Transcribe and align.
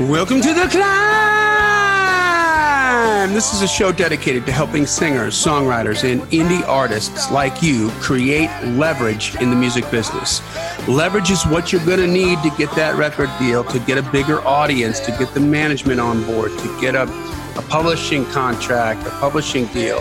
Welcome 0.00 0.40
to 0.42 0.54
the 0.54 0.68
climb. 0.68 0.84
This 3.32 3.52
is 3.52 3.62
a 3.62 3.66
show 3.66 3.90
dedicated 3.90 4.46
to 4.46 4.52
helping 4.52 4.86
singers, 4.86 5.34
songwriters, 5.34 6.08
and 6.08 6.20
indie 6.30 6.64
artists 6.68 7.32
like 7.32 7.64
you 7.64 7.90
create 7.98 8.48
leverage 8.62 9.34
in 9.40 9.50
the 9.50 9.56
music 9.56 9.90
business. 9.90 10.40
Leverage 10.86 11.32
is 11.32 11.44
what 11.46 11.72
you're 11.72 11.84
going 11.84 11.98
to 11.98 12.06
need 12.06 12.40
to 12.44 12.50
get 12.56 12.70
that 12.76 12.94
record 12.94 13.28
deal, 13.40 13.64
to 13.64 13.80
get 13.80 13.98
a 13.98 14.02
bigger 14.12 14.40
audience, 14.42 15.00
to 15.00 15.10
get 15.18 15.34
the 15.34 15.40
management 15.40 15.98
on 15.98 16.24
board, 16.26 16.56
to 16.56 16.80
get 16.80 16.94
a, 16.94 17.02
a 17.56 17.62
publishing 17.62 18.24
contract, 18.26 19.04
a 19.04 19.10
publishing 19.18 19.66
deal 19.66 19.98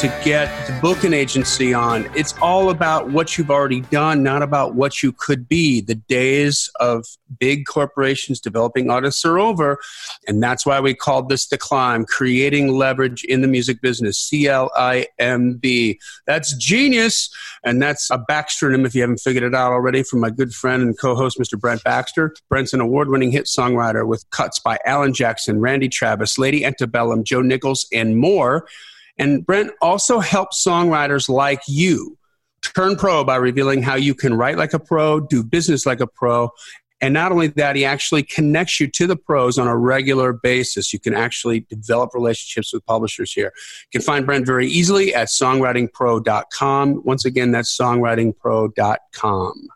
to 0.00 0.06
get 0.24 0.66
to 0.66 0.72
book 0.80 1.02
an 1.02 1.12
agency 1.12 1.74
on. 1.74 2.08
It's 2.14 2.32
all 2.40 2.70
about 2.70 3.10
what 3.10 3.36
you've 3.36 3.50
already 3.50 3.80
done, 3.80 4.22
not 4.22 4.42
about 4.42 4.76
what 4.76 5.02
you 5.02 5.10
could 5.10 5.48
be. 5.48 5.80
The 5.80 5.96
days 5.96 6.70
of 6.78 7.04
big 7.40 7.66
corporations 7.66 8.40
developing 8.40 8.90
artists 8.90 9.24
are 9.24 9.40
over. 9.40 9.78
And 10.28 10.40
that's 10.40 10.64
why 10.64 10.78
we 10.78 10.94
called 10.94 11.28
this 11.28 11.48
the 11.48 11.58
climb, 11.58 12.04
creating 12.04 12.68
leverage 12.68 13.24
in 13.24 13.40
the 13.40 13.48
music 13.48 13.80
business. 13.80 14.16
C 14.16 14.46
L 14.46 14.70
I 14.76 15.08
M 15.18 15.54
B. 15.54 15.98
That's 16.28 16.56
genius. 16.56 17.28
And 17.64 17.82
that's 17.82 18.08
a 18.12 18.18
backronym 18.30 18.86
if 18.86 18.94
you 18.94 19.00
haven't 19.00 19.18
figured 19.18 19.42
it 19.42 19.54
out 19.54 19.72
already 19.72 20.04
from 20.04 20.20
my 20.20 20.30
good 20.30 20.54
friend 20.54 20.80
and 20.80 20.96
co-host, 20.96 21.40
Mr. 21.40 21.58
Brent 21.58 21.82
Baxter. 21.82 22.36
Brent's 22.48 22.72
an 22.72 22.80
award-winning 22.80 23.32
hit 23.32 23.46
songwriter 23.46 24.06
with 24.06 24.30
cuts 24.30 24.60
by 24.60 24.78
Alan 24.86 25.12
Jackson, 25.12 25.58
Randy 25.58 25.88
Travis, 25.88 26.38
Lady 26.38 26.64
Antebellum, 26.64 27.24
Joe 27.24 27.42
Nichols, 27.42 27.88
and 27.92 28.16
more. 28.16 28.68
And 29.18 29.44
Brent 29.44 29.72
also 29.82 30.20
helps 30.20 30.64
songwriters 30.64 31.28
like 31.28 31.60
you 31.66 32.16
turn 32.62 32.96
pro 32.96 33.24
by 33.24 33.36
revealing 33.36 33.82
how 33.82 33.94
you 33.94 34.14
can 34.14 34.34
write 34.34 34.56
like 34.56 34.72
a 34.72 34.78
pro, 34.78 35.20
do 35.20 35.42
business 35.42 35.86
like 35.86 36.00
a 36.00 36.06
pro. 36.06 36.50
And 37.00 37.14
not 37.14 37.30
only 37.30 37.46
that, 37.48 37.76
he 37.76 37.84
actually 37.84 38.24
connects 38.24 38.80
you 38.80 38.88
to 38.88 39.06
the 39.06 39.14
pros 39.16 39.56
on 39.56 39.68
a 39.68 39.76
regular 39.76 40.32
basis. 40.32 40.92
You 40.92 40.98
can 40.98 41.14
actually 41.14 41.60
develop 41.60 42.12
relationships 42.12 42.72
with 42.72 42.84
publishers 42.86 43.32
here. 43.32 43.52
You 43.92 44.00
can 44.00 44.04
find 44.04 44.26
Brent 44.26 44.46
very 44.46 44.66
easily 44.66 45.14
at 45.14 45.28
songwritingpro.com. 45.28 47.02
Once 47.04 47.24
again, 47.24 47.52
that's 47.52 47.76
songwritingpro.com. 47.78 49.68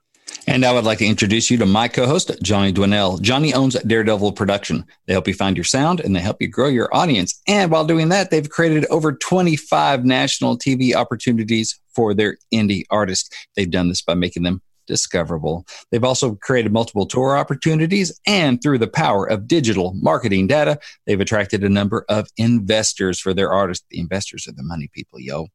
And 0.47 0.65
I 0.65 0.73
would 0.73 0.85
like 0.85 0.99
to 0.99 1.07
introduce 1.07 1.51
you 1.51 1.59
to 1.59 1.67
my 1.67 1.89
co 1.89 2.07
host, 2.07 2.31
Johnny 2.43 2.73
Dwinell. 2.73 3.21
Johnny 3.21 3.55
owns 3.55 3.75
Daredevil 3.87 4.33
Production. 4.33 4.85
They 5.07 5.13
help 5.13 5.29
you 5.29 5.35
find 5.35 5.57
your 5.57 5.65
sound 5.65 6.01
and 6.01 6.17
they 6.17 6.21
help 6.21 6.43
you 6.43 6.49
grow 6.49 6.69
your 6.69 6.95
audience. 6.95 7.41
And 7.47 7.71
while 7.71 7.85
doing 7.85 8.09
that, 8.09 8.31
they've 8.31 8.49
created 8.49 8.85
over 8.87 9.13
25 9.13 10.05
national 10.05 10.59
TV 10.59 10.95
opportunities 10.95 11.79
for 11.95 12.13
their 12.13 12.39
indie 12.53 12.85
artists. 12.91 13.31
They've 13.55 13.71
done 13.71 13.89
this 13.89 14.03
by 14.03 14.15
making 14.15 14.43
them 14.43 14.63
discoverable. 14.93 15.67
They've 15.91 16.05
also 16.05 16.35
created 16.35 16.71
multiple 16.71 17.07
tour 17.07 17.39
opportunities, 17.39 18.13
and 18.27 18.63
through 18.63 18.77
the 18.77 18.87
power 18.87 19.25
of 19.25 19.49
digital 19.49 19.95
marketing 19.95 20.49
data, 20.49 20.79
they've 21.07 21.19
attracted 21.19 21.65
a 21.65 21.71
number 21.71 22.05
of 22.11 22.29
investors 22.37 23.19
for 23.19 23.33
their 23.33 23.51
artists. 23.51 23.87
The 23.91 24.01
investors 24.01 24.47
are 24.47 24.53
the 24.53 24.63
money 24.63 24.91
people, 24.93 25.19
yo. 25.19 25.47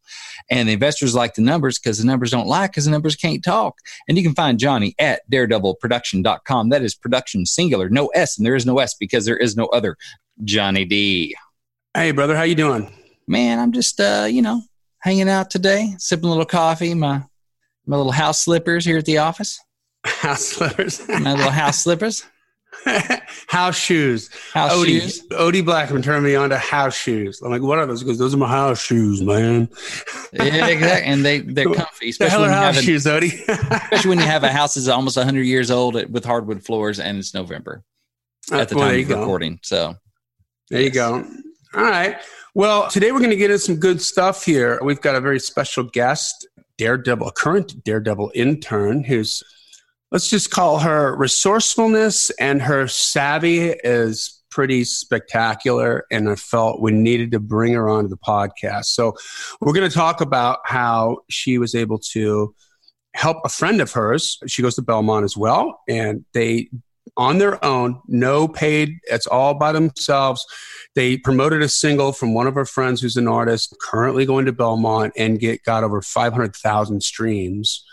And 0.49 0.67
the 0.67 0.73
investors 0.73 1.13
like 1.13 1.35
the 1.35 1.43
numbers 1.43 1.77
because 1.77 1.99
the 1.99 2.05
numbers 2.05 2.31
don't 2.31 2.47
lie 2.47 2.65
because 2.65 2.85
the 2.85 2.91
numbers 2.91 3.15
can't 3.15 3.43
talk. 3.43 3.75
And 4.07 4.17
you 4.17 4.23
can 4.23 4.33
find 4.33 4.57
Johnny 4.57 4.95
at 4.97 5.21
daredevilproduction.com. 5.31 6.69
That 6.69 6.81
is 6.81 6.95
production 6.95 7.45
singular, 7.45 7.89
no 7.89 8.07
S, 8.07 8.39
and 8.39 8.45
there 8.45 8.55
is 8.55 8.65
no 8.65 8.79
S 8.79 8.95
because 8.95 9.25
there 9.25 9.37
is 9.37 9.55
no 9.55 9.67
other 9.67 9.97
Johnny 10.43 10.83
D. 10.83 11.35
Hey, 11.93 12.09
brother, 12.09 12.35
how 12.35 12.41
you 12.41 12.55
doing? 12.55 12.91
Man, 13.27 13.59
I'm 13.59 13.71
just, 13.71 13.99
uh, 13.99 14.25
you 14.27 14.41
know, 14.41 14.63
hanging 15.01 15.29
out 15.29 15.51
today, 15.51 15.93
sipping 15.99 16.25
a 16.25 16.29
little 16.29 16.45
coffee, 16.45 16.95
my 16.95 17.21
my 17.87 17.97
little 17.97 18.11
house 18.11 18.41
slippers 18.41 18.85
here 18.85 18.97
at 18.97 19.05
the 19.05 19.17
office. 19.19 19.59
House 20.05 20.45
slippers. 20.45 21.07
my 21.07 21.33
little 21.33 21.51
house 21.51 21.79
slippers. 21.83 22.23
house 23.47 23.75
shoes. 23.77 24.29
House 24.53 24.71
Odie, 24.73 25.01
shoes. 25.01 25.27
Odie 25.31 25.63
Blackmon 25.63 26.03
turned 26.03 26.23
me 26.23 26.35
on 26.35 26.49
to 26.49 26.57
house 26.57 26.95
shoes. 26.95 27.41
I'm 27.41 27.49
like, 27.51 27.61
what 27.61 27.79
are 27.79 27.85
those? 27.85 28.03
Goes, 28.03 28.17
those 28.17 28.33
are 28.33 28.37
my 28.37 28.47
house 28.47 28.81
shoes, 28.81 29.21
man. 29.21 29.67
yeah, 30.33 30.67
exactly. 30.67 31.11
And 31.11 31.25
they, 31.25 31.39
they're 31.39 31.65
comfy. 31.73 32.09
Especially 32.09 32.37
are 32.37 32.41
when, 32.41 32.49
you 32.49 32.55
house 32.55 32.75
have 32.75 32.83
a, 32.83 32.85
shoes, 32.85 33.05
Odie? 33.05 33.47
especially 33.83 34.09
when 34.09 34.19
you 34.19 34.25
have 34.25 34.43
a 34.43 34.51
house 34.51 34.75
that's 34.75 34.87
almost 34.87 35.17
100 35.17 35.41
years 35.43 35.71
old 35.71 35.95
with 36.11 36.23
hardwood 36.23 36.63
floors 36.63 36.99
and 36.99 37.17
it's 37.17 37.33
November 37.33 37.83
at 38.51 38.69
the 38.69 38.75
Uh, 38.75 38.79
Well, 38.79 38.85
time 38.87 38.93
of 38.93 38.99
you 38.99 39.05
go. 39.05 39.19
recording. 39.19 39.59
So, 39.63 39.95
There 40.69 40.81
you 40.81 40.91
go. 40.91 41.25
All 41.73 41.81
right. 41.83 42.17
Well, 42.53 42.89
today 42.89 43.11
we're 43.11 43.19
going 43.19 43.31
to 43.31 43.35
get 43.37 43.51
into 43.51 43.59
some 43.59 43.75
good 43.77 44.01
stuff 44.01 44.43
here. 44.45 44.79
We've 44.83 45.01
got 45.01 45.15
a 45.15 45.21
very 45.21 45.39
special 45.39 45.83
guest, 45.83 46.47
Daredevil, 46.77 47.27
a 47.27 47.31
current 47.31 47.83
Daredevil 47.83 48.31
intern 48.35 49.03
who's, 49.03 49.43
let's 50.11 50.29
just 50.29 50.51
call 50.51 50.79
her 50.79 51.15
resourcefulness 51.15 52.29
and 52.39 52.61
her 52.61 52.87
savvy 52.87 53.69
is 53.83 54.41
pretty 54.49 54.83
spectacular. 54.83 56.05
And 56.11 56.29
I 56.29 56.35
felt 56.35 56.81
we 56.81 56.91
needed 56.91 57.31
to 57.31 57.39
bring 57.39 57.73
her 57.73 57.89
onto 57.89 58.09
the 58.09 58.17
podcast. 58.17 58.85
So 58.85 59.13
we're 59.61 59.73
going 59.73 59.89
to 59.89 59.95
talk 59.95 60.21
about 60.21 60.59
how 60.65 61.17
she 61.29 61.57
was 61.57 61.75
able 61.75 61.99
to 62.13 62.55
help 63.13 63.37
a 63.43 63.49
friend 63.49 63.81
of 63.81 63.91
hers. 63.91 64.39
She 64.47 64.61
goes 64.61 64.75
to 64.75 64.81
Belmont 64.81 65.25
as 65.25 65.35
well. 65.35 65.81
And 65.87 66.25
they, 66.33 66.69
on 67.17 67.39
their 67.39 67.63
own, 67.63 68.01
no 68.07 68.47
paid, 68.47 68.97
it's 69.05 69.27
all 69.27 69.55
by 69.55 69.71
themselves 69.71 70.45
they 70.97 71.15
promoted 71.15 71.61
a 71.61 71.69
single 71.69 72.11
from 72.11 72.33
one 72.33 72.47
of 72.47 72.57
our 72.57 72.65
friends 72.65 73.01
who's 73.01 73.17
an 73.17 73.27
artist 73.27 73.77
currently 73.79 74.25
going 74.25 74.47
to 74.47 74.51
Belmont 74.51 75.13
and 75.15 75.39
get 75.39 75.63
got 75.63 75.83
over 75.83 76.01
500,000 76.01 77.03
streams 77.03 77.85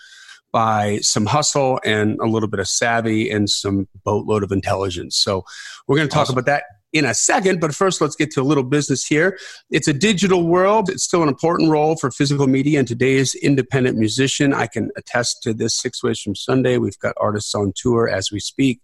by 0.50 1.00
some 1.02 1.26
hustle 1.26 1.78
and 1.84 2.18
a 2.20 2.26
little 2.26 2.48
bit 2.48 2.60
of 2.60 2.66
savvy 2.66 3.30
and 3.30 3.50
some 3.50 3.88
boatload 4.04 4.42
of 4.42 4.50
intelligence. 4.50 5.16
So 5.16 5.44
we're 5.86 5.96
going 5.96 6.08
to 6.08 6.14
talk 6.14 6.22
Awesome. 6.22 6.38
about 6.38 6.46
that 6.46 6.62
in 6.94 7.04
a 7.04 7.12
second, 7.12 7.60
but 7.60 7.74
first 7.74 8.00
let's 8.00 8.16
get 8.16 8.30
to 8.30 8.40
a 8.40 8.42
little 8.42 8.64
business 8.64 9.04
here. 9.04 9.38
It's 9.68 9.88
a 9.88 9.92
digital 9.92 10.46
world. 10.46 10.88
It's 10.88 11.04
still 11.04 11.22
an 11.22 11.28
important 11.28 11.70
role 11.70 11.96
for 11.96 12.10
physical 12.10 12.46
media 12.46 12.78
and 12.78 12.88
today's 12.88 13.34
independent 13.34 13.98
musician. 13.98 14.54
I 14.54 14.66
can 14.66 14.90
attest 14.96 15.42
to 15.42 15.52
this 15.52 15.76
six 15.76 16.02
ways 16.02 16.20
from 16.20 16.34
Sunday. 16.34 16.78
We've 16.78 16.98
got 17.00 17.16
artists 17.20 17.54
on 17.54 17.74
tour 17.76 18.08
as 18.08 18.32
we 18.32 18.40
speak 18.40 18.80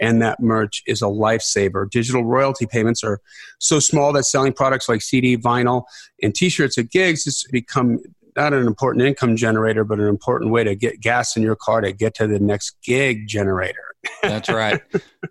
and 0.00 0.22
that 0.22 0.40
merch 0.40 0.82
is 0.86 1.02
a 1.02 1.06
lifesaver. 1.06 1.88
Digital 1.88 2.24
royalty 2.24 2.66
payments 2.66 3.04
are 3.04 3.20
so 3.58 3.78
small 3.78 4.12
that 4.14 4.24
selling 4.24 4.52
products 4.52 4.88
like 4.88 5.02
CD, 5.02 5.36
vinyl, 5.36 5.84
and 6.22 6.34
T-shirts 6.34 6.78
at 6.78 6.90
gigs 6.90 7.24
has 7.24 7.44
become 7.52 8.00
not 8.36 8.54
an 8.54 8.66
important 8.66 9.04
income 9.04 9.36
generator, 9.36 9.84
but 9.84 10.00
an 10.00 10.08
important 10.08 10.50
way 10.50 10.64
to 10.64 10.74
get 10.74 11.00
gas 11.00 11.36
in 11.36 11.42
your 11.42 11.56
car 11.56 11.80
to 11.80 11.92
get 11.92 12.14
to 12.14 12.26
the 12.26 12.38
next 12.38 12.76
gig 12.82 13.26
generator. 13.26 13.94
that's 14.22 14.48
right. 14.48 14.80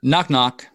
knock, 0.04 0.30
knock. 0.30 0.66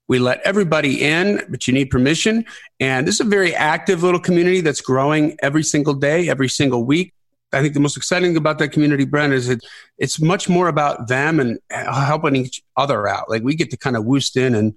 We 0.08 0.20
let 0.20 0.40
everybody 0.46 1.04
in, 1.04 1.46
but 1.50 1.68
you 1.68 1.74
need 1.74 1.90
permission. 1.90 2.46
And 2.80 3.06
this 3.06 3.16
is 3.16 3.28
a 3.28 3.30
very 3.30 3.54
active 3.54 4.04
little 4.04 4.22
community 4.22 4.62
that's 4.62 4.80
growing 4.80 5.36
every 5.42 5.64
single 5.64 5.94
day, 5.94 6.30
every 6.30 6.48
single 6.48 6.86
week. 6.86 7.14
I 7.52 7.62
think 7.62 7.74
the 7.74 7.82
most 7.82 7.98
exciting 7.98 8.30
thing 8.30 8.38
about 8.38 8.58
that 8.60 8.70
community, 8.70 9.04
Brent, 9.04 9.34
is 9.34 9.50
it, 9.50 9.60
it's 9.98 10.22
much 10.22 10.48
more 10.48 10.70
about 10.70 11.10
them 11.10 11.42
and 11.42 11.60
helping 11.70 12.38
each 12.38 12.62
other 12.78 13.06
out. 13.06 13.30
Like 13.30 13.44
we 13.44 13.54
get 13.54 13.70
to 13.72 13.78
kind 13.78 13.98
of 13.98 14.06
woost 14.06 14.38
in 14.38 14.56
and 14.56 14.76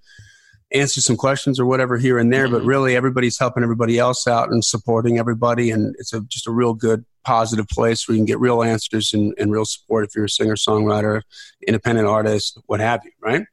answer 0.75 1.01
some 1.01 1.17
questions 1.17 1.61
or 1.61 1.67
whatever 1.67 1.99
here 1.99 2.19
and 2.19 2.33
there, 2.33 2.49
but 2.49 2.63
Mhm. 2.63 2.67
really 2.67 2.97
everybody's 2.97 3.39
helping 3.39 3.63
everybody 3.63 3.99
else 3.99 4.27
out 4.27 4.51
and 4.51 4.65
supporting 4.65 5.19
everybody. 5.19 5.71
And 5.71 5.95
it's 5.99 6.13
a, 6.13 6.21
just 6.23 6.47
a 6.47 6.51
real 6.51 6.75
good, 6.75 7.05
positive 7.25 7.69
place 7.69 8.09
where 8.09 8.15
you 8.15 8.21
can 8.21 8.27
get 8.27 8.41
real 8.41 8.63
answers 8.63 9.13
and, 9.13 9.35
and 9.39 9.53
real 9.53 9.65
support 9.65 10.05
if 10.07 10.15
you're 10.15 10.25
a 10.25 10.29
singer, 10.29 10.57
songwriter, 10.57 11.23
independent 11.67 12.09
artist, 12.09 12.59
what 12.67 12.81
have 12.81 13.01
you, 13.05 13.11
right? 13.21 13.45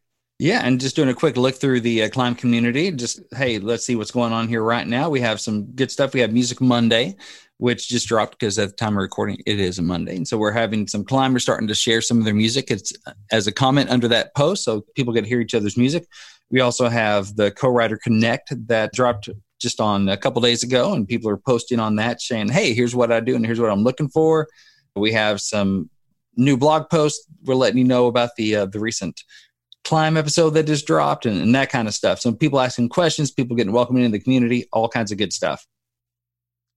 Yeah, 0.42 0.62
and 0.64 0.80
just 0.80 0.96
doing 0.96 1.10
a 1.10 1.14
quick 1.14 1.36
look 1.36 1.56
through 1.56 1.82
the 1.82 2.04
uh, 2.04 2.10
Climb 2.10 2.34
community. 2.34 2.92
Just 2.92 3.20
hey, 3.36 3.60
let's 3.60 3.86
see 3.86 3.98
what's 3.98 4.12
going 4.12 4.32
on 4.32 4.48
here 4.48 4.64
right 4.64 4.88
now. 4.88 5.10
We 5.10 5.20
have 5.20 5.42
some 5.42 5.66
good 5.76 5.92
stuff. 5.92 6.14
We 6.14 6.22
have 6.22 6.32
Music 6.32 6.62
Monday, 6.62 7.18
which 7.58 7.90
just 7.90 8.08
dropped 8.08 8.40
because 8.40 8.58
at 8.58 8.70
the 8.70 8.76
time 8.76 8.94
of 8.94 9.02
recording, 9.02 9.38
it 9.46 9.60
is 9.60 9.80
a 9.80 9.82
Monday, 9.82 10.16
and 10.16 10.26
so 10.26 10.38
we're 10.38 10.54
having 10.54 10.88
some 10.88 11.04
climbers 11.04 11.44
starting 11.44 11.68
to 11.68 11.76
share 11.76 12.00
some 12.00 12.20
of 12.20 12.24
their 12.24 12.34
music. 12.34 12.72
It's 12.72 12.94
uh, 13.06 13.12
as 13.34 13.48
a 13.48 13.52
comment 13.52 13.90
under 13.90 14.08
that 14.08 14.34
post, 14.34 14.64
so 14.64 14.86
people 14.96 15.14
get 15.14 15.24
to 15.24 15.28
hear 15.28 15.42
each 15.42 15.54
other's 15.54 15.76
music. 15.76 16.08
We 16.52 16.62
also 16.62 16.90
have 16.90 17.36
the 17.36 17.52
Co-Writer 17.52 18.00
Connect 18.02 18.54
that 18.68 18.94
dropped 18.94 19.30
just 19.60 19.80
on 19.80 20.10
a 20.10 20.18
couple 20.18 20.42
days 20.42 20.64
ago, 20.64 20.94
and 20.94 21.08
people 21.08 21.30
are 21.30 21.38
posting 21.38 21.80
on 21.80 21.98
that 21.98 22.22
saying, 22.22 22.50
"Hey, 22.50 22.74
here's 22.74 22.96
what 22.96 23.12
I 23.12 23.20
do, 23.20 23.36
and 23.36 23.46
here's 23.46 23.60
what 23.60 23.72
I'm 23.72 23.84
looking 23.84 24.10
for." 24.10 24.48
We 24.96 25.12
have 25.12 25.42
some 25.42 25.90
new 26.36 26.58
blog 26.58 26.90
posts. 26.90 27.28
We're 27.44 27.56
letting 27.56 27.78
you 27.78 27.84
know 27.84 28.08
about 28.08 28.32
the 28.38 28.56
uh, 28.56 28.66
the 28.66 28.80
recent 28.80 29.22
climb 29.84 30.18
episode 30.18 30.52
that 30.52 30.68
just 30.68 30.88
dropped, 30.88 31.26
and, 31.26 31.42
and 31.42 31.54
that 31.56 31.70
kind 31.70 31.88
of 31.88 31.94
stuff. 31.94 32.20
So 32.20 32.32
people 32.32 32.60
asking 32.60 32.90
questions, 32.90 33.32
people 33.32 33.56
getting 33.56 33.74
welcomed 33.74 34.00
into 34.00 34.18
the 34.18 34.24
community, 34.24 34.68
all 34.72 34.90
kinds 34.90 35.12
of 35.12 35.18
good 35.18 35.34
stuff. 35.34 35.66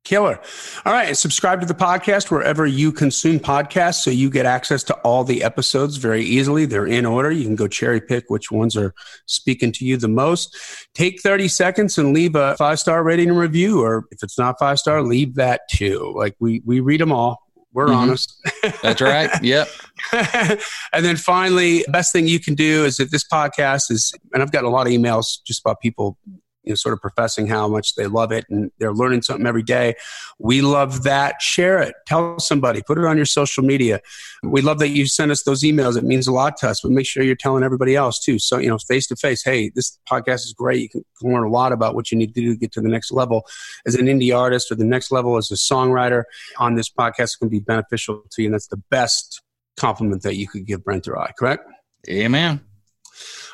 Killer. 0.04 0.40
All 0.84 0.92
right. 0.92 1.16
Subscribe 1.16 1.60
to 1.60 1.66
the 1.66 1.74
podcast 1.74 2.30
wherever 2.30 2.66
you 2.66 2.90
consume 2.90 3.38
podcasts 3.38 4.02
so 4.02 4.10
you 4.10 4.30
get 4.30 4.46
access 4.46 4.82
to 4.84 4.94
all 4.96 5.22
the 5.22 5.44
episodes 5.44 5.96
very 5.96 6.24
easily. 6.24 6.66
They're 6.66 6.86
in 6.86 7.06
order. 7.06 7.30
You 7.30 7.44
can 7.44 7.54
go 7.54 7.68
cherry 7.68 8.00
pick 8.00 8.24
which 8.28 8.50
ones 8.50 8.76
are 8.76 8.94
speaking 9.26 9.70
to 9.72 9.84
you 9.84 9.96
the 9.96 10.08
most. 10.08 10.56
Take 10.94 11.20
30 11.20 11.46
seconds 11.46 11.98
and 11.98 12.12
leave 12.12 12.34
a 12.34 12.56
five 12.56 12.80
star 12.80 13.04
rating 13.04 13.30
and 13.30 13.38
review. 13.38 13.80
Or 13.80 14.06
if 14.10 14.22
it's 14.24 14.38
not 14.38 14.58
five 14.58 14.78
star, 14.78 15.02
leave 15.02 15.36
that 15.36 15.62
too. 15.70 16.12
Like 16.16 16.34
we, 16.40 16.62
we 16.64 16.80
read 16.80 17.00
them 17.00 17.12
all. 17.12 17.40
We're 17.72 17.86
mm-hmm. 17.86 17.94
honest. 17.94 18.36
That's 18.82 19.00
right. 19.00 19.30
Yep. 19.42 19.68
and 20.12 21.04
then 21.04 21.16
finally, 21.16 21.84
best 21.88 22.12
thing 22.12 22.26
you 22.26 22.40
can 22.40 22.54
do 22.54 22.84
is 22.84 23.00
if 23.00 23.10
this 23.10 23.24
podcast 23.26 23.90
is, 23.90 24.12
and 24.34 24.42
I've 24.42 24.52
gotten 24.52 24.68
a 24.68 24.72
lot 24.72 24.86
of 24.86 24.92
emails 24.92 25.38
just 25.44 25.60
about 25.64 25.80
people 25.80 26.18
you 26.64 26.70
know, 26.70 26.74
sort 26.74 26.92
of 26.92 27.00
professing 27.00 27.46
how 27.46 27.68
much 27.68 27.94
they 27.94 28.06
love 28.06 28.32
it 28.32 28.44
and 28.48 28.70
they're 28.78 28.92
learning 28.92 29.22
something 29.22 29.46
every 29.46 29.62
day. 29.62 29.94
We 30.38 30.62
love 30.62 31.02
that. 31.02 31.40
Share 31.40 31.80
it. 31.80 31.94
Tell 32.06 32.38
somebody. 32.38 32.82
Put 32.86 32.98
it 32.98 33.04
on 33.04 33.16
your 33.16 33.26
social 33.26 33.64
media. 33.64 34.00
We 34.42 34.62
love 34.62 34.78
that 34.78 34.88
you 34.88 35.06
send 35.06 35.30
us 35.30 35.42
those 35.42 35.62
emails. 35.62 35.96
It 35.96 36.04
means 36.04 36.26
a 36.26 36.32
lot 36.32 36.56
to 36.58 36.68
us, 36.68 36.80
but 36.80 36.92
make 36.92 37.06
sure 37.06 37.22
you're 37.22 37.34
telling 37.34 37.64
everybody 37.64 37.96
else 37.96 38.18
too. 38.18 38.38
So, 38.38 38.58
you 38.58 38.68
know, 38.68 38.78
face 38.78 39.06
to 39.08 39.16
face, 39.16 39.42
hey, 39.42 39.70
this 39.74 39.98
podcast 40.10 40.44
is 40.44 40.54
great. 40.56 40.82
You 40.82 40.88
can, 40.88 41.04
learn 41.22 41.44
a 41.44 41.48
lot 41.48 41.70
about 41.70 41.94
what 41.94 42.10
you 42.10 42.18
need 42.18 42.34
to 42.34 42.40
do 42.40 42.52
to 42.52 42.58
get 42.58 42.72
to 42.72 42.80
the 42.80 42.88
next 42.88 43.12
level 43.12 43.46
as 43.86 43.94
an 43.94 44.06
indie 44.06 44.36
artist 44.36 44.72
or 44.72 44.74
the 44.74 44.84
next 44.84 45.12
level 45.12 45.36
as 45.36 45.52
a 45.52 45.54
songwriter 45.54 46.24
on 46.58 46.74
this 46.74 46.90
podcast 46.90 47.38
can 47.38 47.48
be 47.48 47.60
beneficial 47.60 48.24
to 48.32 48.42
you. 48.42 48.48
And 48.48 48.54
that's 48.54 48.66
the 48.66 48.82
best 48.90 49.40
compliment 49.76 50.22
that 50.22 50.36
you 50.36 50.48
could 50.48 50.66
give 50.66 50.84
Brent 50.84 51.06
or 51.06 51.18
I, 51.18 51.30
correct? 51.38 51.64
Amen. 52.08 52.71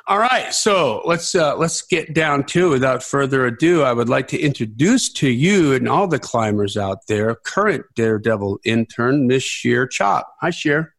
All 0.09 0.19
right, 0.19 0.55
so 0.55 1.03
let's 1.05 1.35
uh, 1.35 1.55
let's 1.59 1.83
get 1.83 2.15
down 2.15 2.45
to. 2.45 2.71
Without 2.71 3.03
further 3.03 3.45
ado, 3.45 3.83
I 3.83 3.93
would 3.93 4.09
like 4.09 4.27
to 4.29 4.41
introduce 4.41 5.13
to 5.13 5.29
you 5.29 5.75
and 5.75 5.87
all 5.87 6.09
the 6.09 6.19
climbers 6.19 6.79
out 6.79 7.07
there, 7.09 7.35
current 7.35 7.85
Daredevil 7.95 8.61
intern, 8.65 9.27
Miss 9.27 9.43
Shir 9.43 9.87
Chopp. 9.87 10.25
Hi, 10.41 10.49
Shir. 10.49 10.95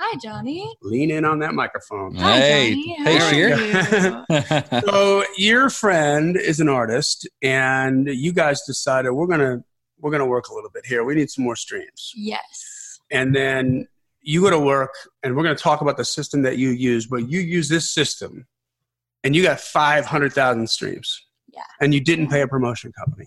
Hi, 0.00 0.18
Johnny. 0.20 0.68
Lean 0.82 1.12
in 1.12 1.24
on 1.24 1.38
that 1.38 1.54
microphone. 1.54 2.16
Hi, 2.16 2.40
hey, 2.40 2.70
Johnny. 2.72 3.04
hey, 3.04 3.30
Shir. 3.30 4.24
You? 4.28 4.80
so 4.86 5.24
your 5.36 5.70
friend 5.70 6.36
is 6.36 6.58
an 6.58 6.68
artist, 6.68 7.28
and 7.42 8.08
you 8.08 8.32
guys 8.32 8.62
decided 8.62 9.12
we're 9.12 9.28
gonna 9.28 9.62
we're 10.00 10.10
gonna 10.10 10.26
work 10.26 10.48
a 10.48 10.54
little 10.54 10.70
bit 10.70 10.84
here. 10.84 11.04
We 11.04 11.14
need 11.14 11.30
some 11.30 11.44
more 11.44 11.54
streams. 11.54 12.10
Yes. 12.16 12.98
And 13.12 13.36
then 13.36 13.86
you 14.22 14.42
go 14.42 14.50
to 14.50 14.58
work 14.58 14.94
and 15.22 15.36
we're 15.36 15.42
going 15.42 15.56
to 15.56 15.62
talk 15.62 15.80
about 15.80 15.96
the 15.96 16.04
system 16.04 16.42
that 16.42 16.58
you 16.58 16.70
use, 16.70 17.06
but 17.06 17.28
you 17.28 17.40
use 17.40 17.68
this 17.68 17.90
system 17.90 18.46
and 19.24 19.36
you 19.36 19.42
got 19.42 19.60
500,000 19.60 20.68
streams. 20.68 21.26
Yeah. 21.52 21.62
And 21.80 21.92
you 21.92 22.00
didn't 22.00 22.28
pay 22.28 22.40
a 22.40 22.48
promotion 22.48 22.92
company. 22.92 23.26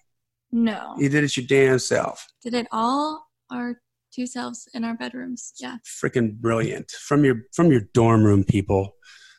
No. 0.51 0.95
You 0.97 1.09
did 1.09 1.23
it 1.23 1.37
your 1.37 1.45
damn 1.45 1.79
self. 1.79 2.27
Did 2.41 2.53
it 2.53 2.67
all 2.71 3.27
our 3.51 3.79
two 4.15 4.25
selves 4.25 4.67
in 4.73 4.83
our 4.83 4.95
bedrooms. 4.95 5.53
Yeah. 5.59 5.77
Freaking 5.85 6.35
brilliant. 6.35 6.91
From 6.91 7.25
your 7.25 7.43
from 7.53 7.71
your 7.71 7.81
dorm 7.93 8.23
room 8.23 8.43
people. 8.43 8.95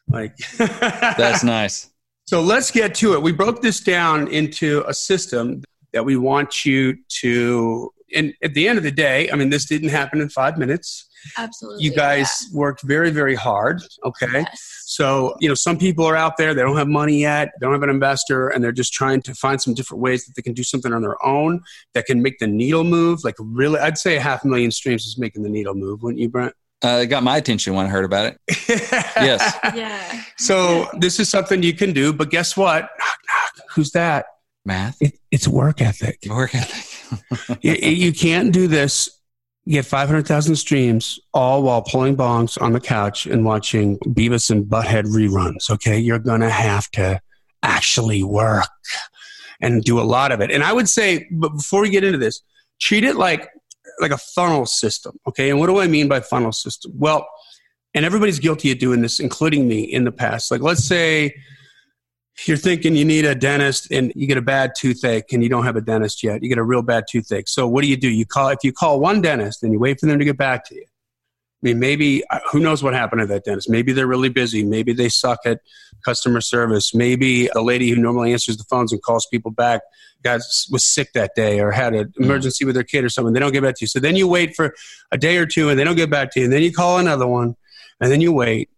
Like 0.09 0.37
That's 0.59 1.43
nice. 1.43 1.91
So 2.27 2.43
let's 2.43 2.71
get 2.71 2.95
to 2.97 3.15
it. 3.15 3.23
We 3.23 3.33
broke 3.33 3.63
this 3.63 3.81
down 3.81 4.29
into 4.29 4.85
a 4.87 4.95
system 4.95 5.63
that 5.93 6.05
we 6.05 6.17
want 6.17 6.65
you 6.65 6.99
to 7.21 7.93
and 8.15 8.35
at 8.43 8.55
the 8.55 8.69
end 8.69 8.79
of 8.79 8.85
the 8.85 8.91
day, 8.91 9.31
I 9.31 9.37
mean 9.37 9.51
this 9.51 9.67
didn't 9.67 9.91
happen 9.91 10.21
in 10.21 10.29
5 10.29 10.59
minutes. 10.59 11.09
Absolutely. 11.37 11.85
You 11.85 11.93
guys 11.93 12.47
yeah. 12.51 12.59
worked 12.59 12.83
very, 12.83 13.11
very 13.11 13.35
hard. 13.35 13.83
Okay. 14.05 14.27
Yes. 14.33 14.77
So, 14.87 15.35
you 15.41 15.49
know, 15.49 15.55
some 15.55 15.79
people 15.79 16.05
are 16.05 16.17
out 16.17 16.37
there, 16.37 16.55
they 16.55 16.63
don't 16.63 16.77
have 16.77 16.89
money 16.89 17.21
yet, 17.21 17.51
they 17.59 17.67
don't 17.67 17.75
have 17.75 17.83
an 17.83 17.91
investor, 17.91 18.49
and 18.49 18.63
they're 18.63 18.73
just 18.73 18.93
trying 18.93 19.21
to 19.23 19.35
find 19.35 19.61
some 19.61 19.75
different 19.75 20.01
ways 20.01 20.25
that 20.27 20.37
they 20.37 20.43
can 20.43 20.53
do 20.53 20.63
something 20.63 20.93
on 20.93 21.03
their 21.03 21.23
own 21.27 21.61
that 21.95 22.07
can 22.07 22.23
make 22.23 22.39
the 22.39 22.47
needle 22.47 22.85
move. 22.85 23.25
Like, 23.25 23.35
really, 23.39 23.81
I'd 23.81 23.99
say 23.99 24.17
a 24.17 24.21
half 24.21 24.45
a 24.45 24.49
million 24.49 24.71
streams 24.71 25.05
is 25.05 25.19
making 25.19 25.43
the 25.43 25.49
needle 25.49 25.75
move, 25.75 26.03
wouldn't 26.03 26.21
you, 26.21 26.29
Brent? 26.29 26.55
Uh, 26.85 27.01
it 27.03 27.07
got 27.07 27.23
my 27.23 27.37
attention 27.37 27.75
when 27.75 27.87
I 27.87 27.89
heard 27.89 28.05
about 28.05 28.27
it. 28.27 28.41
yes. 29.17 29.59
Yeah. 29.75 30.23
So, 30.39 30.89
this 30.99 31.19
is 31.19 31.29
something 31.29 31.63
you 31.63 31.75
can 31.75 31.93
do, 31.93 32.13
but 32.13 32.31
guess 32.31 32.57
what? 32.57 32.83
Knock, 32.83 33.19
knock. 33.29 33.67
Who's 33.75 33.91
that? 33.91 34.27
Math. 34.65 34.97
It, 35.01 35.19
it's 35.31 35.49
work 35.49 35.81
ethic. 35.81 36.21
Work 36.29 36.55
ethic. 36.55 36.96
You, 37.61 38.13
can't 38.13 38.53
do 38.53 38.67
this 38.67 39.09
get 39.69 39.85
500,000 39.85 40.57
streams 40.57 41.19
all 41.35 41.63
while 41.63 41.83
pulling 41.83 42.17
bongs 42.17 42.61
on 42.61 42.73
the 42.73 42.81
couch 42.81 43.27
and 43.27 43.45
watching 43.45 43.99
Beavis 43.99 44.51
and 44.51 44.65
Butthead 44.65 45.05
reruns. 45.07 45.71
Okay. 45.71 45.99
You're 45.99 46.19
going 46.19 46.41
to 46.41 46.51
have 46.51 46.91
to 46.93 47.21
actually 47.63 48.23
work 48.23 48.69
and 49.61 49.83
do 49.83 49.99
a 49.99 50.03
lot 50.03 50.31
of 50.31 50.41
it. 50.41 50.51
And 50.51 50.63
I 50.63 50.73
would 50.73 50.89
say, 50.89 51.27
but 51.33 51.51
before 51.51 51.83
we 51.83 51.91
get 51.91 52.05
into 52.05 52.19
this, 52.19 52.43
treat 52.81 53.05
it 53.05 53.17
like, 53.17 53.49
like 54.01 54.13
a 54.13 54.19
funnel 54.19 54.67
system. 54.67 55.19
Okay. 55.27 55.51
And 55.51 55.59
what 55.59 55.67
do 55.67 55.81
I 55.81 55.89
mean 55.89 56.07
by 56.09 56.21
funnel 56.21 56.53
system? 56.53 56.93
Well, 56.95 57.27
and 57.95 58.05
everybody's 58.05 58.39
guilty 58.39 58.71
of 58.71 58.79
doing 58.79 59.01
this, 59.01 59.19
including 59.19 59.67
me 59.67 59.81
in 59.81 60.05
the 60.05 60.13
past. 60.13 60.51
Like, 60.51 60.61
let's 60.61 60.85
say, 60.85 61.35
you're 62.45 62.57
thinking 62.57 62.95
you 62.95 63.05
need 63.05 63.25
a 63.25 63.35
dentist 63.35 63.91
and 63.91 64.13
you 64.15 64.27
get 64.27 64.37
a 64.37 64.43
bad 64.43 64.73
toothache 64.77 65.33
and 65.33 65.43
you 65.43 65.49
don't 65.49 65.65
have 65.65 65.77
a 65.77 65.81
dentist 65.81 66.23
yet. 66.23 66.43
You 66.43 66.49
get 66.49 66.59
a 66.59 66.63
real 66.63 66.83
bad 66.83 67.05
toothache. 67.09 67.49
So 67.49 67.67
what 67.67 67.83
do 67.83 67.89
you 67.89 67.97
do? 67.97 68.11
You 68.11 68.27
call 68.27 68.49
if 68.49 68.59
you 68.63 68.73
call 68.73 69.01
one 69.01 69.23
dentist 69.23 69.63
and 69.63 69.73
you 69.73 69.79
wait 69.79 69.99
for 70.01 70.07
them 70.07 70.19
to 70.19 70.25
get 70.25 70.37
back 70.37 70.65
to 70.67 70.75
you. 70.75 70.85
I 70.85 71.69
mean, 71.69 71.79
maybe 71.79 72.23
uh, 72.29 72.41
who 72.53 72.61
knows 72.61 72.83
what 72.83 72.93
happened 72.93 73.21
to 73.21 73.27
that 73.29 73.45
dentist? 73.45 73.71
Maybe 73.71 73.93
they're 73.93 74.07
really 74.07 74.29
busy. 74.29 74.63
Maybe 74.63 74.93
they 74.93 75.09
suck 75.09 75.41
at 75.47 75.61
customer 76.05 76.43
service. 76.43 76.95
Maybe 76.95 77.49
the 77.55 77.63
lady 77.63 77.89
who 77.89 77.97
normally 77.97 78.33
answers 78.33 78.59
the 78.59 78.65
phones 78.65 78.93
and 78.93 79.01
calls 79.01 79.27
people 79.33 79.51
back 79.51 79.81
got 80.23 80.41
was 80.71 80.85
sick 80.85 81.13
that 81.15 81.33
day 81.35 81.61
or 81.61 81.71
had 81.71 81.95
an 81.95 82.09
mm. 82.09 82.25
emergency 82.25 82.67
with 82.67 82.75
their 82.75 82.85
kid 82.85 83.05
or 83.05 83.09
something. 83.09 83.33
They 83.33 83.41
don't 83.41 83.53
get 83.53 83.63
back 83.63 83.77
to 83.77 83.85
you. 83.85 83.89
So 83.89 84.01
then 84.01 84.17
you 84.17 84.29
wait 84.29 84.55
for 84.55 84.75
a 85.11 85.17
day 85.17 85.39
or 85.39 85.47
two 85.47 85.71
and 85.71 85.79
they 85.79 85.85
don't 85.85 85.97
get 85.97 86.11
back 86.11 86.33
to 86.33 86.41
you. 86.41 86.45
And 86.45 86.53
then 86.53 86.63
you 86.63 86.73
call 86.73 86.99
another 86.99 87.27
one 87.27 87.57
and 88.01 88.13
then 88.13 88.21
you 88.21 88.33
wait 88.33 88.69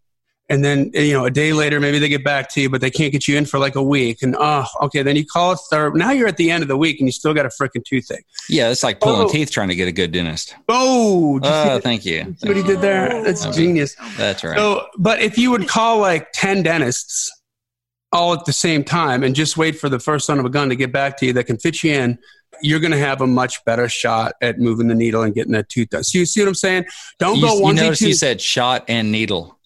and 0.49 0.65
then 0.65 0.91
eh, 0.95 1.03
you 1.03 1.13
know 1.13 1.25
a 1.25 1.31
day 1.31 1.53
later 1.53 1.81
maybe 1.81 1.99
they 1.99 2.09
get 2.09 2.25
back 2.25 2.49
to 2.49 2.61
you 2.61 2.71
but 2.71 2.81
they 2.81 2.91
can't 2.91 3.13
get 3.13 3.29
you 3.29 3.37
in 3.37 3.45
for 3.45 3.59
like 3.59 3.75
a 3.75 3.83
week 3.83 4.23
and 4.23 4.37
oh 4.39 4.65
okay 4.83 5.03
then 5.03 5.17
you 5.17 5.25
call 5.25 5.53
it 5.53 5.59
third 5.71 5.95
now 5.95 6.11
you're 6.11 6.29
at 6.29 6.37
the 6.37 6.51
end 6.51 6.63
of 6.63 6.69
the 6.69 6.77
week 6.77 6.99
and 7.01 7.09
you 7.09 7.13
still 7.13 7.35
got 7.35 7.47
a 7.47 7.49
freaking 7.49 7.85
toothache 7.85 8.25
yeah 8.49 8.71
it's 8.71 8.83
like 8.83 9.01
pulling 9.01 9.27
oh. 9.27 9.29
teeth 9.29 9.51
trying 9.51 9.69
to 9.69 9.75
get 9.75 9.89
a 9.89 9.93
good 9.93 10.13
dentist 10.13 10.55
oh 10.69 11.39
oh 11.43 11.81
thank 11.81 12.05
you 12.05 12.37
what 12.43 12.57
he 12.57 12.63
did 12.63 12.81
there 12.81 13.23
that's 13.23 13.47
okay. 13.47 13.57
genius 13.57 13.95
that's 14.17 14.45
right 14.45 14.57
so 14.57 14.87
but 14.99 15.21
if 15.21 15.39
you 15.39 15.51
would 15.51 15.69
call 15.69 15.99
like 15.99 16.29
10 16.33 16.63
dentists 16.63 17.33
all 18.11 18.33
at 18.33 18.45
the 18.47 18.53
same 18.53 18.83
time 18.83 19.23
and 19.23 19.35
just 19.35 19.59
wait 19.59 19.79
for 19.79 19.91
the 19.91 19.99
first 19.99 20.27
son 20.27 20.39
of 20.39 20.45
a 20.47 20.49
gun 20.49 20.71
to 20.71 20.77
get 20.77 20.91
back 20.93 21.17
to 21.19 21.27
you 21.27 21.33
that 21.33 21.45
can 21.45 21.59
fit 21.59 21.83
you 21.83 21.93
in 21.93 22.19
you're 22.63 22.81
going 22.81 22.93
to 22.93 22.99
have 22.99 23.21
a 23.21 23.27
much 23.27 23.65
better 23.65 23.89
shot 23.89 24.35
at 24.41 24.59
moving 24.59 24.89
the 24.89 24.95
needle 24.95 25.23
and 25.23 25.35
getting 25.35 25.53
that 25.53 25.69
tooth 25.69 25.91
done. 25.91 26.03
So 26.03 26.19
you 26.19 26.27
see 26.27 26.41
what 26.41 26.49
I'm 26.49 26.55
saying? 26.55 26.87
Don't 27.19 27.37
you, 27.37 27.43
go 27.43 27.59
one. 27.59 27.77
You 27.77 27.83
notice 27.83 28.03
you 28.03 28.15
said 28.15 28.41
shot 28.41 28.85
and 28.89 29.13
needle. 29.13 29.58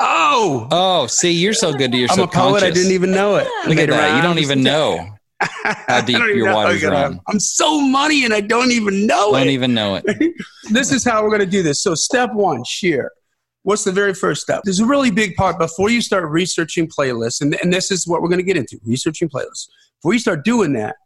Oh, 0.00 0.66
oh! 0.70 1.06
See, 1.06 1.32
you're 1.32 1.52
so 1.52 1.74
good 1.74 1.92
to 1.92 1.98
your 1.98 2.08
I'm 2.10 2.20
a 2.20 2.26
poet. 2.26 2.62
I 2.62 2.70
didn't 2.70 2.92
even 2.92 3.10
know 3.10 3.36
it. 3.36 3.46
Look 3.68 3.78
at 3.78 3.90
that! 3.90 4.16
You 4.16 4.22
don't 4.22 4.38
even 4.38 4.62
know 4.62 5.14
how 5.40 6.00
deep 6.04 6.18
your 6.18 6.46
know. 6.46 6.54
water's 6.54 6.82
run. 6.82 7.20
I'm 7.28 7.38
so 7.38 7.80
money, 7.80 8.24
and 8.24 8.32
I 8.32 8.40
don't 8.40 8.72
even 8.72 9.06
know 9.06 9.32
don't 9.32 9.36
it. 9.36 9.44
Don't 9.44 9.52
even 9.52 9.74
know 9.74 10.00
it. 10.02 10.34
this 10.70 10.90
is 10.90 11.04
how 11.04 11.22
we're 11.22 11.28
going 11.28 11.40
to 11.40 11.46
do 11.46 11.62
this. 11.62 11.82
So, 11.82 11.94
step 11.94 12.32
one, 12.32 12.64
Shir. 12.64 13.10
What's 13.62 13.84
the 13.84 13.92
very 13.92 14.14
first 14.14 14.40
step? 14.40 14.62
There's 14.64 14.80
a 14.80 14.86
really 14.86 15.10
big 15.10 15.36
part 15.36 15.58
before 15.58 15.90
you 15.90 16.00
start 16.00 16.24
researching 16.30 16.88
playlists, 16.88 17.42
and, 17.42 17.54
and 17.62 17.70
this 17.70 17.90
is 17.90 18.06
what 18.08 18.22
we're 18.22 18.28
going 18.28 18.40
to 18.40 18.44
get 18.44 18.56
into: 18.56 18.78
researching 18.86 19.28
playlists. 19.28 19.68
Before 20.00 20.14
you 20.14 20.18
start 20.18 20.44
doing 20.44 20.72
that, 20.74 20.96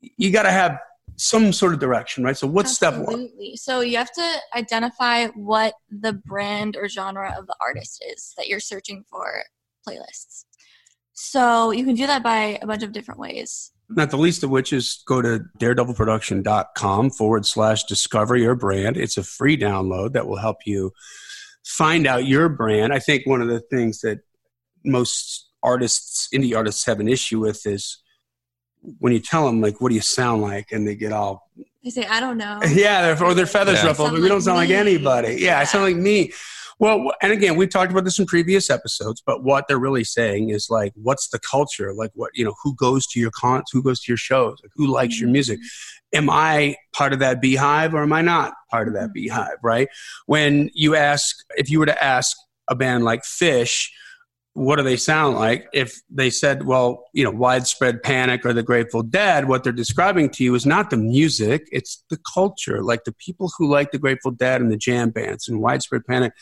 you 0.00 0.30
got 0.30 0.44
to 0.44 0.50
have 0.50 0.78
some 1.16 1.52
sort 1.52 1.74
of 1.74 1.80
direction, 1.80 2.24
right? 2.24 2.36
So 2.36 2.46
what's 2.46 2.82
Absolutely. 2.82 3.06
step 3.06 3.38
one? 3.38 3.56
So 3.56 3.80
you 3.80 3.96
have 3.96 4.12
to 4.12 4.36
identify 4.54 5.28
what 5.28 5.74
the 5.90 6.12
brand 6.12 6.76
or 6.76 6.88
genre 6.88 7.34
of 7.38 7.46
the 7.46 7.56
artist 7.64 8.04
is 8.08 8.34
that 8.36 8.48
you're 8.48 8.60
searching 8.60 9.04
for 9.08 9.44
playlists. 9.86 10.44
So 11.12 11.70
you 11.70 11.84
can 11.84 11.94
do 11.94 12.06
that 12.06 12.22
by 12.22 12.58
a 12.62 12.66
bunch 12.66 12.82
of 12.82 12.92
different 12.92 13.20
ways. 13.20 13.72
Not 13.88 14.10
the 14.10 14.16
least 14.16 14.42
of 14.42 14.50
which 14.50 14.72
is 14.72 15.02
go 15.06 15.20
to 15.20 15.40
daredevilproduction.com 15.58 17.10
forward 17.10 17.44
slash 17.44 17.84
discover 17.84 18.36
your 18.36 18.54
brand. 18.54 18.96
It's 18.96 19.18
a 19.18 19.22
free 19.22 19.56
download 19.56 20.14
that 20.14 20.26
will 20.26 20.38
help 20.38 20.58
you 20.64 20.92
find 21.64 22.06
out 22.06 22.26
your 22.26 22.48
brand. 22.48 22.92
I 22.92 22.98
think 22.98 23.26
one 23.26 23.42
of 23.42 23.48
the 23.48 23.60
things 23.60 24.00
that 24.00 24.20
most 24.84 25.50
artists, 25.62 26.28
indie 26.34 26.56
artists, 26.56 26.86
have 26.86 27.00
an 27.00 27.08
issue 27.08 27.40
with 27.40 27.66
is 27.66 28.01
when 28.98 29.12
you 29.12 29.20
tell 29.20 29.46
them 29.46 29.60
like, 29.60 29.80
"What 29.80 29.90
do 29.90 29.94
you 29.94 30.00
sound 30.00 30.42
like?" 30.42 30.72
and 30.72 30.86
they 30.86 30.94
get 30.94 31.12
all 31.12 31.48
they 31.84 31.90
say, 31.90 32.04
"I 32.04 32.20
don't 32.20 32.38
know." 32.38 32.60
Yeah, 32.68 33.16
or 33.20 33.34
their 33.34 33.46
feathers 33.46 33.82
yeah. 33.82 33.88
ruffled. 33.88 34.12
We 34.12 34.28
don't 34.28 34.40
sound 34.40 34.58
like, 34.58 34.68
like 34.68 34.78
anybody. 34.78 35.34
Yeah, 35.34 35.46
yeah, 35.46 35.58
I 35.60 35.64
sound 35.64 35.84
like 35.84 35.96
me. 35.96 36.32
Well, 36.78 37.12
and 37.22 37.32
again, 37.32 37.56
we've 37.56 37.70
talked 37.70 37.92
about 37.92 38.04
this 38.04 38.18
in 38.18 38.26
previous 38.26 38.68
episodes, 38.70 39.22
but 39.24 39.44
what 39.44 39.68
they're 39.68 39.78
really 39.78 40.04
saying 40.04 40.50
is 40.50 40.68
like, 40.68 40.92
what's 40.96 41.28
the 41.28 41.38
culture? 41.38 41.92
Like, 41.94 42.10
what 42.14 42.30
you 42.34 42.44
know, 42.44 42.54
who 42.62 42.74
goes 42.74 43.06
to 43.08 43.20
your 43.20 43.30
cons, 43.30 43.64
who 43.72 43.82
goes 43.82 44.00
to 44.00 44.10
your 44.10 44.16
shows, 44.16 44.58
like, 44.62 44.72
who 44.74 44.86
likes 44.86 45.20
your 45.20 45.28
mm-hmm. 45.28 45.34
music? 45.34 45.60
Am 46.12 46.28
I 46.28 46.76
part 46.92 47.12
of 47.12 47.20
that 47.20 47.40
beehive 47.40 47.94
or 47.94 48.02
am 48.02 48.12
I 48.12 48.20
not 48.20 48.54
part 48.70 48.88
of 48.88 48.94
that 48.94 49.04
mm-hmm. 49.04 49.12
beehive? 49.12 49.58
Right? 49.62 49.88
When 50.26 50.70
you 50.74 50.96
ask, 50.96 51.36
if 51.56 51.70
you 51.70 51.78
were 51.78 51.86
to 51.86 52.04
ask 52.04 52.36
a 52.68 52.74
band 52.74 53.04
like 53.04 53.22
Phish, 53.22 53.88
what 54.54 54.76
do 54.76 54.82
they 54.82 54.96
sound 54.96 55.36
like? 55.36 55.66
If 55.72 56.00
they 56.10 56.28
said, 56.28 56.64
well, 56.64 57.04
you 57.14 57.24
know, 57.24 57.30
widespread 57.30 58.02
panic 58.02 58.44
or 58.44 58.52
the 58.52 58.62
Grateful 58.62 59.02
Dead, 59.02 59.48
what 59.48 59.64
they're 59.64 59.72
describing 59.72 60.28
to 60.30 60.44
you 60.44 60.54
is 60.54 60.66
not 60.66 60.90
the 60.90 60.98
music, 60.98 61.68
it's 61.72 62.04
the 62.10 62.18
culture. 62.34 62.82
Like 62.82 63.04
the 63.04 63.14
people 63.14 63.50
who 63.56 63.70
like 63.70 63.92
the 63.92 63.98
Grateful 63.98 64.30
Dead 64.30 64.60
and 64.60 64.70
the 64.70 64.76
jam 64.76 65.10
bands 65.10 65.48
and 65.48 65.60
widespread 65.60 66.04
panic 66.06 66.34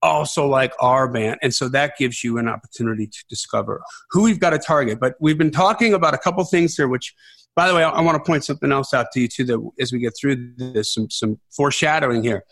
also 0.00 0.46
like 0.46 0.72
our 0.80 1.06
band. 1.08 1.38
And 1.42 1.54
so 1.54 1.68
that 1.68 1.96
gives 1.98 2.24
you 2.24 2.38
an 2.38 2.48
opportunity 2.48 3.06
to 3.06 3.24
discover 3.28 3.82
who 4.10 4.22
we've 4.22 4.40
got 4.40 4.50
to 4.50 4.58
target. 4.58 4.98
But 4.98 5.14
we've 5.20 5.38
been 5.38 5.52
talking 5.52 5.94
about 5.94 6.14
a 6.14 6.18
couple 6.18 6.42
things 6.44 6.74
here, 6.74 6.88
which 6.88 7.14
by 7.54 7.68
the 7.68 7.74
way, 7.74 7.84
I, 7.84 7.90
I 7.90 8.00
want 8.00 8.16
to 8.16 8.26
point 8.26 8.44
something 8.44 8.72
else 8.72 8.94
out 8.94 9.12
to 9.12 9.20
you 9.20 9.28
too 9.28 9.44
that 9.44 9.70
as 9.78 9.92
we 9.92 9.98
get 9.98 10.14
through 10.18 10.54
this, 10.56 10.94
some 10.94 11.10
some 11.10 11.38
foreshadowing 11.50 12.22
here. 12.22 12.44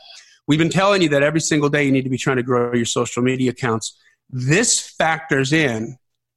We've 0.46 0.58
been 0.58 0.70
telling 0.70 1.00
you 1.00 1.08
that 1.10 1.22
every 1.22 1.40
single 1.40 1.68
day 1.68 1.84
you 1.84 1.92
need 1.92 2.02
to 2.02 2.10
be 2.10 2.18
trying 2.18 2.36
to 2.36 2.42
grow 2.42 2.74
your 2.74 2.84
social 2.84 3.22
media 3.22 3.50
accounts 3.50 3.96
this 4.32 4.80
factors 4.80 5.52
in 5.52 5.96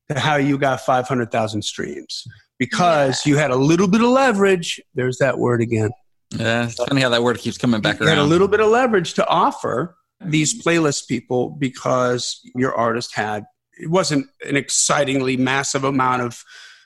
to 0.09 0.19
how 0.19 0.35
you 0.35 0.57
got 0.57 0.81
500,000 0.81 1.62
streams 1.62 2.25
because 2.59 3.25
yeah. 3.25 3.31
you 3.31 3.38
had 3.38 3.51
a 3.51 3.55
little 3.55 3.88
bit 3.88 4.01
of 4.01 4.07
leverage. 4.07 4.81
There's 4.93 5.17
that 5.17 5.38
word 5.38 5.62
again. 5.62 5.91
Yeah, 6.31 6.65
it's 6.65 6.75
funny 6.75 7.01
how 7.01 7.09
that 7.09 7.23
word 7.23 7.38
keeps 7.38 7.57
coming 7.57 7.81
back 7.81 8.00
you 8.00 8.05
around. 8.05 8.17
had 8.17 8.23
a 8.23 8.27
little 8.27 8.47
bit 8.47 8.59
of 8.59 8.69
leverage 8.69 9.13
to 9.15 9.27
offer 9.27 9.95
these 10.19 10.63
playlist 10.63 11.07
people 11.07 11.50
because 11.51 12.39
your 12.55 12.73
artist 12.75 13.13
had 13.13 13.45
it 13.77 13.89
wasn't 13.89 14.27
an 14.47 14.55
excitingly 14.55 15.38
massive 15.38 15.83
amount 15.83 16.21
of 16.21 16.43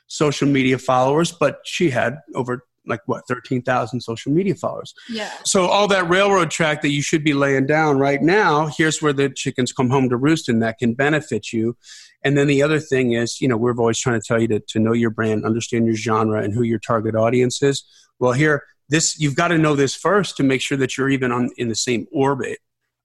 social 0.08 0.48
media 0.48 0.78
followers, 0.78 1.32
but 1.32 1.60
she 1.66 1.90
had 1.90 2.20
over 2.34 2.64
like 2.88 3.02
what 3.06 3.28
13,000 3.28 4.02
social 4.02 4.32
media 4.32 4.56
followers. 4.56 4.94
Yeah. 5.10 5.32
So 5.44 5.66
all 5.66 5.88
that 5.90 6.10
railroad 6.10 6.52
track 6.52 6.82
that 6.82 6.90
you 6.90 7.02
should 7.02 7.24
be 7.24 7.34
laying 7.34 7.66
down 7.66 8.00
right 8.00 8.22
now, 8.22 8.68
here's 8.68 9.02
where 9.02 9.14
the 9.14 9.30
chickens 9.30 9.72
come 9.72 9.90
home 9.90 10.10
to 10.10 10.18
roost 10.18 10.50
and 10.50 10.62
that 10.62 10.78
can 10.78 10.94
benefit 10.94 11.52
you. 11.52 11.78
And 12.24 12.38
then 12.38 12.48
the 12.48 12.64
other 12.64 12.80
thing 12.80 13.14
is, 13.14 13.40
you 13.40 13.48
know, 13.48 13.58
we're 13.58 13.76
always 13.76 14.00
trying 14.00 14.20
to 14.20 14.26
tell 14.26 14.42
you 14.42 14.48
to, 14.50 14.60
to 14.60 14.80
know 14.80 14.94
your 14.94 15.12
brand, 15.12 15.46
understand 15.46 15.86
your 15.86 15.96
genre 15.96 16.42
and 16.42 16.54
who 16.54 16.64
your 16.64 16.80
target 16.80 17.16
audience 17.16 17.62
is. 17.62 17.84
Well, 18.20 18.34
here, 18.34 18.64
this, 18.90 19.20
you've 19.20 19.36
got 19.36 19.50
to 19.50 19.58
know 19.58 19.76
this 19.76 19.96
first 19.96 20.38
to 20.38 20.44
make 20.44 20.62
sure 20.62 20.78
that 20.78 20.98
you're 20.98 21.10
even 21.10 21.32
on 21.32 21.50
in 21.58 21.70
the 21.70 21.76
same 21.76 22.08
orbit 22.12 22.60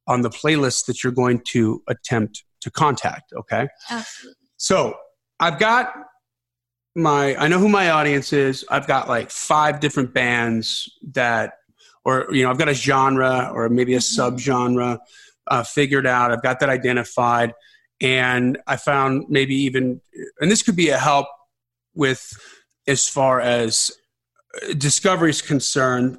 on 0.06 0.22
the 0.22 0.30
playlist 0.30 0.86
that 0.86 1.04
you're 1.04 1.12
going 1.12 1.40
to 1.48 1.82
attempt 1.88 2.44
to 2.60 2.70
contact. 2.70 3.32
Okay. 3.32 3.68
Absolutely. 3.90 4.36
So 4.56 4.94
I've 5.40 5.58
got 5.58 5.92
my 6.94 7.34
I 7.36 7.48
know 7.48 7.58
who 7.58 7.68
my 7.68 7.90
audience 7.90 8.32
is. 8.32 8.64
I've 8.70 8.86
got 8.86 9.08
like 9.08 9.30
five 9.30 9.80
different 9.80 10.12
bands 10.12 10.90
that, 11.12 11.54
or 12.04 12.26
you 12.30 12.42
know, 12.42 12.50
I've 12.50 12.58
got 12.58 12.68
a 12.68 12.74
genre 12.74 13.50
or 13.52 13.68
maybe 13.68 13.94
a 13.94 13.98
mm-hmm. 13.98 14.36
subgenre 14.36 14.98
uh, 15.46 15.62
figured 15.62 16.06
out. 16.06 16.30
I've 16.30 16.42
got 16.42 16.60
that 16.60 16.68
identified, 16.68 17.54
and 18.00 18.58
I 18.66 18.76
found 18.76 19.26
maybe 19.28 19.54
even, 19.54 20.00
and 20.40 20.50
this 20.50 20.62
could 20.62 20.76
be 20.76 20.90
a 20.90 20.98
help 20.98 21.26
with 21.94 22.32
as 22.86 23.08
far 23.08 23.40
as 23.40 23.90
uh, 24.62 24.74
discovery 24.74 25.30
is 25.30 25.40
concerned 25.40 26.18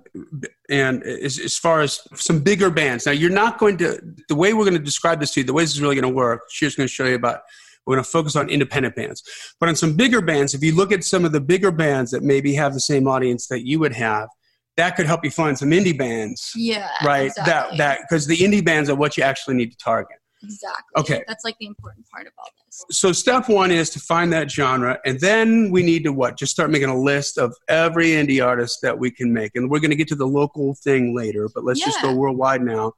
and 0.69 1.03
as, 1.03 1.39
as 1.39 1.57
far 1.57 1.81
as 1.81 1.99
some 2.15 2.39
bigger 2.39 2.69
bands 2.69 3.05
now 3.05 3.11
you're 3.11 3.29
not 3.29 3.57
going 3.57 3.77
to 3.77 3.99
the 4.29 4.35
way 4.35 4.53
we're 4.53 4.63
going 4.63 4.77
to 4.77 4.83
describe 4.83 5.19
this 5.19 5.31
to 5.31 5.41
you 5.41 5.43
the 5.43 5.53
way 5.53 5.63
this 5.63 5.71
is 5.71 5.81
really 5.81 5.95
going 5.95 6.03
to 6.03 6.15
work 6.15 6.43
she's 6.49 6.75
going 6.75 6.87
to 6.87 6.93
show 6.93 7.05
you 7.05 7.15
about 7.15 7.41
we're 7.85 7.95
going 7.95 8.03
to 8.03 8.09
focus 8.09 8.35
on 8.35 8.49
independent 8.49 8.95
bands. 8.95 9.23
But 9.59 9.69
on 9.69 9.75
some 9.75 9.95
bigger 9.95 10.21
bands, 10.21 10.53
if 10.53 10.63
you 10.63 10.75
look 10.75 10.91
at 10.91 11.03
some 11.03 11.25
of 11.25 11.31
the 11.31 11.41
bigger 11.41 11.71
bands 11.71 12.11
that 12.11 12.23
maybe 12.23 12.53
have 12.55 12.73
the 12.73 12.79
same 12.79 13.07
audience 13.07 13.47
that 13.47 13.65
you 13.65 13.79
would 13.79 13.93
have, 13.93 14.29
that 14.77 14.95
could 14.95 15.05
help 15.05 15.23
you 15.23 15.31
find 15.31 15.57
some 15.57 15.69
indie 15.71 15.97
bands. 15.97 16.51
Yeah. 16.55 16.89
Right. 17.05 17.27
Exactly. 17.27 17.51
That 17.51 17.77
that 17.77 17.99
because 18.07 18.25
the 18.25 18.37
indie 18.37 18.63
bands 18.63 18.89
are 18.89 18.95
what 18.95 19.17
you 19.17 19.23
actually 19.23 19.55
need 19.55 19.71
to 19.71 19.77
target. 19.77 20.17
Exactly. 20.43 20.99
Okay. 20.99 21.23
That's 21.27 21.45
like 21.45 21.55
the 21.59 21.67
important 21.67 22.05
part 22.09 22.27
of 22.27 22.33
all 22.37 22.49
this. 22.65 22.83
So 22.91 23.11
step 23.11 23.47
one 23.47 23.71
is 23.71 23.89
to 23.91 23.99
find 23.99 24.33
that 24.33 24.51
genre, 24.51 24.99
and 25.05 25.19
then 25.19 25.71
we 25.71 25.83
need 25.83 26.03
to 26.03 26.11
what? 26.11 26.37
Just 26.37 26.51
start 26.51 26.69
making 26.69 26.89
a 26.89 26.99
list 26.99 27.37
of 27.37 27.55
every 27.69 28.09
indie 28.09 28.45
artist 28.45 28.79
that 28.81 28.97
we 28.97 29.09
can 29.09 29.31
make, 29.31 29.51
and 29.55 29.69
we're 29.69 29.79
going 29.79 29.91
to 29.91 29.95
get 29.95 30.07
to 30.09 30.15
the 30.15 30.27
local 30.27 30.75
thing 30.75 31.15
later. 31.15 31.49
But 31.53 31.63
let's 31.63 31.79
yeah. 31.79 31.85
just 31.87 32.01
go 32.01 32.13
worldwide 32.13 32.61
now. 32.61 32.93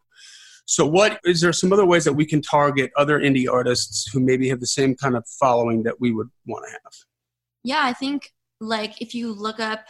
So, 0.65 0.85
what 0.85 1.19
is 1.23 1.41
there 1.41 1.53
some 1.53 1.71
other 1.71 1.85
ways 1.85 2.03
that 2.05 2.13
we 2.13 2.25
can 2.25 2.41
target 2.41 2.91
other 2.97 3.19
indie 3.19 3.51
artists 3.51 4.11
who 4.11 4.19
maybe 4.19 4.49
have 4.49 4.59
the 4.59 4.67
same 4.67 4.95
kind 4.95 5.15
of 5.15 5.25
following 5.39 5.83
that 5.83 5.99
we 5.99 6.11
would 6.11 6.29
want 6.47 6.65
to 6.65 6.71
have? 6.71 6.93
Yeah, 7.63 7.81
I 7.83 7.93
think 7.93 8.31
like 8.59 9.01
if 9.01 9.13
you 9.13 9.31
look 9.31 9.59
up 9.59 9.85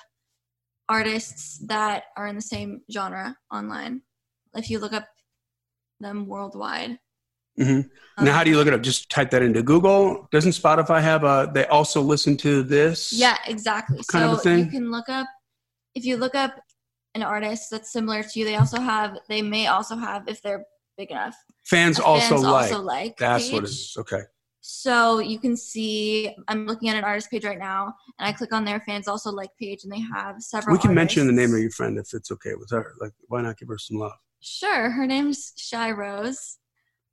artists 0.90 1.60
that 1.68 2.04
are 2.18 2.28
in 2.28 2.36
the 2.36 2.42
same 2.42 2.82
genre 2.92 3.38
online, 3.52 4.02
if 4.54 4.70
you 4.70 4.80
look 4.80 4.94
up 4.94 5.08
them 6.00 6.28
worldwide. 6.28 7.00
Mm-hmm. 7.60 7.88
Um, 8.18 8.26
now, 8.26 8.34
how 8.34 8.44
do 8.44 8.50
you 8.50 8.58
look 8.58 8.68
it 8.68 8.74
up? 8.74 8.82
Just 8.82 9.10
type 9.10 9.30
that 9.32 9.42
into 9.42 9.64
Google. 9.64 10.28
Doesn't 10.32 10.52
Spotify 10.52 11.02
have 11.02 11.24
a? 11.24 11.50
They 11.54 11.66
also 11.68 12.02
listen 12.02 12.36
to 12.38 12.64
this. 12.64 13.14
Yeah, 13.14 13.38
exactly. 13.48 14.02
Kind 14.12 14.24
so 14.26 14.32
of 14.32 14.40
a 14.40 14.42
thing? 14.42 14.66
you 14.66 14.72
can 14.72 14.92
look 14.92 15.08
up 15.08 15.28
if 15.96 16.04
you 16.04 16.18
look 16.18 16.36
up 16.36 16.52
an 17.16 17.24
artist 17.24 17.72
that's 17.72 17.92
similar 17.92 18.22
to 18.22 18.40
you. 18.40 18.46
They 18.46 18.56
also 18.56 18.80
have, 18.80 19.18
they 19.28 19.42
may 19.42 19.68
also 19.68 19.96
have, 19.96 20.28
if 20.28 20.42
they're 20.42 20.66
big 20.98 21.10
enough, 21.10 21.36
fans, 21.66 22.00
also, 22.00 22.36
fans 22.36 22.44
like. 22.44 22.72
also 22.72 22.82
like. 22.82 23.18
That's 23.18 23.46
page. 23.46 23.54
what 23.54 23.64
it 23.64 23.70
is. 23.70 23.96
Okay. 23.98 24.22
So 24.62 25.20
you 25.20 25.40
can 25.40 25.56
see, 25.56 26.36
I'm 26.48 26.66
looking 26.66 26.90
at 26.90 26.96
an 26.96 27.04
artist 27.04 27.30
page 27.30 27.46
right 27.46 27.60
now, 27.60 27.94
and 28.20 28.28
I 28.28 28.34
click 28.34 28.52
on 28.52 28.66
their 28.66 28.80
fans 28.80 29.08
also 29.08 29.32
like 29.32 29.52
page, 29.60 29.84
and 29.84 29.92
they 29.92 30.00
have 30.00 30.42
several. 30.42 30.76
We 30.76 30.80
can 30.80 30.98
artists. 30.98 31.18
mention 31.18 31.28
the 31.28 31.40
name 31.40 31.54
of 31.54 31.60
your 31.60 31.72
friend 31.72 31.98
if 31.98 32.14
it's 32.14 32.32
okay 32.32 32.56
with 32.56 32.70
her. 32.72 32.94
Like, 33.00 33.14
why 33.28 33.42
not 33.42 33.58
give 33.58 33.68
her 33.70 33.78
some 33.78 33.98
love? 33.98 34.14
Sure. 34.42 34.90
Her 34.90 35.06
name's 35.06 35.52
Chey 35.56 35.92
Rose. 35.92 36.58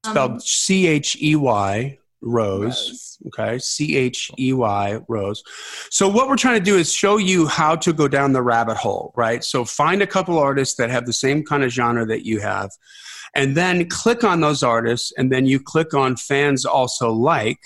Spelled 0.04 0.32
um, 0.32 0.40
C 0.40 0.87
H 0.87 1.16
E 1.21 1.37
Y 1.37 1.99
Rose. 2.22 2.62
Rose. 2.62 3.18
Okay, 3.28 3.58
C 3.58 3.96
H 3.96 4.30
E 4.38 4.52
Y 4.52 4.98
Rose. 5.08 5.42
So 5.90 6.08
what 6.08 6.28
we're 6.28 6.36
trying 6.36 6.58
to 6.58 6.64
do 6.64 6.76
is 6.76 6.92
show 6.92 7.16
you 7.18 7.46
how 7.46 7.76
to 7.76 7.92
go 7.92 8.08
down 8.08 8.32
the 8.32 8.42
rabbit 8.42 8.76
hole, 8.76 9.12
right? 9.16 9.44
So 9.44 9.64
find 9.64 10.02
a 10.02 10.06
couple 10.06 10.38
artists 10.38 10.76
that 10.76 10.90
have 10.90 11.06
the 11.06 11.12
same 11.12 11.44
kind 11.44 11.64
of 11.64 11.70
genre 11.70 12.06
that 12.06 12.24
you 12.24 12.40
have, 12.40 12.70
and 13.34 13.56
then 13.56 13.88
click 13.88 14.24
on 14.24 14.40
those 14.40 14.62
artists, 14.62 15.12
and 15.16 15.30
then 15.32 15.46
you 15.46 15.60
click 15.60 15.94
on 15.94 16.16
fans 16.16 16.64
also 16.64 17.10
like. 17.12 17.58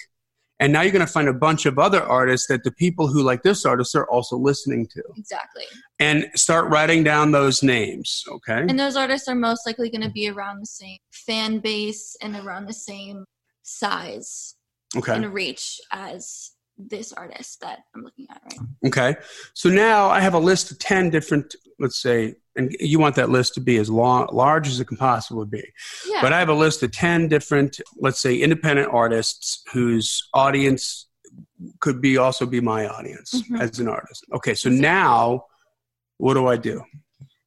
And 0.59 0.73
now 0.73 0.81
you're 0.81 0.91
going 0.91 1.05
to 1.05 1.13
find 1.13 1.29
a 1.29 1.35
bunch 1.35 1.67
of 1.67 1.79
other 1.79 2.03
artists 2.03 2.47
that 2.47 2.65
the 2.65 2.73
people 2.73 3.09
who 3.09 3.23
like 3.23 3.43
this 3.43 3.67
artist 3.67 3.95
are 3.95 4.09
also 4.11 4.39
listening 4.39 4.87
to. 4.87 5.03
Exactly. 5.15 5.65
And 6.01 6.31
start 6.35 6.71
writing 6.71 7.05
down 7.05 7.33
those 7.33 7.63
names, 7.63 8.25
okay? 8.27 8.65
And 8.67 8.81
those 8.81 8.97
artists 8.97 9.29
are 9.29 9.35
most 9.35 9.67
likely 9.67 9.91
going 9.91 10.01
to 10.01 10.11
be 10.11 10.31
around 10.31 10.61
the 10.61 10.67
same 10.67 10.97
fan 11.13 11.59
base 11.59 12.17
and 12.23 12.37
around 12.37 12.69
the 12.69 12.73
same 12.73 13.27
size 13.67 14.55
okay. 14.97 15.15
and 15.15 15.35
reach 15.35 15.81
as 15.91 16.53
this 16.79 17.13
artist 17.13 17.61
that 17.61 17.81
I'm 17.95 18.03
looking 18.03 18.27
at 18.31 18.41
right 18.45 18.69
Okay. 18.87 19.17
So 19.55 19.69
now 19.69 20.09
I 20.09 20.21
have 20.21 20.35
a 20.35 20.39
list 20.39 20.71
of 20.71 20.79
10 20.79 21.11
different, 21.11 21.55
let's 21.79 22.01
say, 22.01 22.35
and 22.55 22.75
you 22.79 22.99
want 22.99 23.17
that 23.17 23.31
list 23.31 23.55
to 23.55 23.61
be 23.61 23.79
as 23.79 23.91
long, 23.91 24.29
large 24.33 24.69
as 24.69 24.79
it 24.79 24.87
can 24.87 24.97
possibly 24.97 25.47
be. 25.47 25.65
Yeah. 26.07 26.21
But 26.23 26.33
I 26.33 26.39
have 26.39 26.49
a 26.49 26.55
list 26.55 26.83
of 26.83 26.93
10 26.93 27.29
different, 27.29 27.81
let's 27.99 28.21
say, 28.21 28.37
independent 28.37 28.89
artists 28.93 29.63
whose 29.73 30.29
audience 30.33 31.07
could 31.81 32.01
be 32.01 32.19
also 32.19 32.47
be 32.47 32.61
my 32.61 32.87
audience 32.87 33.43
mm-hmm. 33.43 33.57
as 33.57 33.79
an 33.79 33.89
artist. 33.89 34.25
Okay. 34.33 34.55
So 34.55 34.71
now 34.71 35.45
what 36.19 36.35
do 36.35 36.47
I 36.47 36.57
do? 36.57 36.83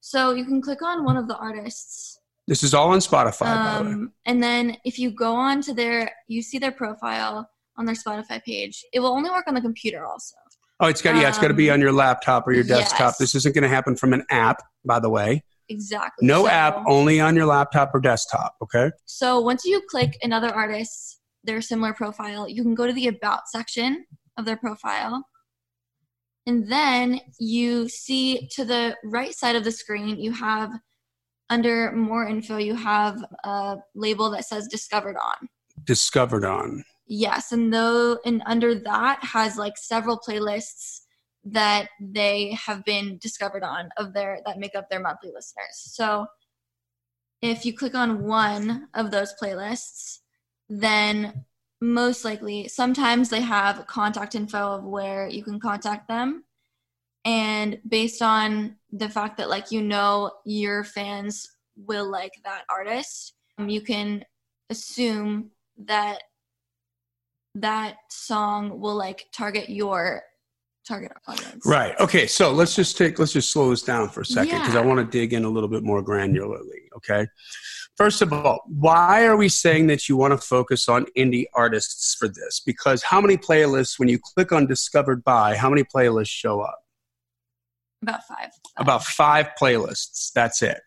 So 0.02 0.34
you 0.34 0.46
can 0.46 0.62
click 0.62 0.82
on 0.82 1.06
one 1.06 1.18
of 1.18 1.28
the 1.28 1.38
artists 1.38 2.19
this 2.50 2.64
is 2.64 2.74
all 2.74 2.90
on 2.90 3.00
Spotify, 3.00 3.46
um, 3.46 4.12
And 4.26 4.42
then 4.42 4.76
if 4.84 4.98
you 4.98 5.12
go 5.12 5.36
on 5.36 5.62
to 5.62 5.74
their, 5.74 6.12
you 6.28 6.42
see 6.42 6.58
their 6.58 6.72
profile 6.72 7.48
on 7.78 7.86
their 7.86 7.96
Spotify 7.96 8.44
page. 8.44 8.84
It 8.92 9.02
will 9.02 9.12
only 9.12 9.30
work 9.30 9.46
on 9.48 9.54
the 9.54 9.62
computer 9.62 10.04
also. 10.04 10.36
Oh, 10.80 10.88
it's 10.88 11.02
got 11.02 11.16
yeah, 11.16 11.28
it's 11.28 11.38
got 11.38 11.50
to 11.50 11.54
be 11.54 11.70
um, 11.70 11.76
on 11.76 11.82
your 11.82 11.92
laptop 11.92 12.48
or 12.48 12.54
your 12.54 12.64
desktop. 12.64 13.12
Yes. 13.12 13.18
This 13.18 13.36
isn't 13.36 13.54
going 13.54 13.64
to 13.64 13.70
happen 13.70 13.96
from 13.96 14.14
an 14.14 14.26
app, 14.32 14.64
by 14.84 15.00
the 15.00 15.10
way. 15.10 15.44
Exactly. 15.68 16.26
No 16.26 16.46
so, 16.46 16.50
app, 16.50 16.84
only 16.88 17.20
on 17.20 17.36
your 17.36 17.46
laptop 17.46 17.92
or 17.94 18.00
desktop. 18.00 18.56
Okay. 18.64 18.90
So 19.06 19.40
once 19.40 19.64
you 19.64 19.82
click 19.88 20.18
another 20.24 20.50
artist, 20.50 21.20
their 21.44 21.62
similar 21.62 21.94
profile, 21.94 22.50
you 22.50 22.64
can 22.64 22.74
go 22.74 22.88
to 22.88 22.94
the 22.94 23.08
about 23.08 23.48
section 23.48 24.06
of 24.38 24.46
their 24.46 24.58
profile. 24.58 25.24
And 26.48 26.68
then 26.72 27.20
you 27.38 27.90
see 27.90 28.50
to 28.54 28.66
the 28.66 28.98
right 29.04 29.36
side 29.36 29.56
of 29.56 29.64
the 29.64 29.72
screen, 29.72 30.18
you 30.18 30.32
have 30.32 30.72
under 31.50 31.92
more 31.92 32.28
info, 32.28 32.58
you 32.58 32.76
have 32.76 33.24
a 33.44 33.78
label 33.96 34.30
that 34.32 34.46
says 34.46 34.68
discovered 34.68 35.18
on. 35.18 35.50
Discovered 35.84 36.46
on. 36.46 36.84
Yes, 37.08 37.52
and 37.52 37.74
though 37.74 38.20
and 38.26 38.44
under 38.46 38.76
that 38.76 39.24
has 39.24 39.58
like 39.58 39.78
several 39.78 40.20
playlists 40.20 41.02
that 41.46 41.90
they 42.00 42.52
have 42.66 42.84
been 42.86 43.18
discovered 43.20 43.64
on 43.64 43.90
of 43.98 44.14
their 44.14 44.40
that 44.46 44.60
make 44.60 44.76
up 44.76 44.90
their 44.90 45.00
monthly 45.00 45.32
listeners. 45.34 45.74
So 45.74 46.28
if 47.42 47.66
you 47.66 47.76
click 47.76 47.96
on 47.96 48.24
one 48.24 48.90
of 48.94 49.12
those 49.12 49.34
playlists, 49.42 50.20
then 50.68 51.46
most 51.82 52.26
likely 52.26 52.68
sometimes 52.68 53.30
they 53.30 53.42
have 53.42 53.88
contact 53.88 54.36
info 54.36 54.76
of 54.76 54.84
where 54.84 55.28
you 55.28 55.44
can 55.44 55.60
contact 55.60 56.08
them. 56.08 56.44
And 57.26 57.80
based 57.88 58.22
on 58.22 58.76
the 58.92 59.10
fact 59.10 59.38
that 59.38 59.50
like 59.50 59.72
you 59.72 59.82
know 59.82 60.32
your 60.46 60.84
fans 60.84 61.48
will 61.76 62.10
like 62.10 62.34
that 62.44 62.64
artist, 62.70 63.34
um, 63.58 63.70
you 63.70 63.82
can 63.82 64.24
assume 64.70 65.52
that 65.86 66.22
that 67.56 67.96
song 68.10 68.80
will 68.80 68.96
like 68.96 69.26
target 69.34 69.70
your 69.70 70.24
target 70.88 71.12
audience. 71.28 71.66
Right. 71.66 71.94
Okay. 72.00 72.26
So 72.28 72.52
let's 72.52 72.76
just 72.76 72.98
take 72.98 73.20
let's 73.20 73.34
just 73.34 73.52
slow 73.52 73.70
this 73.70 73.84
down 73.84 74.10
for 74.10 74.22
a 74.22 74.26
second 74.26 74.60
because 74.60 74.74
Yeah. 74.74 74.82
I 74.82 74.86
want 74.86 75.00
to 75.00 75.18
dig 75.18 75.34
in 75.34 75.46
a 75.46 75.50
little 75.50 75.70
bit 75.70 75.84
more 75.84 76.04
granularly. 76.04 76.88
Okay. 76.98 77.28
First 77.96 78.22
of 78.22 78.32
all, 78.32 78.62
why 78.68 79.26
are 79.26 79.36
we 79.36 79.50
saying 79.50 79.88
that 79.88 80.08
you 80.08 80.16
want 80.16 80.32
to 80.32 80.38
focus 80.38 80.88
on 80.88 81.06
indie 81.18 81.46
artists 81.54 82.16
for 82.16 82.30
this? 82.30 82.62
Because 82.66 83.04
how 83.04 83.20
many 83.20 83.36
playlists, 83.36 84.00
when 84.00 84.08
you 84.08 84.18
click 84.18 84.54
on 84.54 84.68
discovered 84.68 85.22
by, 85.24 85.56
how 85.56 85.70
many 85.70 85.84
playlists 85.84 86.30
show 86.30 86.62
up? 86.62 86.80
About 88.02 88.24
five. 88.28 88.50
About 88.78 89.04
five 89.04 89.50
playlists. 89.60 90.32
That's 90.34 90.62
it. 90.62 90.80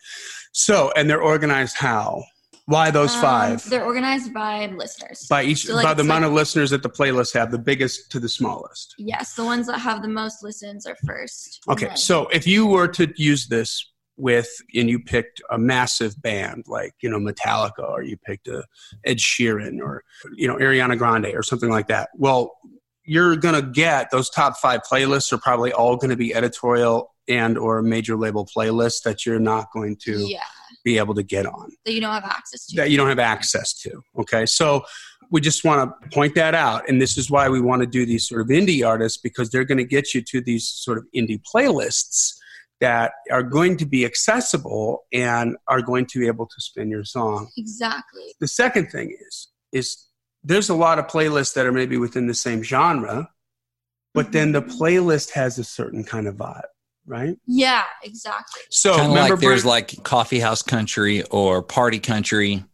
So, 0.52 0.92
and 0.96 1.08
they're 1.08 1.22
organized 1.22 1.76
how? 1.76 2.24
Why 2.66 2.90
those 2.90 3.14
Um, 3.16 3.20
five? 3.20 3.64
They're 3.68 3.84
organized 3.84 4.32
by 4.32 4.66
listeners. 4.66 5.26
by 5.28 5.42
each, 5.42 5.66
so, 5.66 5.74
like, 5.74 5.82
by 5.84 5.94
the 5.94 6.02
amount 6.02 6.22
like- 6.22 6.28
of 6.28 6.34
listeners 6.34 6.70
that 6.70 6.82
the 6.82 6.88
playlists 6.88 7.34
have, 7.34 7.50
the 7.50 7.58
biggest 7.58 8.10
to 8.12 8.20
the 8.20 8.28
smallest. 8.28 8.94
yes, 8.98 9.34
the 9.34 9.44
ones 9.44 9.66
that 9.66 9.78
have 9.78 10.00
the 10.02 10.08
most 10.08 10.42
listens 10.42 10.86
are 10.86 10.96
first. 11.06 11.60
Okay, 11.68 11.86
then- 11.88 11.96
so 11.96 12.28
if 12.28 12.46
you 12.46 12.66
were 12.66 12.88
to 12.88 13.12
use 13.16 13.48
this 13.48 13.84
with, 14.16 14.48
and 14.74 14.88
you 14.88 15.00
picked 15.00 15.40
a 15.50 15.58
massive 15.58 16.20
band 16.22 16.64
like 16.68 16.92
you 17.02 17.10
know 17.10 17.18
Metallica, 17.18 17.82
or 17.88 18.02
you 18.02 18.16
picked 18.16 18.46
a 18.46 18.62
Ed 19.04 19.18
Sheeran, 19.18 19.80
or 19.80 20.04
you 20.34 20.46
know 20.46 20.56
Ariana 20.56 20.96
Grande, 20.96 21.34
or 21.34 21.42
something 21.42 21.70
like 21.70 21.88
that, 21.88 22.10
well, 22.16 22.56
you're 23.04 23.36
gonna 23.36 23.62
get 23.62 24.10
those 24.10 24.30
top 24.30 24.56
five 24.56 24.80
playlists 24.90 25.32
are 25.32 25.38
probably 25.38 25.72
all 25.72 25.96
going 25.96 26.10
to 26.10 26.16
be 26.16 26.34
editorial 26.34 27.12
and 27.28 27.56
or 27.56 27.82
major 27.82 28.16
label 28.16 28.46
playlists 28.46 29.02
that 29.02 29.24
you're 29.24 29.38
not 29.38 29.72
going 29.72 29.96
to 29.96 30.18
yeah, 30.26 30.40
be 30.84 30.98
able 30.98 31.14
to 31.14 31.22
get 31.22 31.46
on 31.46 31.70
that 31.84 31.92
you 31.92 32.00
don't 32.00 32.12
have 32.12 32.24
access 32.24 32.66
to. 32.66 32.76
that 32.76 32.90
you 32.90 32.96
don't 32.96 33.08
have 33.08 33.18
access 33.18 33.72
to. 33.74 34.02
Okay, 34.18 34.46
so 34.46 34.82
we 35.30 35.40
just 35.40 35.64
want 35.64 35.90
to 36.02 36.08
point 36.10 36.34
that 36.34 36.54
out, 36.54 36.88
and 36.88 37.00
this 37.00 37.16
is 37.16 37.30
why 37.30 37.48
we 37.48 37.60
want 37.60 37.80
to 37.80 37.86
do 37.86 38.04
these 38.04 38.28
sort 38.28 38.42
of 38.42 38.48
indie 38.48 38.86
artists 38.86 39.18
because 39.18 39.50
they're 39.50 39.64
going 39.64 39.78
to 39.78 39.84
get 39.84 40.14
you 40.14 40.20
to 40.20 40.40
these 40.40 40.68
sort 40.68 40.98
of 40.98 41.04
indie 41.14 41.40
playlists 41.54 42.34
that 42.80 43.12
are 43.30 43.44
going 43.44 43.76
to 43.76 43.86
be 43.86 44.04
accessible 44.04 45.04
and 45.12 45.56
are 45.68 45.80
going 45.80 46.04
to 46.04 46.18
be 46.18 46.26
able 46.26 46.46
to 46.46 46.60
spin 46.60 46.90
your 46.90 47.04
song. 47.04 47.48
exactly. 47.56 48.34
The 48.40 48.48
second 48.48 48.90
thing 48.90 49.16
is 49.28 49.48
is 49.72 50.04
there's 50.44 50.68
a 50.68 50.74
lot 50.74 50.98
of 50.98 51.06
playlists 51.06 51.54
that 51.54 51.66
are 51.66 51.72
maybe 51.72 51.96
within 51.96 52.26
the 52.26 52.34
same 52.34 52.62
genre, 52.62 53.30
but 54.14 54.32
then 54.32 54.52
the 54.52 54.62
playlist 54.62 55.30
has 55.30 55.58
a 55.58 55.64
certain 55.64 56.04
kind 56.04 56.26
of 56.26 56.36
vibe, 56.36 56.62
right? 57.06 57.36
Yeah, 57.46 57.84
exactly. 58.02 58.62
So 58.70 58.96
kind 58.96 59.06
of 59.12 59.12
like 59.16 59.38
there's 59.40 59.62
Brent- 59.62 59.64
like 59.96 60.02
coffee 60.02 60.40
house 60.40 60.62
country 60.62 61.22
or 61.24 61.62
party 61.62 61.98
country 61.98 62.64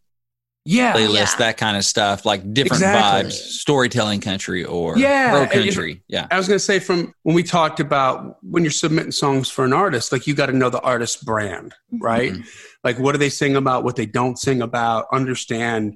yeah, 0.65 0.93
playlist, 0.93 1.13
Yeah. 1.13 1.35
that 1.37 1.57
kind 1.57 1.77
of 1.77 1.85
stuff, 1.85 2.25
like 2.25 2.41
different 2.53 2.83
Exactly. 2.83 3.31
vibes, 3.31 3.33
storytelling 3.33 4.19
country 4.19 4.63
or 4.65 4.97
Yeah, 4.99 5.31
pro 5.31 5.41
and, 5.43 5.53
you 5.53 5.71
country. 5.71 6.03
yeah. 6.07 6.27
I 6.29 6.37
was 6.37 6.47
going 6.47 6.59
to 6.59 6.63
say 6.63 6.79
from 6.79 7.13
when 7.23 7.33
we 7.35 7.43
talked 7.43 7.79
about 7.79 8.37
when 8.43 8.63
you're 8.63 8.71
submitting 8.71 9.11
songs 9.13 9.49
for 9.49 9.63
an 9.65 9.73
artist, 9.73 10.11
like 10.11 10.27
you 10.27 10.35
got 10.35 10.47
to 10.47 10.53
know 10.53 10.69
the 10.69 10.81
artist 10.81 11.25
brand, 11.25 11.73
right? 11.99 12.33
Mhm. 12.33 12.45
Like 12.83 12.99
what 12.99 13.13
do 13.13 13.17
they 13.19 13.29
sing 13.29 13.55
about, 13.55 13.83
what 13.83 13.95
they 13.95 14.05
don't 14.05 14.37
sing 14.37 14.61
about, 14.61 15.05
understand 15.11 15.95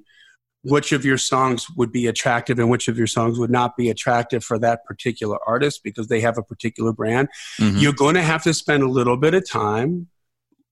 which 0.63 0.91
of 0.93 1.03
your 1.03 1.17
songs 1.17 1.67
would 1.75 1.91
be 1.91 2.07
attractive 2.07 2.57
and 2.57 2.69
which 2.69 2.87
of 2.87 2.97
your 2.97 3.07
songs 3.07 3.37
would 3.37 3.49
not 3.51 3.75
be 3.75 3.89
attractive 3.89 4.43
for 4.43 4.57
that 4.59 4.85
particular 4.85 5.37
artist 5.47 5.81
because 5.83 6.07
they 6.07 6.21
have 6.21 6.37
a 6.37 6.43
particular 6.43 6.93
brand. 6.93 7.27
Mhm. 7.59 7.81
You're 7.81 7.93
going 7.93 8.15
to 8.15 8.21
have 8.21 8.43
to 8.43 8.53
spend 8.53 8.81
a 8.81 8.87
little 8.89 9.17
bit 9.17 9.33
of 9.33 9.47
time 9.49 10.07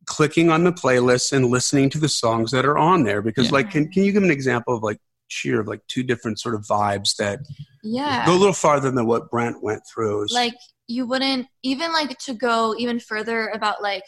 clicking 0.08 0.50
on 0.50 0.64
the 0.64 0.72
playlist 0.72 1.34
and 1.34 1.48
listening 1.48 1.90
to 1.90 2.00
the 2.00 2.10
songs 2.10 2.52
that 2.52 2.66
are 2.66 2.78
on 2.78 3.04
there 3.04 3.22
because 3.22 3.48
Yeah. 3.48 3.52
like 3.54 3.72
can, 3.72 3.92
can 3.92 4.04
you 4.04 4.12
give 4.14 4.24
an 4.24 4.32
example 4.32 4.76
of 4.76 4.82
like 4.84 4.98
Shir 5.28 5.60
of 5.62 5.68
like 5.68 5.82
two 5.88 6.04
different 6.04 6.40
sort 6.40 6.56
of 6.56 6.62
vibes 6.62 7.16
that 7.18 7.40
Yeah. 7.84 8.26
go 8.26 8.34
a 8.34 8.38
little 8.38 8.54
farther 8.54 8.92
than 8.92 9.06
what 9.06 9.30
Brent 9.30 9.62
went 9.62 9.84
through. 9.94 10.26
Like 10.32 10.56
you 10.88 11.06
wouldn't 11.06 11.48
even 11.64 11.92
like 11.94 12.18
to 12.20 12.34
go 12.34 12.76
even 12.78 13.00
further 13.00 13.48
about 13.48 13.82
like 13.82 14.04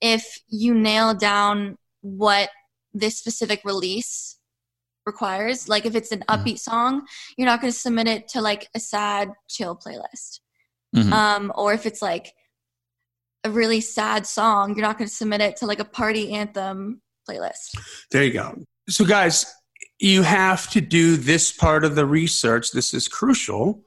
if 0.00 0.38
you 0.48 0.74
nail 0.74 1.14
down 1.14 1.76
what 2.02 2.50
this 2.92 3.18
specific 3.18 3.60
release 3.64 4.35
requires 5.06 5.68
like 5.68 5.86
if 5.86 5.94
it's 5.94 6.12
an 6.12 6.24
Mhm. 6.28 6.36
upbeat 6.44 6.58
song 6.58 7.06
you're 7.36 7.46
not 7.46 7.60
going 7.60 7.72
to 7.72 7.78
submit 7.78 8.08
it 8.08 8.28
to 8.28 8.40
like 8.40 8.68
a 8.74 8.80
sad 8.80 9.32
chill 9.48 9.76
playlist 9.76 10.40
Mhm. 10.94 11.12
um 11.12 11.52
or 11.54 11.72
if 11.72 11.86
it's 11.86 12.02
like 12.02 12.34
a 13.44 13.50
really 13.50 13.80
sad 13.80 14.26
song 14.26 14.74
you're 14.76 14.86
not 14.86 14.98
going 14.98 15.08
to 15.08 15.14
submit 15.14 15.40
it 15.40 15.56
to 15.58 15.66
like 15.66 15.78
a 15.80 15.84
party 15.84 16.32
anthem 16.32 17.00
playlist 17.28 17.70
There 18.10 18.24
you 18.24 18.32
go. 18.32 18.54
So, 18.88 19.04
guys, 19.04 19.44
you 19.98 20.22
have 20.22 20.70
to 20.70 20.80
do 20.80 21.16
this 21.16 21.50
part 21.50 21.84
of 21.84 21.96
the 21.96 22.06
research. 22.06 22.70
This 22.70 22.94
is 22.94 23.08
crucial 23.08 23.82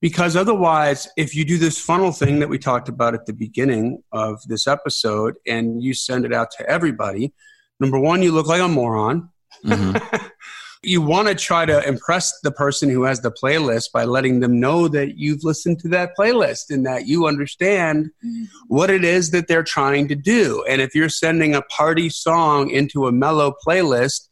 because 0.00 0.36
otherwise, 0.36 1.08
if 1.16 1.34
you 1.34 1.44
do 1.44 1.58
this 1.58 1.76
funnel 1.78 2.12
thing 2.12 2.38
that 2.38 2.48
we 2.48 2.56
talked 2.58 2.88
about 2.88 3.14
at 3.14 3.26
the 3.26 3.32
beginning 3.32 4.02
of 4.12 4.40
this 4.46 4.68
episode 4.68 5.34
and 5.46 5.82
you 5.82 5.92
send 5.92 6.24
it 6.24 6.32
out 6.32 6.52
to 6.52 6.68
everybody, 6.70 7.32
number 7.80 7.98
one, 7.98 8.22
you 8.22 8.30
look 8.30 8.46
like 8.46 8.60
a 8.60 8.68
moron. 8.68 9.30
Mhm. 9.64 10.30
you 10.86 11.02
want 11.02 11.28
to 11.28 11.34
try 11.34 11.66
to 11.66 11.86
impress 11.86 12.38
the 12.40 12.50
person 12.50 12.88
who 12.88 13.04
has 13.04 13.20
the 13.20 13.30
playlist 13.30 13.92
by 13.92 14.04
letting 14.04 14.40
them 14.40 14.60
know 14.60 14.88
that 14.88 15.18
you've 15.18 15.44
listened 15.44 15.78
to 15.80 15.88
that 15.88 16.10
playlist 16.18 16.70
and 16.70 16.86
that 16.86 17.06
you 17.06 17.26
understand 17.26 18.10
mm-hmm. 18.24 18.44
what 18.68 18.90
it 18.90 19.04
is 19.04 19.30
that 19.30 19.48
they're 19.48 19.62
trying 19.62 20.08
to 20.08 20.14
do. 20.14 20.64
And 20.68 20.80
if 20.80 20.94
you're 20.94 21.08
sending 21.08 21.54
a 21.54 21.62
party 21.62 22.08
song 22.08 22.70
into 22.70 23.06
a 23.06 23.12
mellow 23.12 23.54
playlist, 23.66 24.28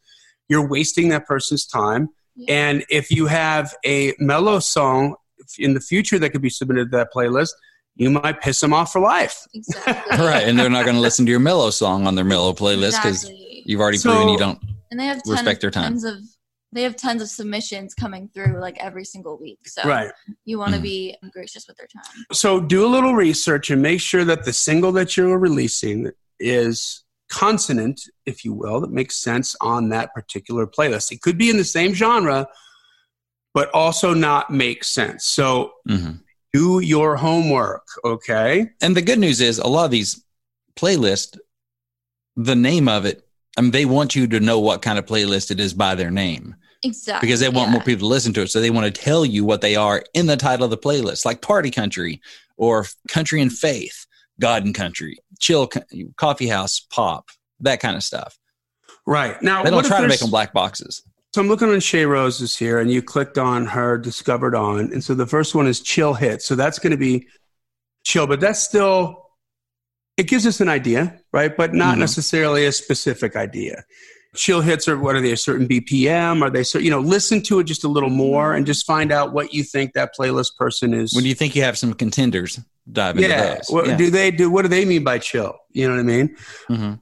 you're 0.49 0.67
wasting 0.67 1.09
that 1.09 1.25
person's 1.25 1.65
time. 1.65 2.09
Yeah. 2.35 2.53
And 2.55 2.85
if 2.89 3.11
you 3.11 3.27
have 3.27 3.73
a 3.85 4.13
mellow 4.19 4.59
song 4.59 5.15
in 5.59 5.73
the 5.73 5.81
future 5.81 6.19
that 6.19 6.29
could 6.31 6.41
be 6.41 6.49
submitted 6.49 6.91
to 6.91 6.97
that 6.97 7.09
playlist, 7.15 7.51
you 7.95 8.09
might 8.09 8.41
piss 8.41 8.59
them 8.59 8.73
off 8.73 8.91
for 8.91 9.01
life. 9.01 9.45
exactly 9.53 10.17
right. 10.25 10.47
And 10.47 10.57
they're 10.57 10.69
not 10.69 10.83
going 10.83 10.95
to 10.95 11.01
listen 11.01 11.25
to 11.25 11.31
your 11.31 11.39
mellow 11.39 11.69
song 11.69 12.07
on 12.07 12.15
their 12.15 12.25
mellow 12.25 12.53
playlist 12.53 12.97
because 13.01 13.23
exactly. 13.23 13.63
you've 13.65 13.81
already 13.81 13.97
So- 13.97 14.11
proven 14.11 14.29
you 14.29 14.37
don't. 14.37 14.59
and 14.89 14.99
they 14.99 15.05
have 15.05 15.17
tons, 15.17 15.31
respect 15.31 15.61
their 15.61 15.71
time. 15.71 15.93
tons 15.93 16.03
of 16.03 16.15
they 16.73 16.83
have 16.83 16.95
tons 16.95 17.21
of 17.21 17.29
submissions 17.29 17.93
coming 17.93 18.29
through 18.33 18.59
like 18.59 18.77
every 18.79 19.05
single 19.05 19.37
week 19.37 19.59
so 19.67 19.81
Right. 19.87 20.11
you 20.45 20.57
want 20.59 20.73
to 20.73 20.79
Mhm. 20.79 20.83
be 20.83 21.17
gracious 21.31 21.67
with 21.67 21.77
their 21.77 21.87
time 21.87 22.25
So 22.31 22.59
do 22.59 22.85
a 22.85 22.91
little 22.95 23.13
research 23.15 23.69
and 23.69 23.81
make 23.81 24.01
sure 24.01 24.25
that 24.25 24.43
the 24.45 24.53
single 24.53 24.91
that 24.93 25.15
you're 25.15 25.37
releasing 25.37 26.11
is 26.39 27.03
consonant, 27.29 28.01
if 28.25 28.43
you 28.45 28.53
will, 28.53 28.81
that 28.81 28.91
makes 28.91 29.15
sense 29.17 29.55
on 29.61 29.89
that 29.89 30.13
particular 30.13 30.67
playlist. 30.67 31.11
It 31.11 31.21
could 31.21 31.37
be 31.37 31.49
in 31.49 31.57
the 31.57 31.63
same 31.63 31.93
genre, 31.93 32.47
but 33.53 33.69
also 33.73 34.13
not 34.13 34.51
make 34.51 34.83
sense. 34.83 35.25
So 35.25 35.73
Mhm. 35.87 36.21
do 36.53 36.79
your 36.79 37.15
homework, 37.17 37.87
okay? 38.03 38.69
And 38.81 38.95
the 38.95 39.01
good 39.01 39.19
news 39.19 39.41
is 39.41 39.57
a 39.57 39.67
lot 39.67 39.85
of 39.85 39.91
these 39.91 40.23
playlists, 40.75 41.37
the 42.35 42.55
name 42.55 42.87
of 42.87 43.05
it, 43.05 43.27
I 43.57 43.61
mean, 43.61 43.71
they 43.71 43.85
want 43.85 44.15
you 44.15 44.27
to 44.27 44.39
know 44.39 44.59
what 44.59 44.81
kind 44.81 44.97
of 44.97 45.05
playlist 45.05 45.51
it 45.51 45.59
is 45.59 45.73
by 45.73 45.93
their 45.95 46.09
name 46.11 46.55
exactly 46.83 47.27
because 47.27 47.39
they 47.39 47.49
want 47.49 47.67
yeah. 47.69 47.73
more 47.73 47.83
people 47.83 48.07
to 48.07 48.11
listen 48.13 48.33
to 48.33 48.41
it. 48.41 48.49
So 48.51 48.59
they 48.61 48.69
want 48.69 48.93
to 48.93 49.01
tell 49.01 49.25
you 49.25 49.45
what 49.45 49.61
they 49.61 49.75
are 49.75 50.03
in 50.13 50.27
the 50.27 50.37
title 50.37 50.65
of 50.65 50.71
the 50.71 50.77
playlist, 50.77 51.25
like 51.25 51.41
party 51.41 51.71
country 51.71 52.21
or 52.57 52.85
country 53.07 53.41
and 53.41 53.51
faith, 53.51 54.05
God 54.39 54.65
and 54.65 54.73
country, 54.75 55.17
chill, 55.39 55.67
co- 55.67 55.81
coffee 56.17 56.47
house, 56.47 56.79
pop, 56.79 57.29
that 57.61 57.79
kind 57.79 57.95
of 57.95 58.03
stuff. 58.03 58.37
Right. 59.05 59.41
Now, 59.41 59.63
They 59.63 59.69
don't 59.69 59.85
try 59.85 59.97
to 59.97 60.03
make 60.03 60.09
there's- 60.09 60.19
them 60.21 60.29
black 60.29 60.53
boxes. 60.53 61.01
So 61.33 61.41
I'm 61.41 61.47
looking 61.47 61.67
on 61.69 61.79
Chey 61.79 62.05
Rose's 62.05 62.55
here, 62.55 62.79
and 62.79 62.91
you 62.91 63.01
clicked 63.01 63.39
on 63.39 63.65
her 63.65 63.97
discovered 63.97 64.53
on, 64.53 64.93
and 64.93 65.03
so 65.03 65.15
the 65.15 65.25
first 65.25 65.55
one 65.55 65.65
is 65.65 65.81
chill 65.81 66.13
hit. 66.13 66.43
So 66.43 66.53
that's 66.55 66.77
going 66.77 66.91
to 66.91 66.97
be 66.97 67.25
chill, 68.03 68.27
but 68.27 68.39
that's 68.39 68.59
still 68.59 69.31
it 70.15 70.27
gives 70.27 70.45
us 70.45 70.61
an 70.61 70.69
idea, 70.69 71.19
right? 71.31 71.57
But 71.57 71.73
not 71.73 71.95
Mhm. 71.95 72.01
necessarily 72.01 72.67
a 72.67 72.71
specific 72.71 73.35
idea. 73.35 73.83
Chill 74.35 74.61
hits 74.61 74.87
are 74.87 74.97
what 74.97 75.15
are 75.15 75.21
they? 75.21 75.31
A 75.31 75.37
certain 75.37 75.67
BPM? 75.67 76.41
Are 76.41 76.49
they? 76.49 76.63
cer- 76.63 76.79
You 76.79 76.89
know, 76.89 76.99
listen 76.99 77.41
to 77.43 77.59
it 77.59 77.65
just 77.65 77.83
a 77.83 77.87
little 77.87 78.09
more 78.09 78.53
and 78.55 78.65
just 78.65 78.85
find 78.85 79.11
out 79.11 79.31
what 79.33 79.53
you 79.53 79.63
think 79.63 79.93
that 79.93 80.15
playlist 80.17 80.55
person 80.57 80.93
is. 80.93 81.13
When 81.13 81.23
do 81.23 81.29
you 81.29 81.35
think 81.35 81.55
you 81.55 81.61
have 81.63 81.77
some 81.77 81.93
contenders 81.93 82.59
dive 82.91 83.17
into 83.17 83.29
yeah. 83.29 83.55
those? 83.55 83.65
What 83.69 83.87
Yeah. 83.87 83.97
do 83.97 84.09
they 84.09 84.31
do? 84.31 84.49
What 84.49 84.63
do 84.63 84.67
they 84.69 84.85
mean 84.85 85.03
by 85.03 85.19
chill? 85.19 85.55
You 85.71 85.87
know 85.87 85.93
what 85.95 85.99
I 85.99 86.03
mean? 86.03 86.35
Mhm. 86.69 86.99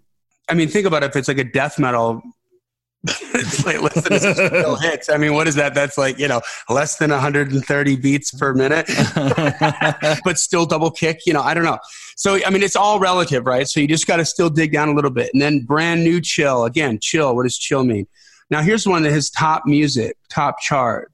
I 0.49 0.53
mean, 0.53 0.67
think 0.67 0.85
about 0.85 1.03
it. 1.03 1.11
If 1.11 1.15
it's 1.15 1.27
like 1.29 1.37
a 1.37 1.45
death 1.45 1.79
metal 1.79 2.21
playlist 3.07 4.05
and 4.05 4.15
it's 4.15 4.47
still 4.47 4.75
hits. 4.81 5.09
I 5.09 5.17
mean, 5.17 5.33
what 5.33 5.47
is 5.47 5.55
that? 5.55 5.73
That's 5.73 5.97
like, 5.97 6.19
you 6.19 6.27
know, 6.27 6.41
less 6.69 6.97
than 6.97 7.09
130 7.11 7.95
beats 7.97 8.31
per 8.31 8.53
minute, 8.53 8.87
but 10.23 10.37
still 10.37 10.65
double 10.65 10.91
kick. 10.91 11.21
You 11.25 11.33
know, 11.33 11.41
I 11.41 11.53
don't 11.53 11.63
know. 11.63 11.79
So, 12.15 12.39
I 12.45 12.49
mean, 12.49 12.63
it's 12.63 12.75
all 12.75 12.99
relative, 12.99 13.45
right? 13.45 13.67
So 13.67 13.79
you 13.79 13.87
just 13.87 14.07
got 14.07 14.17
to 14.17 14.25
still 14.25 14.49
dig 14.49 14.71
down 14.71 14.89
a 14.89 14.93
little 14.93 15.11
bit. 15.11 15.31
And 15.33 15.41
then 15.41 15.61
brand 15.61 16.03
new 16.03 16.21
chill. 16.21 16.65
Again, 16.65 16.99
chill. 17.01 17.35
What 17.35 17.43
does 17.43 17.57
chill 17.57 17.83
mean? 17.83 18.07
Now, 18.49 18.61
here's 18.61 18.87
one 18.87 19.03
that 19.03 19.11
has 19.11 19.29
top 19.29 19.63
music, 19.65 20.17
top 20.29 20.59
chart. 20.59 21.11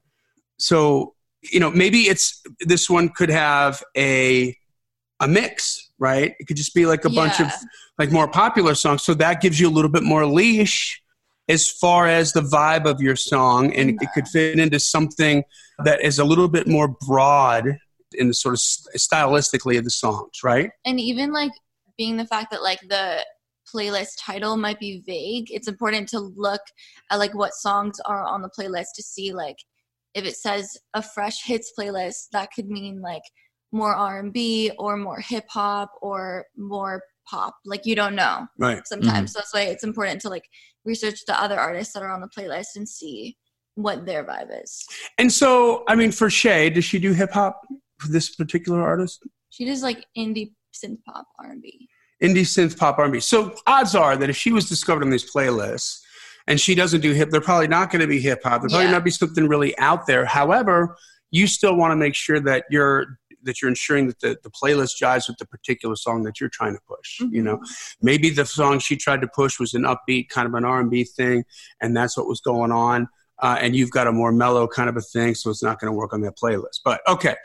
So, 0.58 1.14
you 1.52 1.60
know, 1.60 1.70
maybe 1.70 2.00
it's 2.00 2.42
this 2.60 2.90
one 2.90 3.08
could 3.10 3.30
have 3.30 3.82
a 3.96 4.56
a 5.20 5.28
mix, 5.28 5.90
right? 5.98 6.34
It 6.38 6.46
could 6.46 6.56
just 6.56 6.74
be 6.74 6.86
like 6.86 7.04
a 7.04 7.10
bunch 7.10 7.40
of 7.40 7.48
like 7.98 8.12
more 8.12 8.28
popular 8.28 8.74
songs. 8.74 9.02
So 9.02 9.14
that 9.14 9.40
gives 9.40 9.58
you 9.58 9.68
a 9.68 9.70
little 9.70 9.90
bit 9.90 10.02
more 10.02 10.26
leash 10.26 11.00
as 11.48 11.70
far 11.70 12.06
as 12.06 12.32
the 12.32 12.40
vibe 12.42 12.84
of 12.86 13.00
your 13.00 13.16
song, 13.16 13.72
and 13.74 13.90
it 14.02 14.08
could 14.14 14.28
fit 14.28 14.58
into 14.58 14.78
something 14.78 15.44
that 15.84 16.02
is 16.02 16.18
a 16.18 16.24
little 16.24 16.48
bit 16.48 16.66
more 16.66 16.88
broad 17.06 17.78
in 18.12 18.28
the 18.28 18.34
sort 18.34 18.54
of 18.54 18.60
stylistically 18.98 19.78
of 19.78 19.84
the 19.84 19.90
songs, 19.90 20.42
right? 20.42 20.70
and 20.84 20.98
even 21.00 21.32
like 21.32 21.52
being 21.96 22.16
the 22.16 22.26
fact 22.26 22.50
that 22.50 22.62
like 22.62 22.80
the 22.88 23.24
playlist 23.74 24.12
title 24.18 24.56
might 24.56 24.78
be 24.80 25.02
vague 25.06 25.48
it's 25.50 25.68
important 25.68 26.08
to 26.08 26.18
look 26.18 26.62
at 27.10 27.18
like 27.18 27.34
what 27.34 27.52
songs 27.52 28.00
are 28.06 28.24
on 28.24 28.40
the 28.40 28.48
playlist 28.58 28.86
to 28.94 29.02
see 29.02 29.34
like 29.34 29.58
if 30.14 30.24
it 30.24 30.34
says 30.36 30.78
a 30.94 31.02
fresh 31.02 31.44
hits 31.44 31.70
playlist 31.78 32.28
that 32.32 32.48
could 32.54 32.70
mean 32.70 33.02
like 33.02 33.20
more 33.72 33.94
r&b 33.94 34.70
or 34.78 34.96
more 34.96 35.20
hip 35.20 35.44
hop 35.50 35.90
or 36.00 36.46
more 36.56 37.02
pop 37.28 37.54
like 37.66 37.84
you 37.84 37.94
don't 37.94 38.14
know 38.14 38.46
Right. 38.56 38.76
Mm-hmm. 38.78 38.80
sometimes 38.86 39.32
so 39.34 39.40
that's 39.40 39.52
why 39.52 39.62
it's 39.64 39.84
important 39.84 40.22
to 40.22 40.30
like 40.30 40.48
research 40.88 41.18
the 41.26 41.40
other 41.44 41.58
artists 41.60 41.92
that 41.94 42.02
are 42.02 42.10
on 42.10 42.20
the 42.20 42.28
playlist 42.36 42.74
and 42.76 42.88
see 42.88 43.36
what 43.74 44.04
their 44.06 44.24
vibe 44.24 44.50
is 44.64 44.84
And 45.18 45.30
so, 45.32 45.84
I 45.86 45.94
mean, 45.94 46.10
for 46.10 46.28
Chey, 46.28 46.68
does 46.70 46.84
she 46.84 46.98
do 46.98 47.12
hip 47.12 47.30
hop 47.32 47.60
for 48.00 48.08
this 48.08 48.34
particular 48.34 48.82
artist? 48.82 49.18
she 49.50 49.64
does 49.64 49.82
like 49.82 50.04
indie 50.16 50.52
synth 50.74 51.02
pop 51.04 51.26
r&b 51.38 51.88
indie 52.22 52.46
synth 52.54 52.76
pop 52.76 52.98
R&B. 52.98 53.20
So 53.20 53.54
odds 53.66 53.94
are 53.94 54.16
that 54.16 54.28
if 54.28 54.36
she 54.36 54.50
was 54.52 54.68
discovered 54.68 55.04
on 55.04 55.10
these 55.10 55.30
playlists 55.32 56.00
and 56.48 56.60
she 56.60 56.74
doesn't 56.74 57.00
do 57.00 57.12
hip, 57.12 57.30
they're 57.30 57.40
probably 57.40 57.68
not 57.68 57.90
going 57.92 58.00
to 58.00 58.08
be 58.08 58.18
hip 58.18 58.40
hop. 58.42 58.60
They're 58.62 58.68
probably 58.70 58.86
Yeah. 58.86 58.90
not 58.98 59.04
be 59.04 59.12
something 59.12 59.46
really 59.46 59.78
out 59.78 60.06
there. 60.08 60.24
However, 60.24 60.96
you 61.30 61.46
still 61.46 61.76
want 61.76 61.92
to 61.92 61.96
make 61.96 62.16
sure 62.16 62.40
that 62.40 62.64
you're 62.70 63.18
that 63.48 63.60
you're 63.60 63.68
ensuring 63.68 64.06
that 64.06 64.20
the, 64.20 64.36
the 64.42 64.50
playlist 64.50 65.02
jives 65.02 65.28
with 65.28 65.38
the 65.38 65.46
particular 65.46 65.96
song 65.96 66.22
that 66.22 66.38
you're 66.38 66.50
trying 66.50 66.74
to 66.74 66.80
push. 66.86 67.20
You 67.32 67.42
know, 67.42 67.60
maybe 68.00 68.30
the 68.30 68.46
song 68.46 68.78
she 68.78 68.96
tried 68.96 69.22
to 69.22 69.28
push 69.28 69.58
was 69.58 69.74
an 69.74 69.82
upbeat 69.82 70.28
kind 70.28 70.46
of 70.46 70.54
an 70.54 70.64
R&B 70.64 71.04
thing, 71.04 71.44
and 71.80 71.96
that's 71.96 72.16
what 72.16 72.26
was 72.26 72.40
going 72.40 72.70
on. 72.70 73.08
Uh, 73.40 73.56
and 73.60 73.74
you've 73.74 73.90
got 73.90 74.06
a 74.06 74.12
more 74.12 74.32
mellow 74.32 74.66
kind 74.66 74.88
of 74.88 74.96
a 74.96 75.00
thing, 75.00 75.34
so 75.34 75.50
it's 75.50 75.62
not 75.62 75.80
going 75.80 75.90
to 75.90 75.96
work 75.96 76.12
on 76.12 76.20
that 76.20 76.36
playlist. 76.36 76.80
But 76.84 77.00
okay, 77.08 77.36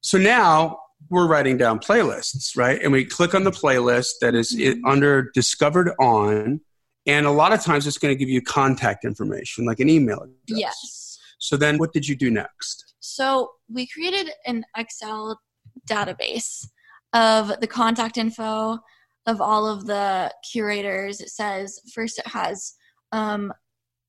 so 0.00 0.18
now 0.18 0.78
we're 1.08 1.26
writing 1.26 1.56
down 1.56 1.78
playlists, 1.78 2.56
right? 2.56 2.80
And 2.82 2.92
we 2.92 3.04
click 3.04 3.34
on 3.34 3.44
the 3.44 3.50
playlist 3.50 4.14
that 4.20 4.34
is 4.34 4.56
i 4.60 4.74
under 4.84 5.30
discovered 5.34 5.92
on, 6.00 6.60
and 7.06 7.26
a 7.26 7.30
lot 7.30 7.52
of 7.52 7.62
times 7.62 7.86
it's 7.86 7.98
going 7.98 8.12
to 8.12 8.18
give 8.18 8.28
you 8.28 8.42
contact 8.42 9.04
information, 9.04 9.64
like 9.64 9.80
an 9.80 9.88
email 9.88 10.18
address. 10.18 10.34
yes 10.48 11.18
So 11.38 11.56
then, 11.56 11.78
what 11.78 11.92
did 11.92 12.08
you 12.08 12.16
do 12.16 12.30
next? 12.30 12.94
So 13.00 13.52
we 13.72 13.86
created 13.86 14.32
an 14.46 14.64
Excel 14.76 15.40
database 15.88 16.66
of 17.12 17.60
the 17.60 17.66
contact 17.66 18.16
info 18.16 18.78
of 19.26 19.40
all 19.40 19.66
of 19.66 19.86
the 19.86 20.32
curators. 20.50 21.20
It 21.20 21.30
says 21.30 21.80
first 21.94 22.18
it 22.18 22.26
has 22.26 22.74
um, 23.12 23.52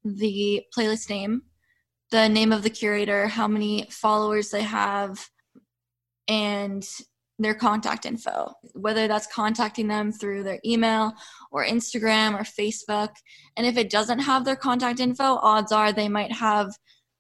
the 0.04 0.64
playlist 0.76 1.10
name, 1.10 1.44
the 2.12 2.30
name 2.30 2.52
of 2.52 2.64
the 2.64 2.70
curator, 2.70 3.28
how 3.28 3.48
many 3.48 3.88
followers 3.90 4.50
they 4.50 4.64
have, 4.64 5.30
and 6.28 6.88
their 7.40 7.54
contact 7.54 8.06
info, 8.06 8.52
whether 8.74 9.08
that's 9.08 9.28
contacting 9.28 9.88
them 9.88 10.12
through 10.12 10.44
their 10.44 10.60
email 10.66 11.14
or 11.52 11.66
Instagram 11.66 12.34
or 12.34 12.44
Facebook. 12.44 13.10
And 13.56 13.66
if 13.66 13.78
it 13.78 13.90
doesn't 13.90 14.20
have 14.20 14.44
their 14.44 14.56
contact 14.56 15.00
info, 15.00 15.38
odds 15.42 15.72
are 15.72 15.94
they 15.94 16.10
might 16.10 16.32
have 16.32 16.72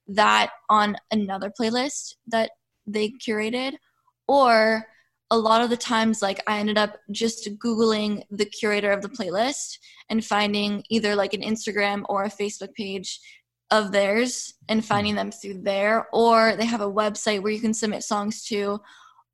that 0.07 0.51
on 0.69 0.97
another 1.11 1.51
playlist 1.59 2.15
that 2.27 2.51
they 2.87 3.09
curated 3.09 3.73
or 4.27 4.85
a 5.29 5.37
lot 5.37 5.61
of 5.61 5.69
the 5.69 5.77
times 5.77 6.21
like 6.21 6.41
i 6.47 6.57
ended 6.57 6.77
up 6.77 6.97
just 7.11 7.49
googling 7.59 8.23
the 8.31 8.45
curator 8.45 8.91
of 8.91 9.01
the 9.01 9.09
playlist 9.09 9.77
and 10.09 10.23
finding 10.23 10.83
either 10.89 11.15
like 11.15 11.33
an 11.33 11.41
instagram 11.41 12.03
or 12.07 12.23
a 12.23 12.29
facebook 12.29 12.73
page 12.73 13.19
of 13.71 13.91
theirs 13.91 14.53
and 14.69 14.79
hmm. 14.79 14.85
finding 14.85 15.15
them 15.15 15.31
through 15.31 15.61
there. 15.61 16.07
Or 16.13 16.55
they 16.55 16.65
have 16.65 16.81
a 16.81 16.91
website 16.91 17.41
where 17.41 17.51
you 17.51 17.59
can 17.59 17.73
submit 17.73 18.03
songs 18.03 18.43
to. 18.45 18.79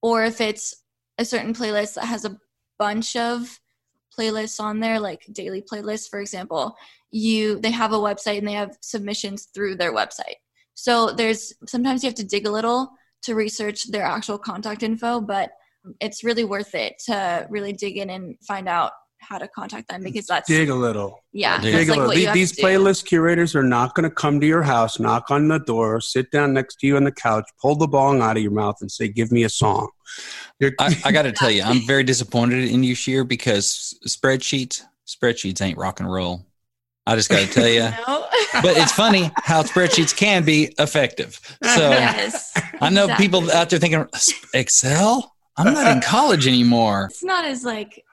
Or 0.01 0.23
if 0.23 0.41
it's 0.41 0.83
a 1.17 1.25
certain 1.25 1.53
playlist 1.53 1.95
that 1.95 2.05
has 2.05 2.25
a 2.25 2.37
bunch 2.79 3.15
of 3.15 3.59
playlists 4.17 4.59
on 4.59 4.79
there 4.79 4.99
like 4.99 5.25
daily 5.31 5.59
playlists 5.59 6.07
for 6.07 6.19
example 6.19 6.75
you 7.09 7.59
they 7.59 7.71
have 7.71 7.93
a 7.93 7.97
website 7.97 8.37
and 8.37 8.47
they 8.47 8.53
have 8.53 8.77
submissions 8.79 9.47
through 9.53 9.75
their 9.75 9.93
website. 9.93 10.35
So 10.75 11.11
there's 11.11 11.53
sometimes 11.67 12.03
you 12.03 12.07
have 12.09 12.15
to 12.15 12.23
dig 12.23 12.47
a 12.47 12.51
little 12.51 12.91
to 13.23 13.35
research 13.35 13.89
their 13.89 14.03
actual 14.03 14.37
contact 14.37 14.83
info, 14.83 15.19
but 15.21 15.51
it's 15.99 16.23
really 16.23 16.43
worth 16.45 16.75
it 16.75 16.93
to 17.07 17.45
really 17.49 17.73
dig 17.73 17.97
in 17.97 18.09
and 18.09 18.35
find 18.47 18.67
out 18.69 18.91
how 19.19 19.37
to 19.37 19.47
contact 19.47 19.87
them 19.87 20.03
because 20.03 20.25
that's 20.27 20.49
Dig 20.49 20.69
a 20.69 20.75
little. 20.75 21.23
yeah, 21.31 21.61
Dig 21.61 21.73
that's 21.73 21.87
a 21.87 21.91
like 21.91 21.97
little. 22.09 22.33
These, 22.33 22.51
these 22.51 22.61
playlist 22.61 23.05
curators 23.05 23.55
are 23.55 23.63
not 23.63 23.95
going 23.95 24.03
to 24.03 24.13
come 24.13 24.39
to 24.41 24.45
your 24.45 24.63
house, 24.63 24.99
knock 24.99 25.31
on 25.31 25.47
the 25.47 25.59
door, 25.59 26.01
sit 26.01 26.29
down 26.31 26.53
next 26.53 26.75
to 26.81 26.87
you 26.87 26.97
on 26.97 27.05
the 27.05 27.11
couch, 27.11 27.45
pull 27.61 27.75
the 27.75 27.87
bong 27.87 28.21
out 28.21 28.35
of 28.35 28.43
your 28.43 28.51
mouth, 28.51 28.75
and 28.81 28.91
say, 28.91 29.07
"Give 29.07 29.31
me 29.31 29.43
a 29.43 29.49
song." 29.49 29.89
You're- 30.59 30.75
I, 30.77 30.93
I 31.05 31.11
got 31.13 31.21
to 31.21 31.31
tell 31.31 31.49
you, 31.51 31.63
I'm 31.63 31.81
very 31.87 32.03
disappointed 32.03 32.69
in 32.69 32.83
you, 32.83 32.95
Shir, 32.95 33.23
because 33.23 33.97
spreadsheets, 34.05 34.81
spreadsheets 35.07 35.61
ain't 35.61 35.77
rock 35.77 36.01
and 36.01 36.11
roll. 36.11 36.45
I 37.07 37.15
just 37.15 37.29
got 37.29 37.39
to 37.39 37.47
tell 37.47 37.67
you. 37.69 37.89
No? 38.07 38.25
But 38.61 38.77
it's 38.77 38.91
funny 38.91 39.31
how 39.37 39.63
spreadsheets 39.63 40.15
can 40.15 40.43
be 40.43 40.73
effective. 40.79 41.39
So 41.63 41.89
yes, 41.89 42.51
I 42.81 42.89
know 42.89 43.03
exactly. 43.05 43.25
people 43.25 43.51
out 43.51 43.69
there 43.69 43.79
thinking, 43.79 44.05
Excel? 44.53 45.33
I'm 45.57 45.73
not 45.73 45.91
in 45.95 46.01
college 46.01 46.47
anymore. 46.47 47.05
It's 47.11 47.23
not 47.23 47.45
as 47.45 47.63
like 47.63 48.03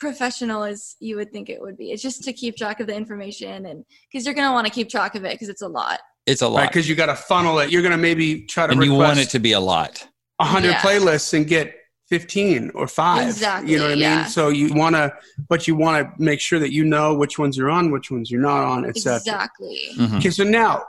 professional 0.00 0.62
as 0.64 0.96
you 1.00 1.16
would 1.16 1.32
think 1.32 1.48
it 1.50 1.60
would 1.60 1.76
be. 1.76 1.90
It's 1.92 2.02
just 2.02 2.22
to 2.24 2.32
keep 2.32 2.56
track 2.56 2.80
of 2.80 2.86
the 2.86 2.94
information 2.94 3.66
and 3.66 3.84
because 4.10 4.24
you're 4.24 4.34
gonna 4.34 4.52
want 4.52 4.66
to 4.66 4.72
keep 4.72 4.88
track 4.88 5.14
of 5.14 5.24
it 5.24 5.32
because 5.32 5.48
it's 5.48 5.62
a 5.62 5.68
lot. 5.68 6.00
It's 6.26 6.42
a 6.42 6.48
lot. 6.48 6.68
Because 6.68 6.88
you 6.88 6.94
got 6.94 7.06
to 7.06 7.14
funnel 7.16 7.58
it. 7.60 7.70
You're 7.70 7.80
going 7.80 7.92
to 7.92 7.96
maybe 7.96 8.42
try 8.42 8.66
to 8.66 8.72
And 8.74 8.84
you 8.84 8.92
want 8.92 9.18
it 9.18 9.30
to 9.30 9.38
be 9.38 9.52
a 9.52 9.60
lot. 9.60 10.06
a 10.38 10.44
hundred 10.44 10.72
Yeah. 10.72 10.80
playlists 10.82 11.32
and 11.32 11.46
get 11.46 11.74
fifteen 12.08 12.70
or 12.74 12.86
five. 12.88 13.28
Exactly, 13.28 13.72
You 13.72 13.78
know 13.78 13.84
what 13.84 13.92
I 14.04 14.16
mean? 14.20 14.24
So 14.28 14.48
you 14.48 14.72
want 14.74 14.96
to, 14.96 15.12
but 15.48 15.66
you 15.68 15.74
want 15.76 16.06
to 16.16 16.22
make 16.22 16.40
sure 16.40 16.58
that 16.58 16.72
you 16.72 16.84
know 16.84 17.14
which 17.14 17.38
ones 17.38 17.56
you're 17.56 17.70
on, 17.70 17.90
which 17.90 18.10
ones 18.10 18.30
you're 18.30 18.40
not 18.40 18.64
on, 18.64 18.84
etc. 18.84 19.16
Exactly. 19.16 19.88
Mhm. 19.96 20.18
Okay, 20.18 20.30
so 20.30 20.44
now 20.44 20.84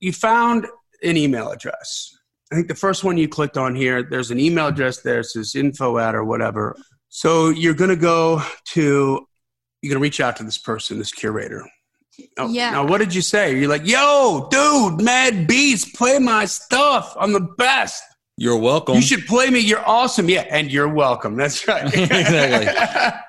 you 0.00 0.12
found 0.12 0.66
an 1.02 1.16
email 1.16 1.50
address. 1.50 2.16
I 2.52 2.54
think 2.54 2.68
the 2.68 2.74
first 2.74 3.02
one 3.04 3.16
you 3.16 3.28
clicked 3.28 3.56
on 3.56 3.74
here, 3.74 4.02
there's 4.02 4.30
an 4.30 4.38
email 4.38 4.68
address 4.68 5.00
there, 5.02 5.20
it 5.20 5.24
says 5.24 5.54
info 5.56 5.98
at 5.98 6.14
or 6.14 6.24
whatever. 6.24 6.76
So 7.08 7.48
you're 7.48 7.74
going 7.74 7.90
to 7.90 7.96
go 7.96 8.42
to, 8.74 8.82
you're 9.82 9.90
going 9.90 9.98
to 9.98 10.02
reach 10.02 10.20
out 10.20 10.36
to 10.36 10.44
this 10.44 10.58
person, 10.58 10.98
this 10.98 11.12
curator. 11.12 11.66
Now, 12.38 12.46
Yeah. 12.46 12.70
Now, 12.70 12.86
what 12.86 12.98
did 12.98 13.14
you 13.14 13.20
say? 13.22 13.58
You're 13.58 13.68
like, 13.68 13.86
yo, 13.86 14.48
dude, 14.50 15.02
Mad 15.02 15.46
Beats, 15.48 15.84
play 15.90 16.18
my 16.18 16.44
stuff. 16.44 17.14
I'm 17.18 17.32
the 17.32 17.40
best. 17.40 18.02
You're 18.38 18.58
welcome. 18.58 18.96
You 18.96 19.02
should 19.02 19.24
play 19.26 19.48
me. 19.48 19.60
You're 19.60 19.86
awesome. 19.86 20.28
Yeah, 20.28 20.46
and 20.50 20.70
you're 20.70 20.92
welcome. 20.92 21.36
That's 21.36 21.66
right. 21.66 21.84
Exactly. 21.94 23.22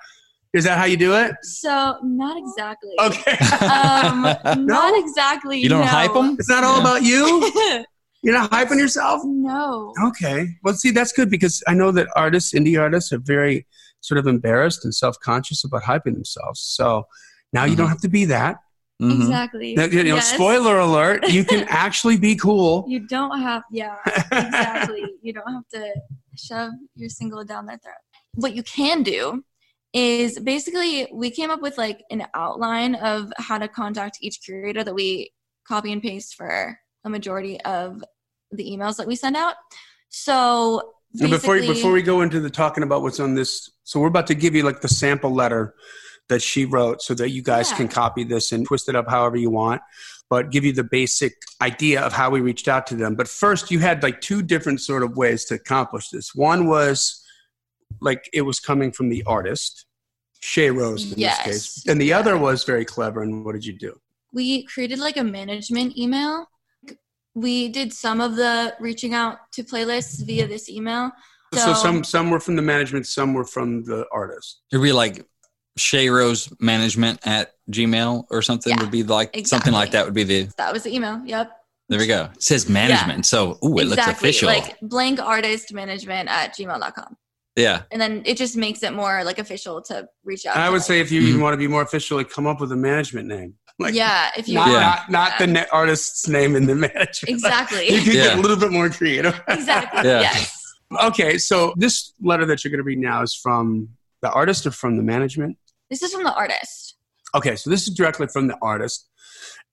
Is 0.54 0.64
that 0.64 0.78
how 0.78 0.86
you 0.86 0.98
do 0.98 1.14
it? 1.14 1.36
So 1.44 1.98
not 2.04 2.38
exactly. 2.38 2.94
Okay. 3.00 3.38
Um, 3.66 4.24
No? 4.66 4.76
not 4.76 4.98
exactly. 4.98 5.60
you 5.60 5.70
don't 5.70 5.82
no. 5.82 5.88
hype 5.88 6.14
them? 6.14 6.36
it's 6.40 6.50
not 6.50 6.64
all 6.64 6.80
about 6.80 7.04
you. 7.04 7.52
You're 8.24 8.34
not 8.34 8.50
hyping 8.50 8.80
yourself. 8.80 9.22
no. 9.26 9.94
Okay. 10.06 10.48
Well, 10.64 10.74
see, 10.74 10.92
that's 10.92 11.12
good 11.12 11.30
because 11.30 11.62
I 11.68 11.74
know 11.74 11.92
that 11.92 12.08
artists, 12.16 12.54
indie 12.54 12.80
artists, 12.80 13.14
are 13.14 13.20
very 13.20 13.68
sort 14.02 14.18
of 14.18 14.26
embarrassed 14.26 14.84
and 14.84 14.96
self 14.96 15.20
conscious 15.20 15.64
about 15.64 15.84
hyping 15.84 16.14
themselves. 16.14 16.62
So 16.62 17.06
now 17.54 17.66
you 17.66 17.76
don't 17.76 17.90
have 17.90 18.02
to 18.02 18.10
be 18.10 18.26
that. 18.26 18.58
Mhm. 19.02 19.22
Exactly. 19.22 19.76
Now, 19.76 19.86
You 19.86 20.04
know, 20.04 20.16
Yes. 20.16 20.34
spoiler 20.34 20.80
alert, 20.80 21.30
you 21.30 21.44
can 21.44 21.66
actually 21.70 22.18
be 22.18 22.36
cool. 22.36 22.86
You 22.88 23.00
don't 23.08 23.40
have, 23.42 23.64
yeah, 23.72 23.96
exactly. 24.32 25.14
you 25.22 25.34
don't 25.34 25.52
have 25.54 25.68
to 25.74 25.94
shove 26.36 26.72
your 26.96 27.10
single 27.10 27.44
down 27.44 27.66
their 27.68 27.78
throat. 27.78 27.96
What 28.34 28.56
you 28.56 28.64
can 28.64 29.04
do 29.04 29.44
is 29.94 30.40
basically 30.40 31.08
we 31.14 31.30
came 31.32 31.50
up 31.50 31.62
with 31.62 31.78
like 31.78 32.04
an 32.12 32.26
outline 32.34 32.96
of 32.96 33.32
how 33.38 33.58
to 33.58 33.68
contact 33.68 34.18
each 34.22 34.42
curator 34.44 34.84
that 34.84 34.94
we 34.94 35.32
copy 35.68 35.92
and 35.92 36.02
paste 36.02 36.36
for 36.36 36.80
a 37.04 37.10
majority 37.10 37.60
of 37.62 38.04
the 38.52 38.64
emails 38.64 38.98
that 38.98 39.08
we 39.08 39.16
send 39.16 39.36
out. 39.36 39.56
So 40.10 40.94
before 41.20 41.60
before 41.60 41.92
we 41.92 42.02
go 42.02 42.22
into 42.22 42.40
the 42.40 42.50
talking 42.50 42.84
about 42.84 43.02
what's 43.02 43.20
on 43.20 43.36
this, 43.36 43.70
so 43.84 44.00
we're 44.00 44.08
about 44.08 44.28
to 44.28 44.36
give 44.36 44.56
you 44.56 44.64
like 44.64 44.82
the 44.82 44.88
sample 44.88 45.34
letter 45.34 45.74
that 46.30 46.42
she 46.42 46.66
wrote 46.66 47.02
so 47.02 47.14
that 47.16 47.30
you 47.30 47.42
guys 47.42 47.72
Yeah. 47.72 47.78
can 47.78 47.88
copy 47.88 48.24
this 48.24 48.52
and 48.52 48.66
twist 48.66 48.90
it 48.90 48.96
up 48.96 49.10
however 49.10 49.38
you 49.38 49.50
want, 49.50 49.82
but 50.30 50.52
give 50.52 50.66
you 50.66 50.74
the 50.74 50.84
basic 50.84 51.34
idea 51.62 52.02
of 52.02 52.14
how 52.14 52.30
we 52.30 52.42
reached 52.42 52.68
out 52.68 52.86
to 52.88 52.96
them. 52.96 53.16
But 53.16 53.28
first, 53.28 53.72
you 53.72 53.80
had 53.80 54.04
like 54.04 54.20
two 54.22 54.42
different 54.42 54.82
sort 54.82 55.04
of 55.04 55.16
ways 55.16 55.46
to 55.46 55.56
accomplish 55.56 56.10
this. 56.10 56.36
One 56.36 56.68
was 56.68 57.24
like 58.02 58.30
it 58.34 58.42
was 58.42 58.60
coming 58.60 58.92
from 58.92 59.10
the 59.10 59.24
artist, 59.26 59.86
Chey 60.42 60.70
Rose 60.70 61.14
in 61.14 61.20
Yes. 61.20 61.46
this 61.46 61.74
case. 61.74 61.84
And 61.88 62.00
the 62.02 62.12
other 62.14 62.38
was 62.38 62.64
very 62.66 62.84
clever. 62.86 63.22
And 63.24 63.46
what 63.46 63.54
did 63.54 63.66
you 63.66 63.74
do? 63.78 64.00
we 64.34 64.64
created 64.66 65.00
like 65.00 65.16
a 65.18 65.24
management 65.24 65.98
email. 65.98 66.46
We 67.34 67.70
did 67.70 67.94
some 67.94 68.20
of 68.20 68.36
the 68.36 68.76
reaching 68.80 69.14
out 69.14 69.38
to 69.54 69.64
playlists 69.64 70.24
via 70.26 70.46
this 70.48 70.70
email. 70.70 71.12
So, 71.56 71.74
some 71.74 72.04
some 72.04 72.30
were 72.30 72.42
from 72.42 72.56
the 72.58 72.62
management, 72.62 73.08
some 73.08 73.34
were 73.34 73.46
from 73.46 73.84
the 73.86 74.06
artist. 74.12 74.62
It'd 74.72 74.84
be 74.84 74.92
like 74.92 75.26
Chey 75.78 76.10
Rose 76.10 76.50
Management 76.60 77.20
at 77.26 77.54
Gmail 77.72 78.26
or 78.30 78.42
something 78.42 78.74
Yeah, 78.76 78.82
would 78.82 78.92
be 78.92 79.04
like 79.04 79.48
something 79.48 79.74
like 79.74 79.92
that 79.92 80.06
would 80.06 80.14
be 80.14 80.24
the 80.24 80.50
that 80.58 80.74
was 80.74 80.84
the 80.84 80.94
email. 80.94 81.22
Yep. 81.26 81.52
there 81.90 82.00
we 82.00 82.08
go. 82.08 82.30
It 82.34 82.44
says 82.44 82.68
management. 82.70 83.26
So 83.26 83.58
ooh, 83.64 83.78
it 83.80 83.86
looks 83.88 84.06
official. 84.08 84.48
Like 84.50 84.78
blank 84.82 85.20
artist 85.20 85.74
management 85.74 86.30
at 86.30 86.56
gmail.com. 86.58 87.16
yeah. 87.56 87.84
And 87.92 88.02
then 88.02 88.22
it 88.26 88.38
just 88.38 88.56
makes 88.58 88.84
it 88.84 88.94
more 88.94 89.24
like 89.24 89.40
official 89.40 89.82
to 89.84 90.08
reach 90.24 90.46
out. 90.46 90.58
I 90.58 90.66
to, 90.66 90.72
would 90.72 90.78
like- 90.80 90.86
say 90.88 91.00
if 91.00 91.12
you 91.12 91.22
Mhm. 91.22 91.28
even 91.30 91.42
want 91.42 91.54
to 91.54 91.58
be 91.58 91.68
more 91.68 91.82
official, 91.82 92.18
like 92.18 92.30
come 92.30 92.48
up 92.48 92.60
with 92.62 92.72
a 92.72 92.76
management 92.76 93.28
name. 93.28 93.56
Like 93.80 93.94
yeah, 93.94 94.32
if 94.36 94.48
you 94.48 94.56
not, 94.56 94.70
Yeah. 94.70 94.80
not, 94.80 95.12
not 95.12 95.38
the 95.38 95.46
Yeah. 95.46 95.54
ne- 95.54 95.68
artist's 95.72 96.28
name 96.28 96.56
in 96.56 96.66
the 96.66 96.74
management. 96.74 97.30
Exactly. 97.30 97.88
you 97.94 98.02
can 98.02 98.14
Yeah. 98.16 98.24
get 98.30 98.38
a 98.40 98.42
little 98.42 98.58
bit 98.58 98.72
more 98.72 98.90
creative. 98.90 99.40
exactly. 99.48 100.10
Yeah. 100.10 100.22
Yes. 100.22 100.52
okay, 101.04 101.38
so 101.38 101.74
this 101.78 102.14
letter 102.20 102.46
that 102.48 102.64
you're 102.64 102.72
going 102.72 102.80
to 102.80 102.84
read 102.84 102.98
now 102.98 103.22
is 103.22 103.36
from 103.36 103.90
the 104.24 104.32
artist 104.32 104.66
or 104.66 104.72
from 104.72 104.98
the 104.98 105.04
management? 105.04 105.58
This 105.90 106.02
is 106.02 106.14
from 106.14 106.24
the 106.24 106.34
artist. 106.34 106.96
Okay, 107.36 107.56
so 107.56 107.70
this 107.70 107.88
is 107.88 107.94
directly 107.94 108.28
from 108.28 108.48
the 108.48 108.58
artist. 108.62 109.10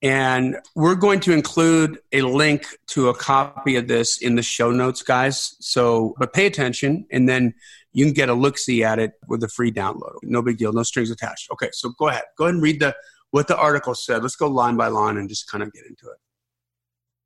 And 0.02 0.56
we're 0.74 0.96
going 0.96 1.20
to 1.20 1.32
include 1.32 1.98
a 2.12 2.22
link 2.22 2.66
to 2.88 3.08
a 3.08 3.14
copy 3.14 3.76
of 3.76 3.88
this 3.88 4.18
in 4.20 4.34
the 4.34 4.42
show 4.42 4.70
notes, 4.70 5.02
guys. 5.02 5.56
So, 5.60 6.14
but 6.18 6.32
pay 6.32 6.46
attention 6.46 7.06
and 7.10 7.28
then 7.28 7.54
you 7.92 8.04
can 8.04 8.12
get 8.12 8.28
a 8.28 8.34
look 8.34 8.58
see 8.58 8.84
at 8.84 8.98
it 8.98 9.12
with 9.28 9.42
a 9.44 9.48
free 9.48 9.72
download. 9.72 10.18
No 10.22 10.42
big 10.42 10.58
deal, 10.58 10.72
no 10.72 10.82
strings 10.82 11.10
attached. 11.10 11.50
Okay, 11.52 11.70
so 11.72 11.90
go 11.98 12.08
ahead. 12.08 12.24
Go 12.36 12.44
ahead 12.44 12.54
and 12.54 12.62
read 12.62 12.80
the 12.80 12.94
what 13.30 13.48
the 13.48 13.56
article 13.56 13.94
said. 13.94 14.22
Let's 14.22 14.36
go 14.36 14.48
line 14.48 14.76
by 14.76 14.88
line 14.88 15.16
and 15.16 15.28
just 15.28 15.50
kind 15.50 15.62
of 15.62 15.72
get 15.72 15.84
into 15.86 16.06
it. 16.06 16.18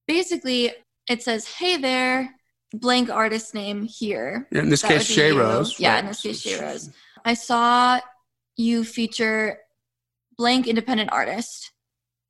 Basically, 0.06 0.72
it 1.08 1.22
says, 1.22 1.46
"Hey 1.46 1.78
there, 1.78 2.34
blank 2.72 3.10
artist 3.10 3.54
name 3.54 3.82
here." 3.82 4.46
In 4.52 4.68
this 4.68 4.82
That 4.82 4.88
case, 4.88 5.08
Chey. 5.08 5.32
Rose. 5.32 5.80
Yeah, 5.80 5.94
right? 5.94 6.00
in 6.00 6.06
this 6.06 6.22
case, 6.22 6.42
Chey 6.42 6.60
Rose. 6.60 6.90
I 7.24 7.34
saw 7.34 7.98
you 8.58 8.84
feature 8.84 9.60
blank 10.36 10.66
independent 10.66 11.10
artist. 11.12 11.72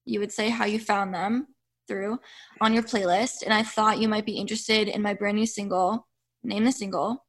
You 0.05 0.21
would 0.21 0.31
say 0.31 0.51
how 0.51 0.67
you 0.67 0.79
found 0.79 1.13
them 1.13 1.49
through 1.89 2.21
on 2.61 2.73
your 2.75 2.83
playlist, 2.83 3.43
and 3.43 3.53
I 3.53 3.63
thought 3.63 3.99
you 3.99 4.09
might 4.09 4.27
be 4.27 4.39
interested 4.39 4.89
in 4.89 5.03
my 5.03 5.15
brand 5.15 5.37
new 5.39 5.47
single. 5.47 6.07
Name 6.45 6.65
the 6.65 6.71
single. 6.73 7.25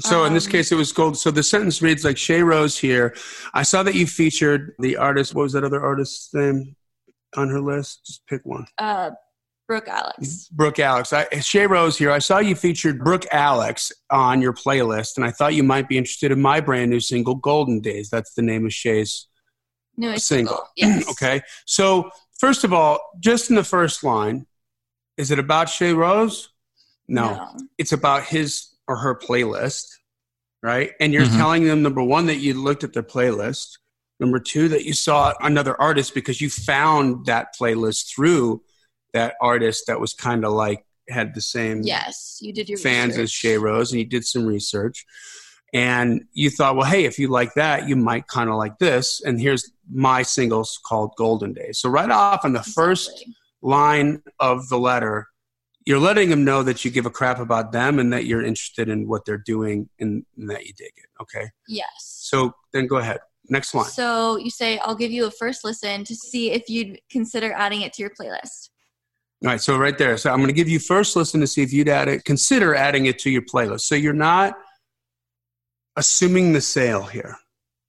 So 0.00 0.24
in 0.24 0.34
this 0.34 0.46
Um, 0.46 0.52
case, 0.52 0.70
it 0.70 0.76
was 0.76 0.92
gold. 0.92 1.16
So 1.16 1.30
the 1.30 1.42
sentence 1.42 1.80
reads 1.80 2.04
like 2.04 2.16
Chey 2.16 2.42
Rose 2.42 2.76
here. 2.76 3.16
I 3.54 3.62
saw 3.62 3.82
that 3.82 3.94
you 3.94 4.06
featured 4.06 4.74
the 4.78 4.96
artist. 4.96 5.34
What 5.34 5.42
was 5.42 5.52
that 5.52 5.64
other 5.64 5.82
artist's 5.82 6.32
name 6.34 6.76
on 7.36 7.48
her 7.48 7.60
list? 7.60 8.04
Just 8.06 8.26
pick 8.26 8.42
one. 8.44 8.66
Uh, 8.78 9.10
Brooke 9.66 9.88
Alex. 9.88 10.48
Brooke 10.48 10.78
Alex. 10.78 11.12
I, 11.12 11.24
Chey 11.40 11.66
Rose 11.66 11.96
here. 11.96 12.10
I 12.10 12.18
saw 12.18 12.38
you 12.38 12.54
featured 12.54 13.02
Brooke 13.02 13.24
Alex 13.32 13.90
on 14.10 14.42
your 14.42 14.52
playlist, 14.52 15.16
and 15.16 15.24
I 15.24 15.30
thought 15.30 15.54
you 15.54 15.62
might 15.62 15.88
be 15.88 15.96
interested 15.96 16.30
in 16.32 16.40
my 16.42 16.60
brand 16.60 16.90
new 16.90 17.00
single, 17.00 17.34
Golden 17.36 17.80
Days. 17.80 18.10
That's 18.10 18.34
the 18.34 18.42
name 18.42 18.66
of 18.66 18.72
Chey's 18.72 19.26
Newest 19.96 20.26
single. 20.26 20.68
single. 20.76 20.96
Yes. 21.00 21.10
okay. 21.10 21.40
So 21.66 22.10
first 22.38 22.64
of 22.64 22.72
all, 22.74 23.00
just 23.20 23.48
in 23.48 23.56
the 23.56 23.64
first 23.64 24.04
line, 24.04 24.46
is 25.16 25.30
it 25.30 25.38
about 25.38 25.66
Chey 25.66 25.92
Rose? 25.92 26.50
no. 27.06 27.48
it's 27.78 27.92
about 27.92 28.24
his 28.24 28.68
or 28.88 28.96
her 28.96 29.14
playlist, 29.14 29.84
right? 30.62 30.92
And 31.00 31.12
you're 31.12 31.26
Mhm. 31.26 31.36
telling 31.36 31.64
them 31.64 31.82
number 31.82 32.02
one 32.02 32.26
that 32.26 32.36
you 32.36 32.54
looked 32.54 32.82
at 32.82 32.92
their 32.94 33.02
playlist, 33.02 33.78
number 34.20 34.38
two 34.38 34.68
that 34.70 34.84
you 34.84 34.94
saw 34.94 35.34
another 35.40 35.78
artist 35.80 36.14
because 36.14 36.40
you 36.40 36.48
found 36.50 37.26
that 37.26 37.48
playlist 37.58 38.08
through 38.14 38.62
that 39.14 39.34
artist 39.40 39.84
that 39.86 39.98
was 39.98 40.12
kind 40.12 40.44
of 40.44 40.52
like 40.52 40.84
had 41.08 41.34
the 41.34 41.40
same 41.40 41.82
Yes, 41.82 42.38
you 42.42 42.52
did 42.52 42.68
your 42.68 42.78
fans 42.78 43.16
as. 43.16 43.32
Chey 43.32 43.56
Rose, 43.56 43.92
and 43.92 43.98
you 43.98 44.06
did 44.06 44.26
some 44.26 44.44
research. 44.44 45.06
And 45.72 46.26
you 46.32 46.50
thought, 46.50 46.76
well, 46.76 46.88
hey, 46.88 47.04
if 47.04 47.18
you 47.18 47.26
like 47.26 47.54
that, 47.54 47.88
you 47.88 47.96
might 47.96 48.28
kind 48.28 48.48
of 48.48 48.54
like 48.54 48.78
this. 48.78 49.20
And 49.24 49.40
here's 49.40 49.72
my 49.90 50.22
singles 50.22 50.78
called 50.86 51.14
Golden 51.16 51.52
Days. 51.52 51.80
So 51.80 51.88
right 51.88 52.10
off 52.10 52.44
on 52.44 52.52
the 52.52 52.62
first 52.62 53.24
line 53.60 54.22
of 54.38 54.68
the 54.68 54.78
letter, 54.78 55.26
you're 55.84 55.98
letting 55.98 56.30
them 56.30 56.44
know 56.44 56.62
that 56.62 56.84
you 56.84 56.92
give 56.92 57.06
a 57.06 57.10
crap 57.10 57.40
about 57.40 57.72
them 57.72 57.98
and 57.98 58.12
that 58.12 58.24
you're 58.24 58.42
interested 58.42 58.88
in 58.88 59.08
what 59.08 59.24
they're 59.24 59.36
doing 59.36 59.88
and, 59.98 60.24
and 60.38 60.48
that 60.48 60.64
you 60.64 60.72
dig 60.74 60.92
it. 60.96 61.06
Okay. 61.20 61.50
Yes. 61.66 61.88
So 61.98 62.54
then 62.72 62.86
go 62.86 62.96
ahead. 62.96 63.18
Next 63.48 63.74
line. 63.74 63.90
So 63.90 64.36
you 64.36 64.50
say, 64.50 64.78
I'll 64.78 64.94
give 64.94 65.10
you 65.10 65.26
a 65.26 65.30
first 65.30 65.64
listen 65.64 66.04
to 66.04 66.14
see 66.14 66.52
if 66.52 66.70
you'd 66.70 67.00
consider 67.10 67.52
adding 67.52 67.82
it 67.82 67.92
to 67.94 68.02
your 68.02 68.10
playlist. 68.10 68.70
All 69.44 69.50
right. 69.50 69.60
So 69.60 69.76
right 69.76 69.96
there. 69.98 70.16
So 70.16 70.30
I'm 70.30 70.38
going 70.38 70.48
to 70.48 70.54
give 70.54 70.70
you 70.70 70.78
first 70.78 71.16
listen 71.16 71.40
to 71.40 71.46
see 71.46 71.62
if 71.62 71.72
you'd 71.72 71.88
add 71.88 72.08
it, 72.08 72.24
consider 72.24 72.74
adding 72.74 73.06
it 73.06 73.18
to 73.20 73.30
your 73.30 73.42
playlist. 73.42 73.82
So 73.82 73.94
you're 73.94 74.14
not 74.14 74.54
assuming 75.96 76.54
the 76.54 76.62
sale 76.62 77.02
here, 77.02 77.36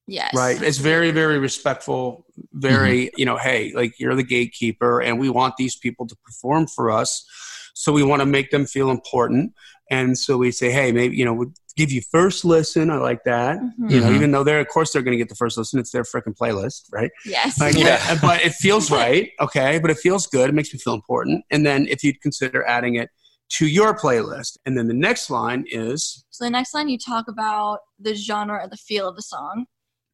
Yes. 0.06 0.34
right? 0.36 0.62
It's 0.62 0.80
very, 0.80 1.12
very 1.12 1.40
respectful. 1.40 2.26
Very, 2.52 3.06
mm-hmm. 3.06 3.20
you 3.20 3.26
know, 3.26 3.38
hey, 3.38 3.72
like 3.74 4.00
you're 4.00 4.16
the 4.16 4.24
gatekeeper 4.24 5.02
and 5.02 5.18
we 5.18 5.30
want 5.30 5.56
these 5.56 5.78
people 5.78 6.06
to 6.08 6.16
perform 6.26 6.68
for 6.68 6.92
us. 6.92 7.26
So 7.74 7.94
we 7.94 8.04
want 8.04 8.22
to 8.22 8.26
make 8.26 8.52
them 8.52 8.66
feel 8.66 8.90
important. 8.90 9.54
And 9.92 10.18
so 10.18 10.38
we 10.38 10.52
say, 10.52 10.72
hey, 10.72 10.92
maybe, 10.92 11.16
you 11.16 11.26
know, 11.26 11.34
we'll 11.34 11.52
give 11.78 11.92
you 11.92 12.02
first 12.12 12.44
listen. 12.46 12.90
I 12.90 12.96
like 12.98 13.24
that. 13.26 13.60
Mhm. 13.60 13.92
You 13.92 14.00
know, 14.00 14.08
Mhm. 14.10 14.16
even 14.16 14.32
though 14.32 14.44
they're, 14.44 14.60
of 14.60 14.68
course, 14.70 14.92
they're 14.94 15.02
going 15.02 15.12
to 15.12 15.18
get 15.18 15.30
the 15.30 15.36
first 15.36 15.58
listen. 15.58 15.80
It's 15.80 15.92
their 15.92 16.04
freaking 16.04 16.36
playlist, 16.36 16.84
right? 16.92 17.12
Yes. 17.26 17.60
Like, 17.60 17.76
Yeah. 17.76 18.18
But 18.22 18.44
it 18.44 18.54
feels 18.54 18.90
right. 19.02 19.32
Okay. 19.40 19.80
But 19.80 19.92
it 19.92 19.98
feels 19.98 20.26
good. 20.28 20.50
It 20.50 20.54
makes 20.54 20.74
me 20.74 20.80
feel 20.80 20.94
important. 20.94 21.44
And 21.52 21.66
then 21.66 21.88
if 21.88 22.04
you'd 22.04 22.22
consider 22.22 22.66
adding 22.66 22.96
it 22.96 23.10
to 23.58 23.68
your 23.68 23.94
playlist. 23.96 24.58
And 24.66 24.76
then 24.78 24.88
the 24.88 24.94
next 24.96 25.30
line 25.30 25.66
is, 25.68 26.26
So 26.32 26.46
the 26.46 26.50
next 26.50 26.74
line 26.74 26.90
you 26.90 26.98
talk 26.98 27.28
about 27.28 27.80
the 28.00 28.16
genre 28.16 28.64
or 28.64 28.68
the 28.68 28.78
feel 28.78 29.08
of 29.08 29.16
the 29.16 29.22
song. 29.22 29.66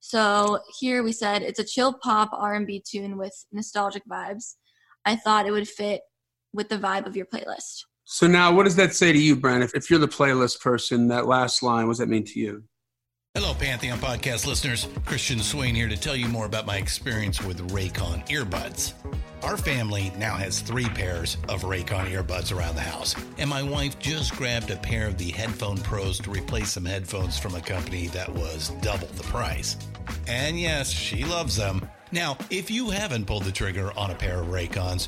So 0.02 0.60
here 0.80 1.02
we 1.04 1.12
said 1.14 1.42
it's 1.44 1.60
a 1.60 1.64
chill 1.64 1.94
pop 1.94 2.30
R&B 2.34 2.84
tune 2.86 3.18
with 3.18 3.46
nostalgic 3.54 4.04
vibes. 4.12 4.56
I 5.06 5.16
thought 5.16 5.46
it 5.46 5.52
would 5.52 5.70
fit 5.70 6.02
with 6.54 6.70
the 6.70 6.78
vibe 6.78 7.06
of 7.06 7.16
your 7.16 7.26
playlist. 7.28 7.86
So 8.12 8.28
now 8.28 8.54
what 8.54 8.64
does 8.64 8.76
that 8.76 8.94
say 8.94 9.14
to 9.14 9.18
you, 9.18 9.38
Brent? 9.38 9.64
If, 9.64 9.74
if 9.74 9.90
you're 9.90 9.98
the 9.98 10.06
playlist 10.06 10.60
person, 10.60 11.08
that 11.08 11.28
last 11.28 11.64
line, 11.64 11.88
what 11.88 11.92
does 11.92 12.00
that 12.00 12.10
mean 12.10 12.26
to 12.26 12.40
you? 12.42 12.62
Hello, 13.34 13.54
Pantheon 13.54 14.00
podcast 14.00 14.46
listeners. 14.46 14.90
Christian 15.06 15.40
Swain 15.40 15.74
here 15.74 15.88
to 15.88 15.96
tell 15.96 16.18
you 16.18 16.28
more 16.28 16.46
about 16.46 16.66
my 16.66 16.76
experience 16.76 17.42
with 17.42 17.72
Raycon 17.72 18.28
earbuds. 18.28 18.92
Our 19.44 19.56
family 19.56 20.12
now 20.18 20.36
has 20.36 20.60
three 20.60 20.90
pairs 20.90 21.38
of 21.48 21.62
Raycon 21.62 22.12
earbuds 22.12 22.54
around 22.54 22.76
the 22.76 22.82
house, 22.82 23.16
and 23.38 23.50
my 23.50 23.64
wife 23.64 23.98
just 23.98 24.36
grabbed 24.36 24.72
a 24.72 24.76
pair 24.76 25.08
of 25.08 25.18
the 25.18 25.32
Headphone 25.32 25.78
Pros 25.78 26.20
to 26.20 26.32
replace 26.32 26.72
some 26.72 26.84
headphones 26.84 27.40
from 27.40 27.56
a 27.56 27.62
company 27.62 28.08
that 28.08 28.28
was 28.28 28.74
double 28.82 29.08
the 29.08 29.24
price. 29.24 29.78
And 30.28 30.60
yes, 30.60 30.92
she 30.92 31.24
loves 31.24 31.56
them. 31.56 31.90
Now, 32.12 32.38
if 32.50 32.70
you 32.70 32.90
haven't 32.90 33.26
pulled 33.26 33.46
the 33.46 33.54
trigger 33.54 33.98
on 33.98 34.12
a 34.12 34.16
pair 34.16 34.42
of 34.42 34.48
Raycons, 34.48 35.08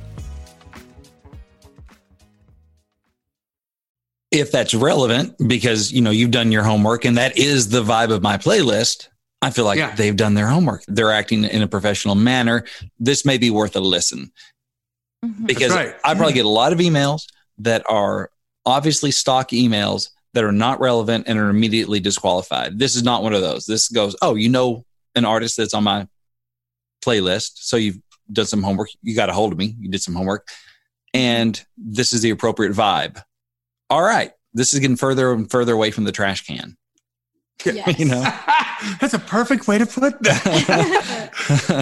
If 4.31 4.51
that's 4.51 4.73
relevant 4.73 5.35
because 5.47 5.91
you 5.91 6.01
know 6.01 6.09
you've 6.11 6.31
done 6.31 6.51
your 6.51 6.63
homework 6.63 7.05
and 7.05 7.17
that 7.17 7.37
is 7.37 7.69
the 7.69 7.83
vibe 7.83 8.11
of 8.11 8.21
my 8.21 8.37
playlist 8.37 9.09
i 9.41 9.49
feel 9.49 9.65
like 9.65 9.77
Yeah. 9.77 9.93
they've 9.95 10.15
done 10.15 10.33
their 10.35 10.47
homework. 10.47 10.83
They're 10.87 11.11
acting 11.11 11.43
in 11.43 11.61
a 11.61 11.67
professional 11.67 12.15
manner. 12.15 12.65
This 12.99 13.25
may 13.25 13.37
be 13.37 13.49
worth 13.49 13.75
a 13.75 13.79
listen. 13.81 14.31
Mhm. 15.25 15.45
because 15.45 15.71
right. 15.71 15.93
i 16.03 16.15
probably 16.15 16.33
get 16.33 16.45
a 16.45 16.49
lot 16.49 16.73
of 16.73 16.79
emails 16.79 17.25
that 17.59 17.83
are 17.87 18.31
obviously 18.65 19.11
stock 19.11 19.49
emails 19.49 20.09
that 20.33 20.43
are 20.43 20.51
not 20.51 20.79
relevant 20.79 21.25
and 21.27 21.37
are 21.37 21.49
immediately 21.49 21.99
disqualified. 21.99 22.79
This 22.79 22.95
is 22.95 23.03
not 23.03 23.21
one 23.21 23.33
of 23.33 23.41
those. 23.41 23.65
This 23.65 23.89
goes 23.89 24.15
oh 24.21 24.35
you 24.35 24.49
know 24.49 24.85
an 25.15 25.25
artist 25.25 25.57
that's 25.57 25.73
on 25.73 25.83
my 25.83 26.07
playlist 27.03 27.51
so 27.55 27.75
you've 27.77 27.97
done 28.31 28.45
some 28.45 28.63
homework. 28.63 28.89
You 29.03 29.13
got 29.15 29.29
a 29.29 29.33
hold 29.33 29.51
of 29.51 29.57
me. 29.57 29.75
You 29.79 29.89
did 29.89 30.01
some 30.01 30.15
homework. 30.15 30.47
And 31.13 31.61
this 31.77 32.13
is 32.13 32.21
the 32.21 32.29
appropriate 32.29 32.71
vibe 32.73 33.21
all 33.91 34.01
right 34.01 34.31
this 34.53 34.73
is 34.73 34.79
getting 34.79 34.97
further 34.97 35.31
and 35.33 35.51
further 35.51 35.73
away 35.73 35.91
from 35.91 36.03
the 36.05 36.11
trash 36.11 36.45
can 36.45 36.75
Yes. 37.63 37.99
you 37.99 38.05
know 38.05 38.23
That's 38.99 39.13
a 39.13 39.19
perfect 39.19 39.67
way 39.67 39.77
to 39.77 39.85
put 39.85 40.17
that. 40.23 41.29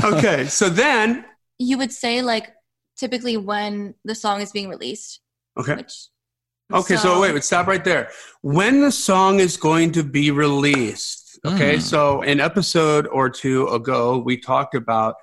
okay, 0.13 0.45
so 0.47 0.67
then, 0.67 1.23
you 1.57 1.77
would 1.77 1.93
say 1.93 2.21
like 2.21 2.51
typically 2.97 3.37
when 3.37 3.95
the 4.03 4.15
song 4.15 4.41
is 4.41 4.51
being 4.51 4.67
released. 4.67 5.21
okay. 5.57 5.75
Which 5.75 6.07
Okay, 6.71 6.97
so, 6.97 7.19
wait, 7.21 7.33
wait, 7.33 7.43
stop 7.45 7.65
right 7.67 7.83
there. 7.83 8.09
When 8.41 8.81
the 8.81 8.91
song 8.91 9.39
is 9.39 9.55
going 9.57 9.93
to 9.93 10.03
be 10.03 10.29
released. 10.29 11.39
Okay, 11.45 11.77
Mm. 11.77 11.81
so 11.81 12.21
an 12.23 12.39
episode 12.41 13.07
or 13.07 13.29
two 13.29 13.65
ago, 13.69 14.17
we 14.19 14.35
talked 14.37 14.75
about 14.75 15.15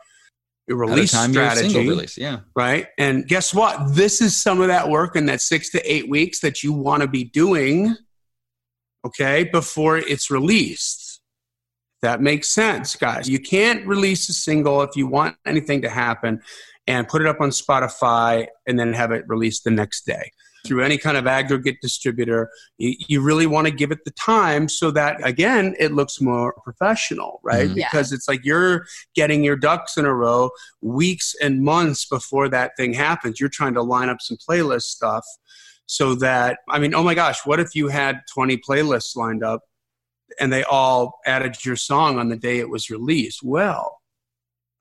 the 0.67 0.75
release 0.75 1.13
you're 1.13 1.23
single 1.23 1.51
strategy, 1.51 1.89
release 1.89 2.19
yeah 2.19 2.41
right? 2.55 2.89
And 2.99 3.27
guess 3.27 3.55
what? 3.55 3.95
This 3.95 4.21
is 4.21 4.41
some 4.41 4.61
of 4.61 4.69
that 4.69 4.89
work 4.89 5.17
in 5.17 5.27
that 5.27 5.41
six 5.41 5.71
to 5.71 5.93
eight 5.93 6.09
weeks 6.09 6.41
that 6.41 6.63
you 6.63 6.73
want 6.73 7.03
to 7.03 7.09
be 7.09 7.25
doing, 7.25 7.97
okay, 9.05 9.45
before 9.45 9.99
it's 9.99 10.31
released. 10.31 11.21
That 12.03 12.21
makes 12.21 12.49
sense, 12.49 12.95
guys. 12.95 13.29
You 13.29 13.39
can't 13.39 13.87
release 13.87 14.29
a 14.29 14.33
single 14.33 14.83
if 14.83 14.97
you 14.97 15.07
want 15.07 15.37
anything 15.47 15.83
to 15.83 15.89
happen 15.89 16.43
and 16.87 17.09
put 17.09 17.23
it 17.23 17.27
up 17.27 17.41
on 17.41 17.51
Spotify 17.51 18.47
and 18.67 18.79
then 18.79 18.93
have 18.93 19.13
it 19.13 19.25
released 19.27 19.65
the 19.65 19.71
next 19.71 20.05
day 20.05 20.31
through 20.67 20.83
any 20.83 20.99
kind 20.99 21.17
of 21.17 21.27
aggregate 21.27 21.77
distributor. 21.81 22.51
You, 22.79 22.95
you 23.09 23.21
really 23.21 23.47
want 23.47 23.67
to 23.67 23.73
give 23.73 23.91
it 23.91 24.05
the 24.05 24.11
time 24.13 24.69
so 24.69 24.91
that, 24.93 25.25
again, 25.27 25.75
it 25.79 25.93
looks 25.93 26.21
more 26.21 26.55
professional, 26.65 27.41
right? 27.43 27.69
Mhm. 27.69 27.77
Yeah. 27.77 27.89
Because 27.91 28.13
it's 28.13 28.29
like 28.29 28.45
you're 28.45 28.87
getting 29.15 29.45
your 29.45 29.57
ducks 29.57 29.97
in 29.97 30.05
a 30.05 30.15
row 30.15 30.51
weeks 30.83 31.35
and 31.41 31.63
months 31.63 32.05
before 32.07 32.49
that 32.49 32.73
thing 32.77 32.93
happens. 32.95 33.39
You're 33.41 33.49
trying 33.49 33.75
to 33.75 33.83
line 33.83 34.09
up 34.09 34.21
some 34.21 34.37
playlist 34.37 34.83
stuff 34.83 35.25
so 35.87 36.15
that, 36.17 36.59
I 36.69 36.79
mean, 36.79 36.95
oh 36.95 37.03
my 37.03 37.15
gosh, 37.15 37.39
what 37.47 37.61
if 37.61 37.75
you 37.75 37.89
had 37.89 38.21
20 38.35 38.57
playlists 38.59 39.15
lined 39.17 39.45
up 39.45 39.61
and 40.41 40.53
they 40.53 40.65
all 40.65 41.21
added 41.25 41.65
your 41.65 41.77
song 41.77 42.19
on 42.19 42.29
the 42.29 42.37
day 42.37 42.59
it 42.59 42.69
was 42.69 42.91
released? 42.91 43.41
Well, 43.45 44.01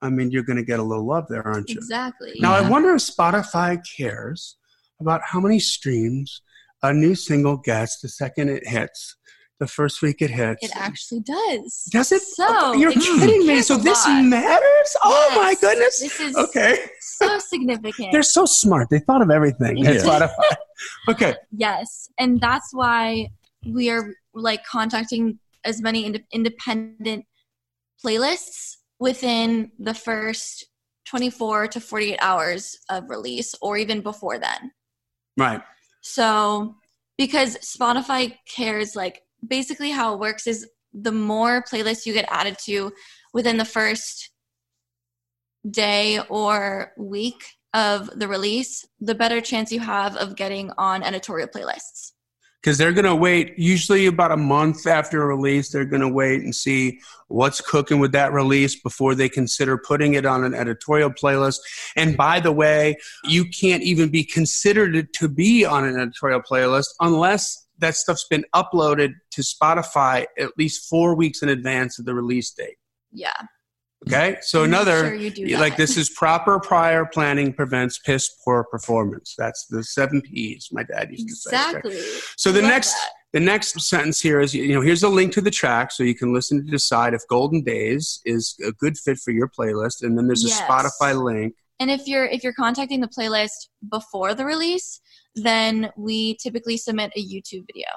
I 0.02 0.10
mean, 0.10 0.30
you're 0.32 0.43
going 0.43 0.58
to 0.58 0.63
get 0.63 0.80
a 0.80 0.84
little 0.84 1.06
love 1.06 1.26
there, 1.30 1.45
aren't 1.48 1.69
you? 1.69 1.78
exactly. 1.78 2.34
Now, 2.39 2.54
I 2.56 2.62
Mhm. 2.62 2.69
wonder 2.69 2.95
if 2.95 3.02
Spotify 3.02 3.82
cares 3.98 4.58
about 5.00 5.22
how 5.24 5.40
many 5.40 5.60
streams 5.60 6.42
a 6.84 6.94
new 6.94 7.16
single 7.16 7.58
gets 7.58 8.00
the 8.00 8.10
second 8.10 8.50
it 8.50 8.68
hits, 8.68 9.16
the 9.60 9.68
first 9.68 10.02
week 10.02 10.22
it 10.22 10.30
hits. 10.30 10.64
it 10.64 10.72
actually 10.76 11.22
does. 11.22 11.88
Does 11.92 12.12
it? 12.12 12.22
So 12.22 12.46
oh, 12.48 12.74
You're 12.74 12.92
it 12.92 13.00
kidding 13.00 13.48
me. 13.48 13.62
So 13.62 13.78
this 13.78 14.06
lot. 14.06 14.22
matters? 14.24 14.96
Oh 15.04 15.32
my 15.36 15.56
goodness. 15.60 16.00
This 16.02 16.20
is 16.20 16.36
Okay. 16.36 16.78
so 17.00 17.40
significant. 17.40 18.12
They're 18.12 18.22
so 18.24 18.46
smart. 18.46 18.90
They 18.90 19.00
thought 19.00 19.22
of 19.22 19.32
everything 19.32 19.78
Yeah. 19.78 19.92
Spotify. 19.94 20.56
Okay. 21.10 21.36
Yes, 21.56 22.10
and 22.20 22.40
that's 22.42 22.70
why 22.74 23.30
we 23.66 23.90
are 23.90 24.14
like 24.34 24.64
contacting 24.66 25.40
as 25.64 25.82
many 25.82 26.06
ind- 26.06 26.24
independent 26.34 27.26
playlists 28.06 28.76
within 29.00 29.72
the 29.80 29.94
first 29.94 30.66
24 31.08 31.68
to 31.70 31.80
48 31.80 32.18
hours 32.22 32.78
of 32.90 33.10
release 33.10 33.56
or 33.62 33.78
even 33.78 34.02
before 34.02 34.38
then. 34.38 34.72
Right. 35.38 35.62
So, 36.02 36.76
because 37.17 37.58
Spotify 37.58 38.38
cares 38.48 38.95
like 38.95 39.21
basically 39.45 39.91
how 39.91 40.13
it 40.13 40.19
works 40.19 40.48
is 40.48 40.67
the 40.93 41.12
more 41.12 41.63
playlists 41.63 42.06
you 42.06 42.13
get 42.13 42.26
added 42.30 42.58
to 42.65 42.91
within 43.34 43.58
the 43.58 43.65
first 43.65 44.32
day 45.69 46.19
or 46.30 46.93
week 46.98 47.43
of 47.74 48.10
the 48.17 48.28
release, 48.28 48.86
the 49.02 49.15
better 49.15 49.41
chance 49.41 49.71
you 49.71 49.82
have 49.82 50.15
of 50.15 50.36
getting 50.36 50.71
on 50.78 51.04
editorial 51.04 51.48
playlists. 51.48 52.13
Because 52.65 52.80
they're 52.80 52.93
going 52.93 53.06
to 53.06 53.15
wait, 53.15 53.60
usually 53.60 54.08
about 54.08 54.32
a 54.32 54.38
month 54.38 54.88
after 54.88 55.21
a 55.21 55.28
release, 55.28 55.69
they're 55.69 55.86
going 55.86 56.01
to 56.01 56.10
wait 56.10 56.41
and 56.41 56.56
see 56.56 56.99
what's 57.28 57.62
cooking 57.62 57.99
with 57.99 58.12
that 58.13 58.34
release 58.34 58.75
before 58.75 59.13
they 59.13 59.30
consider 59.30 59.78
putting 59.78 60.15
it 60.15 60.25
on 60.25 60.43
an 60.43 60.56
editorial 60.56 61.12
playlist. 61.12 61.58
And 61.95 62.17
by 62.17 62.39
the 62.39 62.51
way, 62.51 62.97
you 63.25 63.45
can't 63.45 63.84
even 63.84 64.10
be 64.10 64.23
considered 64.23 65.13
to 65.13 65.30
be 65.30 65.63
on 65.63 65.86
an 65.86 65.99
editorial 65.99 66.41
playlist 66.41 66.88
unless 66.99 67.67
that 67.78 67.93
stuff's 67.93 68.25
been 68.28 68.45
uploaded 68.56 69.13
to 69.34 69.41
Spotify 69.43 70.25
at 70.36 70.49
least 70.58 70.89
four 70.89 71.13
weeks 71.13 71.43
in 71.43 71.49
advance 71.49 71.99
of 71.99 72.06
the 72.06 72.15
release 72.15 72.49
date. 72.49 72.78
Yeah. 73.12 73.43
Okay. 74.08 74.38
So 74.41 74.62
Make 74.62 74.68
another. 74.68 75.18
sure 75.20 75.58
Like 75.58 75.78
this 75.78 75.98
is 75.98 76.10
proper 76.10 76.60
prior 76.60 77.06
planning 77.06 77.54
prevents 77.54 77.98
piss 78.00 78.30
poor 78.44 78.63
performance. 78.63 79.36
That's 79.38 79.65
the 79.68 79.84
seven 79.84 80.22
P's 80.22 80.70
my 80.72 80.84
dad 80.84 81.12
used 81.12 81.28
to 81.28 81.36
say. 81.36 81.50
Exactly. 81.50 82.00
So 82.38 82.52
the 82.52 82.62
next 82.62 82.94
that. 82.94 83.10
the 83.34 83.39
next 83.39 83.80
sentence 83.82 84.22
here 84.22 84.39
is 84.39 84.54
you 84.54 84.74
know 84.74 84.82
here's 84.82 85.04
a 85.04 85.10
link 85.10 85.34
to 85.34 85.41
the 85.41 85.52
track 85.52 85.91
so 85.91 86.04
you 86.04 86.15
can 86.15 86.34
listen 86.34 86.63
to 86.63 86.72
decide 86.72 87.13
if 87.13 87.22
Golden 87.28 87.63
Days 87.63 88.22
is 88.26 88.56
a 88.65 88.72
good 88.74 88.98
fit 88.98 89.18
for 89.18 89.32
your 89.32 89.50
playlist, 89.50 90.04
and 90.04 90.18
then 90.18 90.28
there's 90.28 90.46
a 90.46 90.50
Spotify 90.50 91.22
link. 91.22 91.56
And 91.80 91.89
if 91.89 92.08
you're 92.08 92.26
if 92.26 92.44
you're 92.44 92.54
contacting 92.54 93.02
the 93.02 93.08
playlist 93.08 93.70
before 93.89 94.34
the 94.36 94.46
release, 94.46 95.02
then 95.36 95.89
we 95.98 96.38
typically 96.38 96.78
submit 96.78 97.12
a 97.15 97.24
YouTube 97.24 97.65
video. 97.68 97.88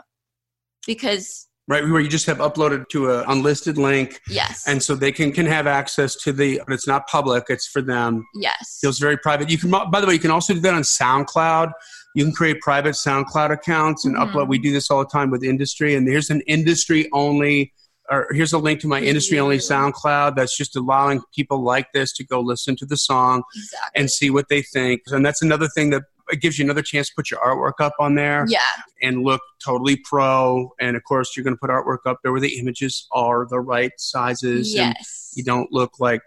Because 0.87 1.48
Right, 1.70 1.87
where 1.87 2.00
you 2.00 2.09
just 2.09 2.24
have 2.24 2.38
uploaded 2.38 2.88
to 2.88 3.11
a 3.11 3.24
unlisted 3.28 3.76
link, 3.76 4.22
yes. 4.26 4.66
and 4.66 4.83
so 4.83 4.94
they 4.94 5.12
can 5.12 5.33
can 5.33 5.44
have 5.44 5.66
access 5.66 6.16
to 6.22 6.33
the. 6.33 6.62
But 6.66 6.72
it's 6.72 6.87
not 6.88 7.07
public; 7.09 7.44
it's 7.50 7.66
for 7.68 7.83
them. 7.83 8.24
yes. 8.37 8.78
feels 8.81 8.98
very 8.98 9.18
private. 9.18 9.50
You 9.50 9.59
can, 9.59 9.70
by 9.70 10.00
the 10.00 10.07
way, 10.07 10.14
you 10.14 10.18
can 10.18 10.31
also 10.31 10.54
do 10.54 10.61
that 10.61 10.72
on 10.72 10.81
SoundCloud. 10.81 11.72
You 12.14 12.24
can 12.24 12.33
create 12.33 12.61
private 12.62 12.94
SoundCloud 12.94 13.50
accounts 13.52 14.07
and 14.07 14.16
Mhm. 14.16 14.33
upload. 14.33 14.48
We 14.48 14.59
do 14.59 14.72
this 14.72 14.90
all 14.90 15.00
the 15.00 15.11
time 15.11 15.31
with 15.31 15.44
industry, 15.44 15.94
and 15.94 16.09
here's 16.09 16.31
an 16.31 16.40
industry 16.46 17.07
only, 17.12 17.74
or 18.11 18.28
here's 18.33 18.54
a 18.54 18.59
link 18.59 18.81
to 18.81 18.88
my 18.88 19.00
industry 19.02 19.38
only 19.38 19.59
SoundCloud. 19.59 20.37
That's 20.37 20.57
just 20.57 20.74
allowing 20.74 21.20
people 21.35 21.62
like 21.62 21.88
this 21.92 22.14
to 22.14 22.24
go 22.24 22.40
listen 22.40 22.76
to 22.76 22.87
the 22.87 22.96
song 22.96 23.42
exactly. 23.54 24.00
and 24.00 24.11
see 24.11 24.31
what 24.31 24.48
they 24.48 24.62
think. 24.62 25.02
And 25.09 25.22
that's 25.26 25.42
another 25.42 25.68
thing 25.74 25.90
that 25.90 26.04
it 26.31 26.41
gives 26.41 26.59
you 26.59 26.64
another 26.64 26.83
chance 26.83 27.09
to 27.09 27.14
put 27.17 27.31
your 27.31 27.41
artwork 27.41 27.83
up 27.85 27.95
on 27.99 28.14
there 28.14 28.45
yeah. 28.49 28.61
and 29.03 29.23
look 29.23 29.41
totally 29.64 29.97
pro. 29.97 30.71
And 30.81 30.97
of 30.97 31.05
course, 31.05 31.37
you're 31.37 31.45
going 31.45 31.55
to 31.57 31.61
put 31.61 31.71
artwork 31.71 31.99
up 32.07 32.19
there 32.23 32.33
where 32.33 32.41
the 32.41 32.59
images 32.59 33.07
are 33.12 33.47
the 33.49 33.61
right 33.61 33.93
sizes. 33.99 34.75
and 34.75 34.95
Yes. 34.97 35.33
you 35.37 35.45
don't 35.45 35.71
look 35.73 36.01
like 36.01 36.21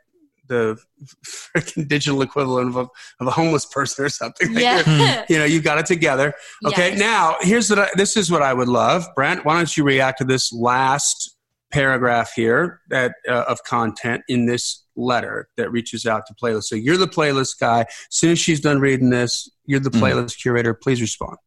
the 0.48 0.78
freaking 1.26 1.88
digital 1.88 2.22
equivalent 2.22 2.70
of 2.70 2.76
a, 2.78 2.88
of 3.22 3.28
a 3.28 3.32
homeless 3.32 3.66
person 3.66 4.06
or 4.06 4.10
something. 4.10 4.54
Like 4.54 4.64
Yeah. 4.64 5.26
you 5.30 5.38
know, 5.38 5.46
you 5.46 5.62
got 5.62 5.78
it 5.78 5.86
together. 5.86 6.34
Okay, 6.66 6.90
Yes. 6.92 7.00
now 7.00 7.36
here's 7.42 7.70
what 7.70 7.80
I, 7.80 7.90
this 7.96 8.18
is 8.18 8.30
what 8.30 8.42
I 8.42 8.54
would 8.54 8.68
love, 8.68 9.06
Brent. 9.16 9.46
Why 9.46 9.56
don't 9.58 9.76
you 9.78 9.84
react 9.84 10.18
to 10.20 10.26
this 10.26 10.52
last 10.52 11.38
paragraph 11.72 12.34
here 12.34 12.82
that 12.90 13.16
uh, 13.28 13.46
of 13.48 13.64
content 13.64 14.24
in 14.28 14.46
this 14.46 14.84
letter 14.96 15.50
that 15.58 15.72
reaches 15.72 16.06
out 16.06 16.26
to 16.28 16.34
playlist. 16.34 16.66
So 16.66 16.76
you're 16.76 16.98
the 16.98 17.08
playlist 17.08 17.60
guy. 17.60 17.82
As 17.82 17.88
soon 18.10 18.32
as 18.32 18.40
she's 18.40 18.60
done 18.60 18.80
reading 18.80 19.10
this, 19.10 19.50
you're 19.65 19.80
the 19.80 19.90
Mhm. 19.90 20.02
playlist 20.02 20.42
curator. 20.42 20.74
Please 20.74 21.02
respond. 21.02 21.38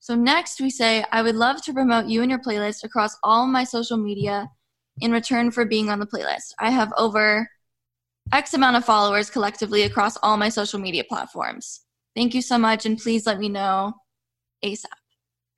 So 0.00 0.14
next 0.14 0.60
we 0.60 0.70
say, 0.70 1.04
I 1.12 1.22
would 1.22 1.36
love 1.36 1.62
to 1.64 1.72
promote 1.72 2.06
you 2.06 2.22
and 2.22 2.30
your 2.30 2.40
playlist 2.40 2.82
across 2.84 3.16
all 3.22 3.46
my 3.46 3.64
social 3.64 3.96
media 3.96 4.48
in 5.00 5.12
return 5.12 5.50
for 5.50 5.64
being 5.64 5.90
on 5.90 5.98
the 6.00 6.06
playlist. 6.06 6.52
I 6.58 6.70
have 6.70 6.92
over 6.96 7.48
X 8.32 8.54
amount 8.54 8.76
of 8.76 8.84
followers 8.84 9.30
collectively 9.30 9.82
across 9.82 10.16
all 10.22 10.36
my 10.36 10.48
social 10.48 10.78
media 10.78 11.04
platforms. 11.04 11.82
Thank 12.14 12.34
you 12.34 12.42
so 12.42 12.58
much, 12.58 12.84
and 12.86 12.98
please 12.98 13.26
let 13.26 13.38
me 13.38 13.48
know 13.48 13.94
ASAP. 14.64 14.86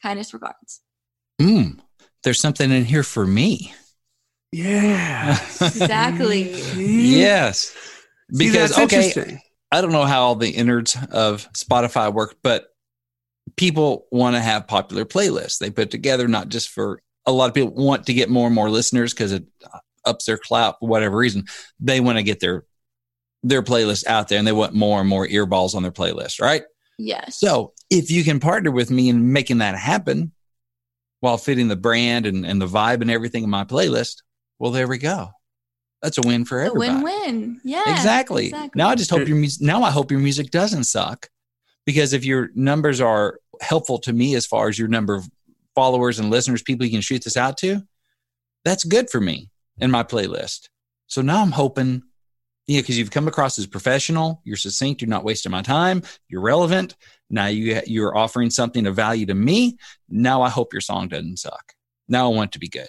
Kindest 0.03 0.33
regards. 0.33 0.81
Mm, 1.41 1.81
there's 2.23 2.41
something 2.41 2.71
in 2.71 2.85
here 2.85 3.03
for 3.03 3.27
me. 3.27 3.75
Yeah. 4.55 5.33
Exactly. 5.61 6.53
yes. 6.77 7.75
Because, 8.31 8.77
that's 8.77 8.95
okay. 8.95 9.41
I 9.73 9.81
don't 9.81 9.91
know 9.93 10.05
how 10.05 10.23
all 10.23 10.37
the 10.37 10.51
innards 10.51 10.97
of 11.11 11.49
Spotify 11.53 12.13
work, 12.13 12.37
but 12.43 12.69
people 13.57 14.07
want 14.13 14.37
to 14.37 14.41
have 14.41 14.69
popular 14.69 15.05
playlists 15.05 15.59
they 15.59 15.71
put 15.71 15.91
together, 15.91 16.29
not 16.29 16.49
just 16.49 16.69
for 16.69 17.03
a 17.27 17.33
lot 17.33 17.49
of 17.49 17.55
people 17.55 17.73
want 17.73 18.07
to 18.07 18.15
get 18.15 18.31
more 18.31 18.47
and 18.47 18.55
more 18.55 18.71
listeners 18.71 19.13
because 19.13 19.33
it 19.33 19.45
uh, 19.65 19.79
ups 20.05 20.27
their 20.27 20.39
clout 20.39 20.77
for 20.79 20.89
whatever 20.89 21.17
reason. 21.17 21.47
They 21.81 22.01
want 22.01 22.19
to 22.19 22.23
get 22.23 22.39
their 22.39 22.65
their 23.43 23.63
playlist 23.63 24.07
out 24.07 24.29
there 24.29 24.39
and 24.39 24.47
they 24.47 24.53
want 24.53 24.73
more 24.73 25.01
and 25.01 25.09
more 25.09 25.27
earballs 25.27 25.75
on 25.75 25.83
their 25.83 25.93
playlist, 25.93 26.41
right? 26.41 26.63
Yes. 26.99 27.41
So 27.41 27.73
if 27.91 28.11
you 28.11 28.23
can 28.23 28.41
partner 28.41 28.71
with 28.71 28.91
me 28.91 29.09
in 29.09 29.33
making 29.33 29.59
that 29.59 29.75
happen 29.77 30.33
while 31.21 31.37
fitting 31.39 31.69
the 31.69 31.77
brand 31.77 32.25
and, 32.25 32.47
and 32.47 32.61
the 32.61 32.67
vibe 32.67 33.03
and 33.03 33.11
everything 33.11 33.45
in 33.45 33.51
my 33.51 33.65
playlist, 33.65 34.23
well, 34.65 34.73
there 34.73 34.89
we 34.89 34.97
go. 34.97 35.29
That's 36.01 36.17
a 36.17 36.23
win 36.25 36.47
for 36.47 36.63
a 36.63 36.69
everybody. 36.69 37.05
win-win. 37.05 37.61
Yeah. 37.65 37.83
exactly. 37.93 38.51
Now 38.75 38.89
I 38.89 38.95
just 38.95 39.11
hope 39.11 39.29
your 39.29 39.37
music. 39.37 39.61
Now 39.61 39.83
I 39.83 39.91
hope 39.91 40.11
your 40.11 40.21
music 40.21 40.51
doesn't 40.51 40.85
suck, 40.85 41.29
because 41.85 42.15
if 42.15 42.25
your 42.25 42.49
numbers 42.55 42.99
are 42.99 43.41
helpful 43.61 43.99
to 43.99 44.13
me 44.15 44.35
as 44.37 44.47
far 44.47 44.69
as 44.69 44.79
your 44.79 44.89
number 44.89 45.15
of 45.15 45.29
followers 45.75 46.19
and 46.19 46.31
listeners, 46.31 46.63
people 46.63 46.87
you 46.87 46.93
can 46.93 47.03
shoot 47.03 47.23
this 47.23 47.37
out 47.37 47.59
to, 47.59 47.83
that's 48.65 48.85
good 48.85 49.11
for 49.11 49.21
me 49.21 49.51
in 49.77 49.91
my 49.91 50.03
playlist. 50.03 50.71
So 51.09 51.21
now 51.21 51.43
I'm 51.43 51.53
hoping, 51.53 52.03
you 52.67 52.77
know, 52.77 52.81
because 52.81 52.97
you've 52.97 53.11
come 53.11 53.29
across 53.29 53.59
as 53.59 53.67
professional, 53.67 54.41
you're 54.45 54.57
succinct, 54.57 55.03
you're 55.03 55.11
not 55.11 55.25
wasting 55.25 55.53
my 55.53 55.61
time, 55.61 56.01
you're 56.31 56.41
relevant. 56.41 56.97
Now 57.29 57.49
you 57.49 57.83
you're 57.85 58.17
offering 58.17 58.49
something 58.49 58.87
of 58.87 58.97
value 58.97 59.27
to 59.27 59.35
me. 59.35 59.77
Now 60.09 60.41
I 60.41 60.49
hope 60.49 60.73
your 60.73 60.81
song 60.81 61.09
doesn't 61.09 61.41
suck. 61.41 61.75
Now 62.09 62.31
I 62.31 62.35
want 62.35 62.49
it 62.49 62.53
to 62.53 62.59
be 62.59 62.69
good. 62.69 62.89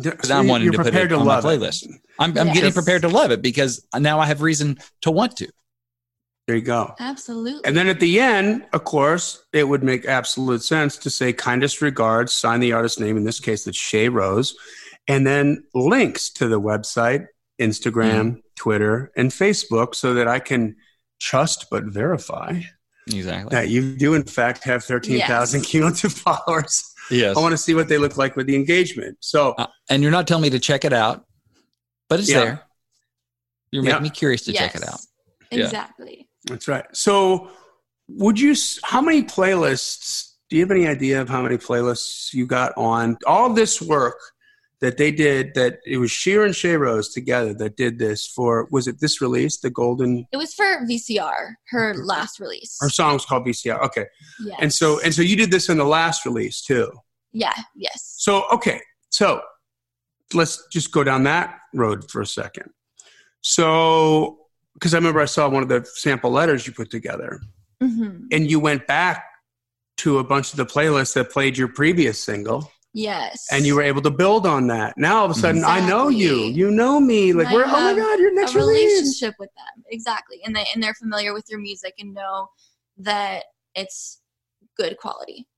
Because 0.00 0.28
So 0.28 0.36
I'm 0.38 0.48
wanting 0.48 0.72
to 0.72 0.78
put 0.78 0.86
it 0.94 1.08
to 1.08 1.14
on 1.16 1.26
my 1.26 1.38
love 1.38 1.44
it. 1.44 1.60
playlist. 1.60 1.86
I'm, 2.18 2.36
I'm 2.38 2.52
getting 2.52 2.72
prepared 2.72 3.02
to 3.02 3.08
love 3.08 3.30
it 3.30 3.42
because 3.42 3.86
now 3.96 4.20
I 4.20 4.26
have 4.26 4.40
reason 4.42 4.78
to 5.02 5.10
want 5.10 5.36
to. 5.38 5.48
There 6.46 6.56
you 6.56 6.62
go. 6.62 6.94
Absolutely. 6.98 7.64
And 7.64 7.76
then 7.76 7.86
at 7.88 8.00
the 8.00 8.18
end, 8.20 8.66
of 8.72 8.84
course, 8.84 9.44
it 9.52 9.68
would 9.68 9.84
make 9.84 10.06
absolute 10.06 10.62
sense 10.62 10.96
to 10.98 11.10
say 11.10 11.32
kindest 11.32 11.80
regards, 11.80 12.32
sign 12.32 12.58
the 12.60 12.72
artist 12.72 12.98
name, 12.98 13.16
in 13.16 13.24
this 13.24 13.38
case, 13.38 13.64
that's 13.64 13.78
Chey 13.78 14.08
Rose, 14.08 14.56
and 15.06 15.24
then 15.26 15.62
links 15.74 16.30
to 16.30 16.48
the 16.48 16.60
website, 16.60 17.26
Instagram, 17.60 18.12
mm-hmm. 18.22 18.38
Twitter, 18.56 19.12
and 19.16 19.30
Facebook 19.30 19.94
so 19.94 20.14
that 20.14 20.26
I 20.26 20.40
can 20.40 20.74
trust 21.20 21.66
but 21.70 21.84
verify 21.84 22.60
Exactly. 23.06 23.54
that 23.54 23.68
you 23.68 23.96
do, 23.96 24.14
in 24.14 24.24
fact, 24.24 24.64
have 24.64 24.82
13,000 24.82 25.60
Yes. 25.60 25.70
cumulative 25.70 26.12
followers. 26.12 26.91
Yes. 27.12 27.36
I 27.36 27.40
want 27.40 27.52
to 27.52 27.58
see 27.58 27.74
what 27.74 27.88
they 27.88 27.98
look 27.98 28.16
like 28.16 28.36
with 28.36 28.46
the 28.46 28.56
engagement. 28.56 29.18
So, 29.20 29.50
Uh, 29.58 29.66
and 29.90 30.02
you're 30.02 30.10
not 30.12 30.26
telling 30.26 30.42
me 30.42 30.50
to 30.50 30.58
check 30.58 30.84
it 30.84 30.92
out, 30.92 31.24
but 32.08 32.18
it's 32.20 32.28
Yeah. 32.30 32.38
there. 32.44 32.62
You're 33.70 33.82
making 33.82 33.96
Yeah. 33.98 34.02
me 34.02 34.10
curious 34.10 34.42
to 34.46 34.52
check 34.52 34.74
it 34.74 34.80
Yes. 34.82 34.92
out. 34.92 35.00
Yeah. 35.50 35.64
Exactly. 35.64 36.28
That's 36.46 36.66
right. 36.68 36.84
So, 36.92 37.50
would 38.08 38.40
you? 38.40 38.54
How 38.82 39.00
many 39.00 39.22
playlists? 39.22 40.30
Do 40.50 40.56
you 40.56 40.62
have 40.62 40.70
any 40.70 40.86
idea 40.86 41.20
of 41.20 41.28
how 41.28 41.40
many 41.42 41.56
playlists 41.56 42.32
you 42.34 42.46
got 42.46 42.72
on 42.76 43.16
all 43.26 43.52
this 43.54 43.80
work 43.80 44.18
that 44.82 44.98
they 44.98 45.10
did? 45.10 45.54
That 45.54 45.78
it 45.86 45.96
was 45.96 46.10
Shir 46.10 46.44
and 46.44 46.54
Chey 46.54 46.76
Rose 46.76 47.08
together 47.08 47.54
that 47.54 47.76
did 47.76 47.98
this 47.98 48.26
for. 48.26 48.68
Was 48.70 48.86
it 48.86 49.00
this 49.00 49.22
release, 49.22 49.58
the 49.58 49.70
Golden? 49.70 50.26
It 50.30 50.36
was 50.36 50.52
for 50.52 50.84
VCR, 50.84 51.54
her 51.70 51.94
last 51.94 52.38
release. 52.38 52.76
Her 52.80 52.90
song 52.90 53.14
was 53.14 53.24
called 53.24 53.46
VCR. 53.46 53.80
Okay, 53.86 54.04
yes. 54.44 54.58
and 54.60 54.72
so 54.72 55.00
and 55.00 55.14
so 55.14 55.22
you 55.22 55.36
did 55.36 55.50
this 55.50 55.70
in 55.70 55.78
the 55.78 55.84
last 55.86 56.26
release 56.26 56.60
too. 56.60 56.92
yeah, 57.32 57.54
yes. 57.74 58.14
So 58.18 58.44
okay, 58.52 58.80
so 59.08 59.40
let's 60.34 60.66
just 60.70 60.92
go 60.92 61.02
down 61.04 61.22
that 61.24 61.58
road 61.72 62.10
for 62.10 62.20
a 62.20 62.26
second. 62.26 62.70
So, 63.40 64.38
because 64.74 64.94
I 64.94 64.98
remember 64.98 65.20
I 65.20 65.24
saw 65.24 65.48
one 65.48 65.62
of 65.62 65.68
the 65.68 65.84
sample 65.94 66.30
letters 66.30 66.66
you 66.66 66.72
put 66.72 66.90
together. 66.90 67.40
hmm 67.80 68.26
and 68.30 68.50
you 68.50 68.60
went 68.60 68.86
back 68.86 69.24
to 69.98 70.18
a 70.18 70.24
bunch 70.24 70.52
of 70.52 70.56
the 70.56 70.66
playlists 70.66 71.14
that 71.14 71.30
played 71.30 71.56
your 71.58 71.68
previous 71.68 72.22
single 72.22 72.70
Yes. 72.94 73.46
and 73.50 73.64
you 73.64 73.74
were 73.74 73.82
able 73.82 74.02
to 74.02 74.10
build 74.10 74.46
on 74.46 74.66
that 74.66 74.98
now 74.98 75.18
all 75.20 75.24
of 75.24 75.30
a 75.30 75.34
sudden 75.34 75.64
i 75.64 75.80
know 75.88 76.08
you 76.08 76.36
you 76.44 76.70
know 76.70 77.00
me 77.00 77.32
like 77.32 77.48
I 77.48 77.54
we're 77.54 77.64
oh 77.64 77.70
my 77.70 77.94
god 77.94 78.18
your 78.18 78.32
a 78.32 78.34
next 78.34 78.54
release 78.54 78.90
relationship 78.92 79.34
with 79.38 79.48
them 79.56 79.84
exactly, 79.90 80.40
and 80.44 80.54
they 80.54 80.66
and 80.74 80.82
they're 80.82 80.94
familiar 80.94 81.32
with 81.32 81.46
your 81.48 81.58
music 81.58 81.94
and 81.98 82.12
know 82.12 82.48
that 82.98 83.44
it's 83.74 84.20
good 84.76 84.96
quality. 84.98 85.48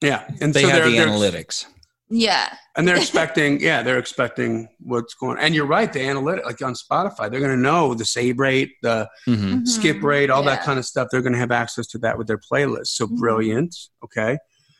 yeah 0.00 0.28
and 0.40 0.54
They 0.54 0.62
so 0.62 0.68
have 0.68 0.84
the 0.84 0.96
analytics. 0.98 1.66
Yeah. 2.08 2.54
and 2.76 2.86
they're 2.86 2.96
expecting 3.04 3.60
yeah 3.60 3.82
they're 3.82 3.98
expecting 3.98 4.68
what's 4.78 5.14
going 5.14 5.38
on. 5.38 5.42
and 5.44 5.54
you're 5.56 5.66
right 5.66 5.92
the 5.92 6.02
analytic 6.06 6.44
like 6.44 6.62
on 6.62 6.74
spotify 6.74 7.28
they're 7.28 7.40
going 7.40 7.50
to 7.56 7.56
know 7.70 7.94
the 7.94 8.04
save 8.04 8.38
rate 8.38 8.70
the 8.82 9.08
hmm 9.24 9.34
Mhm. 9.34 9.66
skip 9.66 10.02
rate 10.04 10.30
all 10.30 10.44
that 10.44 10.62
kind 10.62 10.78
of 10.78 10.84
stuff 10.86 11.08
they're 11.10 11.20
going 11.22 11.32
to 11.32 11.38
have 11.40 11.50
access 11.50 11.88
to 11.88 11.98
that 11.98 12.16
with 12.16 12.28
their 12.28 12.38
playlist 12.38 12.88
so 12.98 13.08
Mhm. 13.08 13.18
brilliant 13.18 13.74
okay 14.04 14.38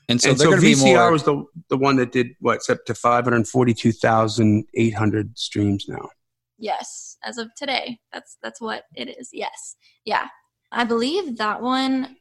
And 0.09 0.21
so 0.21 0.31
and 0.31 0.39
so 0.39 0.51
going 0.51 0.61
be 0.61 0.75
vcr 0.75 0.95
more. 0.95 1.11
was 1.13 1.25
the 1.25 1.45
the 1.69 1.77
one 1.77 1.97
that 1.97 2.13
did 2.13 2.29
what's 2.41 2.71
up 2.71 2.85
to 2.85 2.95
542800 2.95 5.37
streams 5.37 5.87
now 5.89 6.11
Yes, 6.59 7.19
as 7.23 7.39
of 7.39 7.55
today. 7.55 7.99
That's 8.13 8.39
that's 8.43 8.61
what 8.61 8.85
it 8.95 9.19
is. 9.19 9.31
Yes. 9.33 9.77
Yeah. 10.05 10.29
I 10.73 10.85
believe 10.85 11.37
that 11.39 11.61
one 11.61 12.17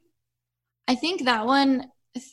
I 0.87 0.95
think 0.95 1.25
that 1.25 1.45
one 1.45 1.89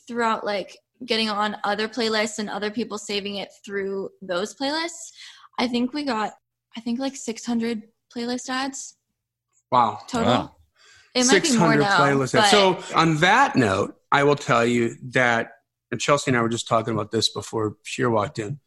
throughout 0.07 0.45
like 0.45 0.77
getting 1.05 1.29
on 1.29 1.57
other 1.63 1.87
playlists 1.87 2.39
and 2.39 2.49
other 2.49 2.71
people 2.71 2.97
saving 2.97 3.37
it 3.37 3.49
through 3.65 4.09
those 4.21 4.55
playlists, 4.55 5.11
I 5.59 5.67
think 5.67 5.93
we 5.93 6.03
got 6.03 6.33
I 6.75 6.81
think 6.81 6.99
like 6.99 7.15
600 7.15 7.83
playlist 8.15 8.49
ads 8.49 8.97
wow 9.71 9.99
total. 10.07 10.33
Wow. 10.33 10.55
600 11.15 11.79
now. 11.81 11.99
playlists. 11.99 12.33
but- 12.33 12.49
So, 12.49 12.79
on 12.95 13.17
that 13.17 13.55
note, 13.55 13.95
I 14.11 14.23
will 14.23 14.35
tell 14.35 14.65
you 14.65 14.95
that, 15.11 15.51
and 15.91 15.99
Chelsea 16.01 16.31
and 16.31 16.37
I 16.37 16.41
were 16.41 16.49
just 16.49 16.67
talking 16.67 16.93
about 16.93 17.11
this 17.11 17.29
before 17.29 17.75
Shir 17.83 18.09
walked 18.09 18.39
in 18.39 18.59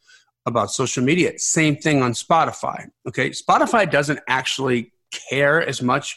about 0.46 0.70
social 0.70 1.02
media. 1.02 1.32
Same 1.38 1.76
thing 1.76 2.02
on 2.02 2.12
Spotify. 2.12 2.86
Okay. 3.08 3.30
Spotify 3.30 3.90
doesn't 3.90 4.20
actually 4.28 4.92
care 5.30 5.60
as 5.66 5.82
much 5.82 6.16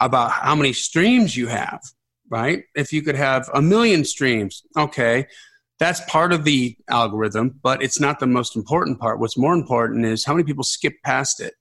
about 0.00 0.30
how 0.30 0.54
many 0.54 0.72
streams 0.72 1.36
you 1.36 1.46
have, 1.48 1.80
right? 2.30 2.64
If 2.74 2.92
you 2.92 3.02
could 3.02 3.16
have 3.16 3.50
a 3.52 3.60
million 3.62 4.04
streams, 4.04 4.62
okay. 4.76 5.26
That's 5.78 6.00
part 6.08 6.32
of 6.32 6.44
the 6.44 6.74
algorithm, 6.88 7.60
but 7.62 7.82
it's 7.82 8.00
not 8.00 8.18
the 8.18 8.26
most 8.26 8.56
important 8.56 8.98
part. 8.98 9.20
What's 9.20 9.36
more 9.36 9.52
important 9.52 10.06
is 10.06 10.24
how 10.24 10.32
many 10.32 10.44
people 10.44 10.64
skip 10.64 10.94
past 11.04 11.38
it. 11.38 11.52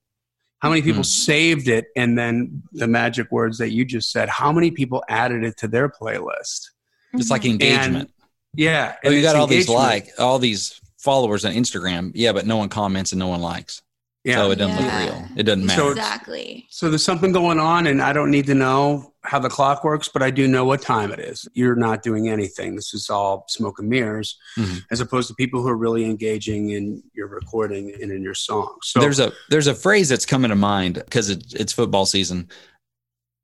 How 0.65 0.69
many 0.71 0.81
people 0.81 1.03
Mhm. 1.03 1.05
saved 1.05 1.67
it? 1.67 1.89
And 1.95 2.17
then 2.17 2.63
the 2.73 2.87
magic 2.87 3.31
words 3.31 3.59
that 3.59 3.69
you 3.69 3.85
just 3.85 4.11
said, 4.11 4.29
how 4.29 4.51
many 4.51 4.71
people 4.71 5.03
added 5.07 5.43
it 5.43 5.57
to 5.57 5.67
their 5.67 5.87
playlist? 5.87 6.71
It's 7.13 7.29
like 7.29 7.43
Mhm. 7.43 7.51
engagement. 7.51 8.09
Yeah. 8.55 8.95
oh, 9.05 9.11
you 9.11 9.21
got 9.21 9.35
all 9.35 9.45
these 9.45 9.69
like 9.69 10.09
all 10.17 10.39
these 10.39 10.81
followers 10.97 11.45
on 11.45 11.53
Instagram. 11.53 12.11
Yeah, 12.15 12.31
but 12.31 12.47
no 12.47 12.57
one 12.57 12.69
comments 12.69 13.11
and 13.11 13.19
no 13.19 13.27
one 13.27 13.41
likes. 13.41 13.83
Yeah. 14.25 14.37
So 14.37 14.51
it 14.51 14.55
doesn't 14.55 14.83
Yeah. 14.83 14.99
look 15.05 15.13
real. 15.13 15.27
It 15.37 15.43
doesn't 15.43 15.65
matter. 15.67 15.81
So 15.81 15.89
exactly. 15.91 16.65
So 16.71 16.89
there's 16.89 17.03
something 17.03 17.31
going 17.31 17.59
on, 17.59 17.85
and 17.85 18.01
I 18.01 18.11
don't 18.11 18.31
need 18.31 18.47
to 18.47 18.55
know 18.55 19.13
how 19.23 19.37
the 19.39 19.49
clock 19.49 19.83
works, 19.83 20.09
but 20.11 20.23
I 20.23 20.31
do 20.31 20.47
know 20.47 20.65
what 20.65 20.81
time 20.81 21.11
it 21.11 21.19
is. 21.19 21.47
You're 21.53 21.75
not 21.75 22.01
doing 22.01 22.27
anything. 22.27 22.75
This 22.75 22.93
is 22.95 23.09
all 23.09 23.45
smoke 23.49 23.77
and 23.79 23.87
mirrors, 23.87 24.35
Mhm. 24.57 24.83
as 24.91 24.99
opposed 24.99 25.27
to 25.27 25.35
people 25.35 25.61
who 25.61 25.67
are 25.67 25.77
really 25.77 26.05
engaging 26.05 26.71
in 26.71 27.03
your 27.13 27.27
recording 27.27 27.93
and 28.01 28.11
in 28.11 28.23
your 28.23 28.33
song. 28.33 28.77
So 28.83 28.99
there's 28.99 29.19
a 29.19 29.31
there's 29.49 29.67
a 29.67 29.75
phrase 29.75 30.09
that's 30.09 30.25
coming 30.25 30.49
to 30.49 30.55
mind 30.55 30.95
because 30.95 31.29
it, 31.29 31.43
it's 31.53 31.71
football 31.73 32.05
season. 32.07 32.49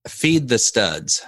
Feed 0.08 0.48
the 0.50 0.58
studs, 0.58 1.22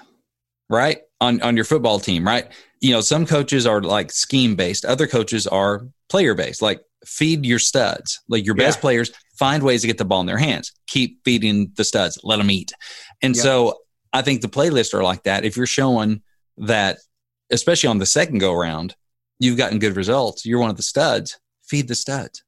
right 0.69 1.01
on 1.21 1.39
on 1.43 1.55
your 1.55 1.65
football 1.65 1.99
team, 1.99 2.25
right? 2.25 2.51
You 2.81 2.91
know, 2.91 3.01
some 3.01 3.27
coaches 3.27 3.67
are 3.67 3.81
like 3.81 4.11
scheme 4.11 4.55
based, 4.55 4.83
other 4.83 5.05
coaches 5.05 5.45
are 5.45 5.87
player 6.09 6.33
based. 6.33 6.61
Like 6.61 6.81
feed 7.05 7.45
your 7.45 7.59
studs, 7.59 8.21
like 8.29 8.45
your 8.45 8.55
best 8.55 8.77
Yeah. 8.77 8.81
players. 8.81 9.11
Find 9.37 9.63
ways 9.63 9.81
to 9.81 9.87
get 9.87 9.97
the 9.97 10.05
ball 10.05 10.21
in 10.21 10.27
their 10.27 10.37
hands. 10.37 10.71
Keep 10.87 11.23
feeding 11.25 11.71
the 11.75 11.83
studs. 11.83 12.19
Let 12.23 12.37
them 12.37 12.51
eat. 12.51 12.71
And 13.21 13.35
Yeah. 13.35 13.41
so 13.41 13.79
I 14.11 14.21
think 14.21 14.41
the 14.41 14.47
playlists 14.49 14.93
are 14.93 15.03
like 15.03 15.23
that. 15.23 15.43
If 15.43 15.57
you're 15.57 15.65
showing 15.65 16.21
that, 16.57 16.99
especially 17.49 17.89
on 17.89 17.97
the 17.97 18.05
second 18.05 18.39
go 18.39 18.53
around, 18.53 18.95
you've 19.39 19.57
gotten 19.57 19.79
good 19.79 19.95
results. 19.95 20.45
You're 20.45 20.59
one 20.59 20.69
of 20.69 20.77
the 20.77 20.83
studs. 20.83 21.39
Feed 21.63 21.87
the 21.87 21.95
studs 21.95 22.43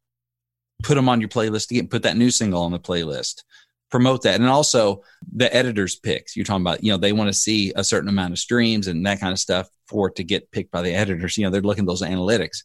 put 0.84 0.96
them 0.96 1.10
on 1.10 1.22
your 1.22 1.30
playlist 1.30 1.72
again, 1.72 1.88
put 1.88 2.04
that 2.04 2.18
new 2.18 2.32
single 2.32 2.62
on 2.62 2.72
the 2.72 2.80
playlist, 2.80 3.44
promote 3.90 4.24
that. 4.24 4.40
And 4.40 4.50
also 4.50 5.02
the 5.34 5.54
editor's 5.56 5.96
picks. 5.96 6.36
You're 6.36 6.46
talking 6.46 6.62
about, 6.64 6.84
you 6.84 6.92
know, 6.92 6.98
they 6.98 7.14
want 7.14 7.28
to 7.30 7.34
see 7.34 7.74
a 7.76 7.84
certain 7.84 8.10
amount 8.10 8.34
of 8.34 8.40
streams 8.40 8.88
and 8.88 9.06
that 9.06 9.20
kind 9.20 9.32
of 9.32 9.40
stuff 9.40 9.70
for 9.88 10.08
it 10.10 10.16
to 10.16 10.24
get 10.24 10.52
picked 10.52 10.72
by 10.72 10.82
the 10.82 10.94
editors. 10.94 11.38
You 11.38 11.46
know, 11.46 11.50
they're 11.50 11.62
looking 11.62 11.84
at 11.84 11.88
those 11.88 12.02
analytics. 12.02 12.64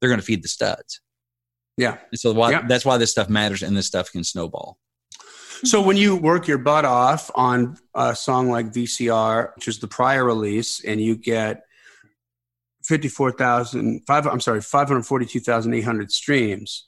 They're 0.00 0.10
going 0.10 0.20
to 0.20 0.26
feed 0.26 0.42
the 0.42 0.48
studs. 0.48 1.00
Yeah. 1.80 1.96
And 2.10 2.20
so 2.20 2.32
why, 2.32 2.50
Yeah. 2.50 2.66
that's 2.68 2.84
why 2.84 2.98
this 2.98 3.10
stuff 3.10 3.28
matters 3.28 3.62
and 3.62 3.76
this 3.76 3.86
stuff 3.86 4.12
can 4.12 4.22
snowball. 4.22 4.78
So 5.64 5.82
when 5.82 5.96
you 5.96 6.16
work 6.16 6.46
your 6.48 6.58
butt 6.58 6.84
off 6.84 7.30
on 7.34 7.76
a 7.94 8.14
song 8.14 8.50
like 8.50 8.72
VCR, 8.72 9.54
which 9.56 9.68
is 9.68 9.78
the 9.78 9.88
prior 9.88 10.24
release, 10.24 10.82
and 10.84 11.00
you 11.00 11.16
get 11.16 11.62
54,000, 12.84 14.02
five, 14.06 14.26
I'm 14.26 14.40
sorry, 14.40 14.60
542,800 14.62 16.10
streams, 16.12 16.86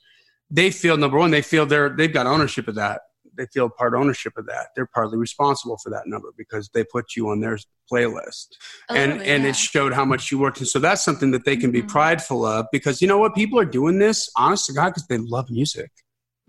they 0.49 0.71
feel 0.71 0.97
number 0.97 1.17
one, 1.17 1.31
they 1.31 1.41
feel 1.41 1.65
they're, 1.65 1.89
they've 1.89 2.13
got 2.13 2.25
ownership 2.27 2.67
of 2.67 2.75
that. 2.75 3.01
They 3.35 3.45
feel 3.47 3.69
part 3.69 3.93
ownership 3.95 4.33
of 4.37 4.45
that. 4.47 4.67
They're 4.75 4.85
partly 4.93 5.17
responsible 5.17 5.77
for 5.81 5.89
that 5.89 6.03
number 6.05 6.29
because 6.37 6.69
they 6.73 6.83
put 6.83 7.15
you 7.15 7.29
on 7.29 7.39
their 7.41 7.57
playlist 7.91 8.47
A 8.89 8.93
and 8.93 9.11
little 9.11 9.17
bit, 9.25 9.27
and 9.27 9.45
it 9.45 9.55
showed 9.55 9.93
how 9.93 10.05
much 10.05 10.31
you 10.31 10.39
worked 10.39 10.59
and 10.59 10.67
so 10.67 10.79
that's 10.79 11.03
something 11.03 11.31
that 11.31 11.43
they 11.45 11.57
can 11.57 11.69
be 11.71 11.81
Mhm. 11.81 11.89
prideful 11.89 12.45
of 12.45 12.65
because 12.71 13.01
you 13.01 13.07
know 13.07 13.17
what 13.17 13.35
people 13.35 13.59
are 13.59 13.65
doing 13.65 13.99
this 13.99 14.29
honest 14.37 14.67
to 14.67 14.73
god 14.73 14.89
because 14.91 15.05
they 15.07 15.17
love 15.17 15.49
music 15.49 15.91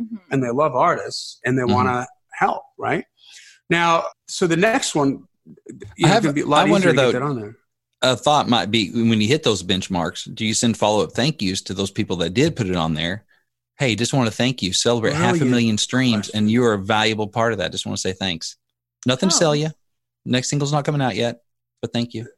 Mhm. 0.00 0.20
and 0.30 0.44
they 0.44 0.50
love 0.50 0.74
artists 0.76 1.40
and 1.44 1.58
they 1.58 1.62
Mhm. 1.62 1.72
want 1.74 1.88
to 1.88 2.06
help 2.38 2.62
right 2.78 3.04
now 3.68 4.04
so 4.28 4.46
the 4.46 4.56
next 4.56 4.94
one 4.94 5.24
you 5.96 6.06
I 6.06 6.08
have- 6.08 6.22
gonna 6.22 6.32
be 6.32 6.42
a 6.42 6.46
lot 6.46 6.68
I 6.68 6.70
wonder, 6.70 6.88
easier 6.90 6.92
to 6.92 6.96
though- 6.96 7.12
get 7.12 7.18
that 7.18 7.24
on 7.24 7.40
there 7.40 7.56
a 8.02 8.16
thought 8.16 8.48
might 8.48 8.70
be 8.70 8.90
when 8.92 9.20
you 9.20 9.26
hit 9.28 9.42
those 9.44 9.62
benchmarks, 9.62 10.32
do 10.34 10.44
you 10.46 10.52
send 10.54 10.76
follow 10.76 11.02
up 11.02 11.12
thank 11.12 11.40
yous 11.42 11.62
to 11.62 11.74
those 11.74 11.90
people 11.90 12.16
that 12.16 12.34
did 12.34 12.54
put 12.54 12.66
it 12.68 12.76
on 12.76 12.92
there? 12.94 13.24
Hey, 13.78 13.96
just 13.96 14.14
want 14.14 14.28
to 14.28 14.34
thank 14.34 14.62
you. 14.62 14.72
Celebrate 14.72 15.12
oh, 15.12 15.16
half 15.16 15.40
a 15.40 15.44
million 15.44 15.78
streams, 15.78 16.26
question. 16.26 16.38
and 16.38 16.50
you 16.50 16.64
are 16.64 16.74
a 16.74 16.78
valuable 16.78 17.26
part 17.28 17.52
of 17.52 17.58
that. 17.58 17.72
Just 17.72 17.86
want 17.86 17.96
to 17.96 18.00
say 18.00 18.12
thanks. 18.12 18.56
Nothing 19.06 19.28
to 19.30 19.34
Oh. 19.34 19.38
sell 19.38 19.56
you. 19.56 19.70
Next 20.24 20.48
single's 20.48 20.72
not 20.72 20.84
coming 20.84 21.02
out 21.02 21.16
yet, 21.16 21.40
but 21.82 21.92
thank 21.92 22.14
you. 22.14 22.28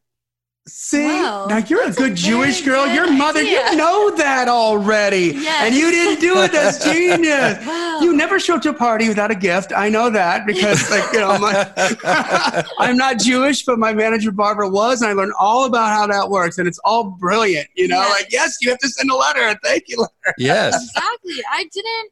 See 0.68 1.04
Wow, 1.04 1.46
now 1.48 1.58
you're 1.58 1.82
a 1.82 1.86
that's 1.86 1.96
a 1.96 2.00
good 2.00 2.16
jewish 2.16 2.62
girl 2.62 2.86
good 2.86 2.94
your 2.96 3.12
mother 3.12 3.38
idea. 3.40 3.70
you 3.70 3.76
know 3.76 4.10
that 4.16 4.48
already 4.48 5.32
Yes. 5.36 5.62
and 5.64 5.74
you 5.76 5.92
didn't 5.92 6.20
do 6.20 6.42
it 6.42 6.50
that's 6.50 6.82
genius 6.84 7.64
Wow. 7.64 8.00
you 8.00 8.16
never 8.16 8.40
show 8.40 8.56
up 8.56 8.62
to 8.62 8.70
a 8.70 8.74
party 8.74 9.06
without 9.08 9.30
a 9.30 9.36
gift 9.36 9.72
i 9.76 9.88
know 9.88 10.10
that 10.10 10.44
because 10.44 10.90
like 10.90 11.04
you 11.12 11.20
know 11.20 11.38
my 11.38 11.72
I'm 12.78 12.96
not 12.96 13.18
Jewish, 13.18 13.64
but 13.64 13.78
my 13.78 13.92
manager 13.92 14.30
Barbara 14.30 14.68
was, 14.68 15.00
and 15.02 15.10
I 15.10 15.14
learned 15.14 15.32
all 15.38 15.64
about 15.64 15.88
how 15.88 16.06
that 16.06 16.30
works, 16.30 16.58
and 16.58 16.68
it's 16.68 16.78
all 16.84 17.04
brilliant. 17.04 17.68
You 17.74 17.88
know, 17.88 17.96
Yes. 17.98 18.10
like 18.10 18.32
yes, 18.32 18.56
you 18.60 18.70
have 18.70 18.78
to 18.80 18.88
send 18.88 19.10
a 19.10 19.14
letter, 19.16 19.40
a 19.48 19.56
thank 19.64 19.84
you 19.88 19.96
letter. 19.98 20.34
yes. 20.38 20.74
exactly. 20.84 21.42
I 21.50 21.64
didn't. 21.72 22.10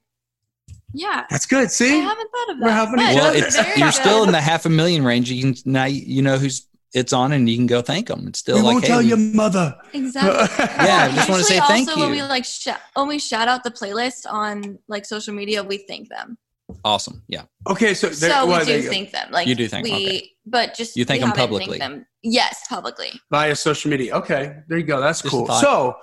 Yeah, 0.92 1.24
That's 1.30 1.46
good. 1.46 1.70
See, 1.70 1.92
I 1.92 1.96
haven't 2.02 2.30
thought 2.30 2.50
of 2.52 2.58
that. 2.60 2.64
We're 2.64 2.72
helping 2.72 3.00
each 3.00 3.06
but 3.06 3.14
Well, 3.16 3.34
it's 3.34 3.76
you're 3.76 3.92
still 3.92 4.22
in 4.24 4.32
the 4.32 4.40
half 4.40 4.64
a 4.64 4.70
million 4.70 5.04
range. 5.04 5.30
You 5.30 5.42
can 5.54 5.72
now 5.72 5.84
you 5.84 6.22
know 6.22 6.38
who's 6.38 6.66
it's 6.94 7.12
on, 7.12 7.32
and 7.32 7.48
you 7.48 7.56
can 7.56 7.66
go 7.66 7.82
thank 7.82 8.06
them. 8.08 8.26
It's 8.28 8.38
still 8.38 8.56
we 8.56 8.62
like 8.62 8.72
won't 8.74 8.84
hey, 8.84 8.88
tell 8.90 8.98
we- 9.00 9.06
your 9.08 9.18
mother. 9.18 9.76
exactly. 9.92 10.66
Yeah, 10.86 11.08
I 11.10 11.14
just 11.14 11.28
wanna 11.28 11.42
say 11.44 11.60
thank 11.60 11.88
also 11.88 12.00
When 12.00 12.10
we 12.10 12.22
like 12.22 12.44
sh- 12.44 12.68
when 12.94 13.08
we 13.08 13.18
shout 13.18 13.48
out 13.48 13.64
the 13.64 13.70
playlist 13.70 14.26
on 14.30 14.78
like 14.88 15.04
social 15.04 15.34
media, 15.34 15.62
we 15.62 15.78
thank 15.78 16.08
them. 16.08 16.38
awesome. 16.84 17.22
Yeah, 17.28 17.42
Okay, 17.68 17.92
so 17.94 18.08
there, 18.08 18.30
so 18.30 18.46
well, 18.46 18.60
we 18.60 18.66
do 18.66 18.76
you 18.76 18.82
go. 18.84 18.88
thank 18.90 19.10
them. 19.12 19.28
Like 19.30 19.46
You 19.48 19.54
do 19.54 19.68
thank- 19.68 19.84
we, 19.84 19.92
okay. 19.94 20.30
but 20.46 20.74
just 20.74 20.96
You 20.96 21.04
thank 21.04 21.20
them 21.22 21.32
publicly. 21.32 21.78
Them. 21.78 22.06
Yes, 22.22 22.64
publicly. 22.68 23.10
via 23.30 23.54
social 23.54 23.90
media. 23.90 24.14
Okay, 24.16 24.56
there 24.68 24.78
you 24.78 24.84
go. 24.84 25.00
That's 25.00 25.20
Just 25.22 25.30
cool. 25.32 25.46
So 25.46 25.96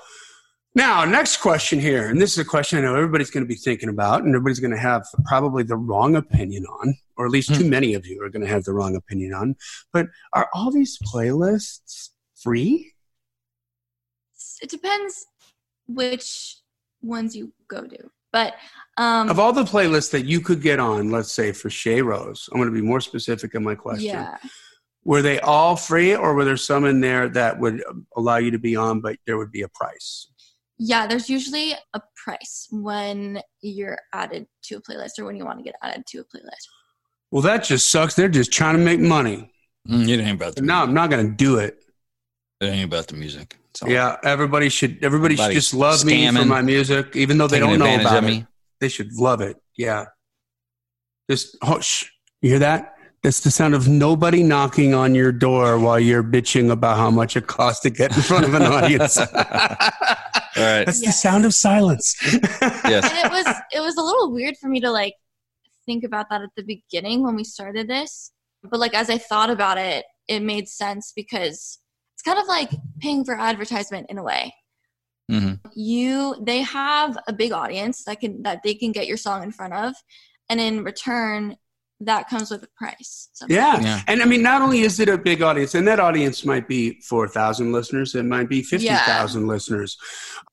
now, 0.73 1.03
next 1.03 1.37
question 1.37 1.79
here, 1.81 2.07
and 2.09 2.21
this 2.21 2.31
is 2.31 2.37
a 2.37 2.45
question 2.45 2.79
I 2.79 2.81
know 2.83 2.95
everybody's 2.95 3.29
going 3.29 3.43
to 3.43 3.47
be 3.47 3.55
thinking 3.55 3.89
about, 3.89 4.21
and 4.23 4.29
everybody's 4.29 4.59
going 4.59 4.71
to 4.71 4.77
have 4.77 5.03
probably 5.25 5.63
the 5.63 5.75
wrong 5.75 6.15
opinion 6.15 6.65
on, 6.65 6.95
or 7.21 7.25
at 7.27 7.31
least 7.31 7.49
Hmm. 7.49 7.57
too 7.59 7.69
many 7.69 7.93
of 7.93 8.05
you 8.07 8.23
are 8.23 8.29
going 8.29 8.41
to 8.41 8.47
have 8.51 8.63
the 8.63 8.73
wrong 8.73 8.95
opinion 8.95 9.33
on. 9.33 9.55
But 9.93 10.07
are 10.33 10.49
all 10.53 10.71
these 10.71 10.97
playlists 11.13 12.09
free? 12.43 12.93
It 14.61 14.69
depends 14.69 15.25
which 15.87 16.57
ones 17.01 17.35
you 17.35 17.53
go 17.67 17.81
to, 17.85 18.09
but 18.31 18.55
um, 18.97 19.29
Of 19.29 19.39
all 19.39 19.53
the 19.53 19.63
playlists 19.63 20.11
that 20.11 20.25
you 20.25 20.39
could 20.41 20.61
get 20.61 20.79
on, 20.79 21.11
let's 21.11 21.31
say 21.31 21.51
for 21.51 21.69
Chey 21.69 22.01
Rose, 22.01 22.47
I'm 22.51 22.59
going 22.59 22.69
to 22.73 22.81
be 22.81 22.85
more 22.85 23.01
specific 23.01 23.53
in 23.55 23.63
my 23.63 23.75
question. 23.75 24.05
yeah, 24.05 24.37
Were 25.03 25.21
they 25.21 25.39
all 25.39 25.75
free, 25.75 26.15
or 26.15 26.33
were 26.35 26.45
there 26.45 26.57
some 26.57 26.85
in 26.85 27.01
there 27.01 27.29
that 27.29 27.59
would 27.59 27.83
allow 28.15 28.37
you 28.37 28.51
to 28.51 28.59
be 28.59 28.75
on, 28.75 29.01
but 29.01 29.17
there 29.25 29.37
would 29.37 29.51
be 29.51 29.61
a 29.63 29.69
price? 29.69 30.27
yeah. 30.83 31.05
There's 31.05 31.29
usually 31.29 31.73
a 31.93 32.01
price 32.23 32.67
when 32.71 33.39
you're 33.61 33.99
added 34.13 34.47
to 34.63 34.77
a 34.77 34.81
playlist 34.81 35.19
or 35.19 35.25
when 35.25 35.35
you 35.35 35.45
want 35.45 35.59
to 35.59 35.63
get 35.63 35.75
added 35.83 36.03
to 36.07 36.17
a 36.19 36.23
playlist. 36.23 36.65
Well, 37.31 37.41
that 37.43 37.63
just 37.63 37.89
sucks. 37.89 38.13
They're 38.15 38.27
just 38.29 38.51
trying 38.51 38.75
to 38.75 38.81
make 38.83 38.99
money. 38.99 39.51
Mm, 39.87 40.07
it 40.09 40.19
ain't 40.19 40.35
about 40.35 40.55
the 40.55 40.61
No, 40.61 40.75
I'm 40.75 40.93
not 40.93 41.09
going 41.09 41.25
to 41.25 41.33
do 41.33 41.57
it. 41.57 41.83
it 42.59 42.65
ain't 42.65 42.85
about 42.85 43.07
the 43.07 43.15
music. 43.15 43.57
Yeah, 43.87 44.17
everybody 44.23 44.67
should. 44.69 45.03
Everybody 45.03 45.35
should 45.37 45.53
just 45.53 45.73
love 45.73 46.03
me 46.05 46.29
for 46.31 46.45
my 46.45 46.61
music, 46.61 47.15
even 47.15 47.37
though 47.37 47.47
they 47.47 47.59
don't 47.59 47.79
know 47.79 47.95
about 47.99 48.17
of 48.17 48.23
it. 48.25 48.27
me. 48.27 48.45
They 48.81 48.89
should 48.89 49.13
love 49.13 49.41
it. 49.41 49.57
Yeah. 49.77 50.05
Just 51.29 51.55
hush. 51.63 52.11
You 52.41 52.49
hear 52.51 52.59
that? 52.59 52.95
That's 53.23 53.39
the 53.39 53.51
sound 53.51 53.75
of 53.75 53.87
nobody 53.87 54.43
knocking 54.43 54.93
on 54.93 55.13
your 55.15 55.31
door 55.31 55.77
while 55.79 55.99
you're 55.99 56.23
bitching 56.23 56.71
about 56.71 56.97
how 56.97 57.09
much 57.11 57.37
it 57.37 57.47
costs 57.47 57.81
to 57.83 57.89
get 57.91 58.15
in 58.15 58.21
front 58.23 58.45
of 58.45 58.53
an 58.55 58.63
audience. 58.73 59.17
All 59.17 59.25
right. 59.27 60.85
That's 60.85 60.99
the 61.01 61.11
sound 61.11 61.45
of 61.45 61.53
silence. 61.53 62.15
Yes. 62.21 63.09
and 63.09 63.25
it 63.25 63.31
was 63.31 63.55
it 63.73 63.79
was 63.79 63.95
a 63.95 64.01
little 64.01 64.31
weird 64.33 64.57
for 64.57 64.67
me 64.67 64.79
to 64.81 64.91
like 64.91 65.13
think 65.85 66.03
about 66.03 66.29
that 66.29 66.41
at 66.41 66.49
the 66.55 66.63
beginning 66.63 67.23
when 67.23 67.35
we 67.35 67.43
started 67.43 67.87
this 67.87 68.31
but 68.63 68.79
like 68.79 68.93
as 68.93 69.09
i 69.09 69.17
thought 69.17 69.49
about 69.49 69.77
it 69.77 70.05
it 70.27 70.41
made 70.41 70.67
sense 70.67 71.11
because 71.15 71.79
it's 72.13 72.23
kind 72.23 72.39
of 72.39 72.47
like 72.47 72.69
paying 72.99 73.23
for 73.25 73.37
advertisement 73.37 74.05
in 74.09 74.17
a 74.17 74.23
way 74.23 74.53
Mhm. 75.29 75.59
you 75.75 76.35
they 76.41 76.61
have 76.61 77.17
a 77.27 77.33
big 77.33 77.51
audience 77.53 78.03
that 78.03 78.19
can 78.19 78.41
that 78.43 78.63
they 78.63 78.73
can 78.73 78.91
get 78.91 79.07
your 79.07 79.17
song 79.17 79.43
in 79.43 79.51
front 79.51 79.73
of 79.73 79.93
and 80.49 80.59
in 80.59 80.83
return 80.83 81.55
that 82.05 82.27
comes 82.29 82.49
with 82.51 82.63
a 82.63 82.67
price 82.75 83.29
sometimes. 83.33 83.55
Yeah. 83.55 83.79
Yeah. 83.81 84.01
And 84.07 84.21
I 84.21 84.25
mean, 84.25 84.41
not 84.41 84.61
only 84.61 84.81
is 84.81 84.99
it 84.99 85.07
a 85.09 85.17
big 85.17 85.41
audience, 85.41 85.75
and 85.75 85.87
that 85.87 85.99
audience 85.99 86.43
might 86.45 86.67
be 86.67 86.99
4,000 87.01 87.71
listeners, 87.71 88.15
it 88.15 88.23
might 88.25 88.49
be 88.49 88.63
50,000 88.63 89.47
listeners. 89.47 89.97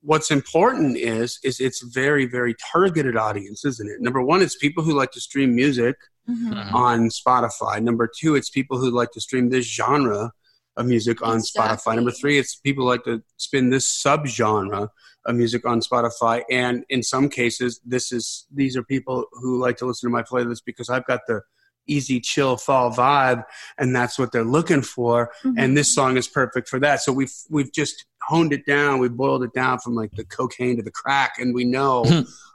What's 0.02 0.30
important 0.30 0.96
is, 0.96 1.38
is 1.42 1.60
it's 1.60 1.82
very, 1.82 2.26
very 2.26 2.54
targeted 2.72 3.16
audience, 3.16 3.64
isn't 3.64 3.88
it? 3.88 4.00
Number 4.00 4.22
one, 4.22 4.42
it's 4.42 4.56
people 4.56 4.84
who 4.84 4.92
like 4.92 5.10
to 5.12 5.20
stream 5.20 5.54
music 5.54 5.96
Mhm. 6.28 6.52
Mhm. 6.52 6.74
on 6.74 7.08
Spotify. 7.08 7.82
Number 7.82 8.06
two, 8.06 8.36
it's 8.36 8.50
people 8.50 8.78
who 8.78 8.90
like 8.90 9.10
to 9.12 9.20
stream 9.20 9.48
this 9.48 9.64
genre 9.64 10.32
of 10.78 10.86
music 10.86 11.20
on 11.22 11.38
Spotify. 11.40 11.96
Number 11.96 12.10
three, 12.10 12.38
it's 12.38 12.54
people 12.56 12.86
like 12.86 13.04
to 13.04 13.22
spin 13.36 13.68
this 13.70 13.86
subgenre 13.86 14.88
of 15.26 15.34
music 15.36 15.66
on 15.66 15.80
Spotify. 15.80 16.42
And 16.50 16.84
in 16.88 17.02
some 17.02 17.28
cases, 17.28 17.80
this 17.84 18.12
is 18.12 18.46
these 18.54 18.76
are 18.76 18.82
people 18.82 19.26
who 19.32 19.60
like 19.60 19.76
to 19.78 19.86
listen 19.86 20.08
to 20.08 20.12
my 20.12 20.22
playlist 20.22 20.62
because 20.64 20.88
I've 20.88 21.06
got 21.06 21.20
the 21.26 21.42
easy, 21.86 22.20
chill 22.20 22.56
fall 22.56 22.90
vibe, 22.92 23.42
and 23.78 23.96
that's 23.96 24.18
what 24.18 24.30
they're 24.30 24.44
looking 24.44 24.82
for. 24.82 25.32
Mhm. 25.42 25.54
And 25.56 25.76
this 25.76 25.92
song 25.94 26.16
is 26.16 26.28
perfect 26.28 26.68
for 26.68 26.78
that. 26.80 27.00
So 27.02 27.12
we've 27.12 27.32
we've 27.50 27.72
just 27.72 28.04
honed 28.22 28.52
it 28.52 28.64
down. 28.66 28.98
We 29.00 29.08
boiled 29.08 29.42
it 29.42 29.52
down 29.54 29.78
from 29.80 29.94
like 29.94 30.12
the 30.12 30.24
cocaine 30.24 30.76
to 30.76 30.82
the 30.82 30.90
crack, 30.90 31.34
and 31.38 31.54
we 31.54 31.64
know 31.64 32.04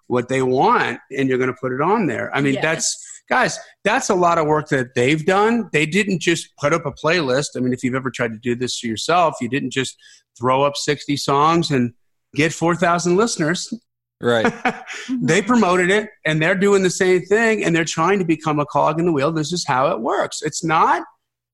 what 0.07 0.27
they 0.29 0.41
want, 0.43 0.99
and 1.17 1.27
you're 1.27 1.37
going 1.39 1.49
to 1.53 1.57
put 1.59 1.71
it 1.73 1.81
on 1.81 2.05
there. 2.07 2.33
I 2.35 2.41
mean, 2.41 2.53
Yes. 2.55 2.63
that's 2.63 3.12
guys, 3.33 3.59
that's 3.83 4.11
a 4.11 4.15
lot 4.15 4.37
of 4.37 4.45
work 4.45 4.69
that 4.69 4.93
they've 4.93 5.25
done. 5.25 5.67
They 5.73 5.87
didn't 5.87 6.21
just 6.21 6.55
put 6.57 6.71
up 6.71 6.85
a 6.85 6.91
playlist. 6.91 7.57
I 7.57 7.61
mean, 7.61 7.73
if 7.73 7.83
you've 7.83 7.95
ever 7.95 8.11
tried 8.11 8.31
to 8.33 8.37
do 8.37 8.53
this 8.55 8.79
to 8.81 8.87
yourself, 8.87 9.37
you 9.41 9.49
didn't 9.49 9.71
just 9.71 9.97
throw 10.37 10.61
up 10.61 10.77
60 10.77 11.17
songs 11.17 11.71
and 11.71 11.93
get 12.35 12.53
4,000 12.53 13.15
listeners. 13.17 13.73
Right. 14.21 14.53
They 15.09 15.41
promoted 15.41 15.89
it 15.89 16.09
and 16.25 16.39
they're 16.39 16.55
doing 16.55 16.83
the 16.83 16.91
same 16.91 17.23
thing 17.23 17.63
and 17.63 17.75
they're 17.75 17.83
trying 17.85 18.19
to 18.19 18.25
become 18.25 18.59
a 18.59 18.65
cog 18.67 18.99
in 18.99 19.07
the 19.07 19.11
wheel. 19.11 19.31
This 19.31 19.51
is 19.51 19.65
how 19.65 19.87
it 19.87 19.99
works. 19.99 20.43
It's 20.43 20.63
not 20.63 21.01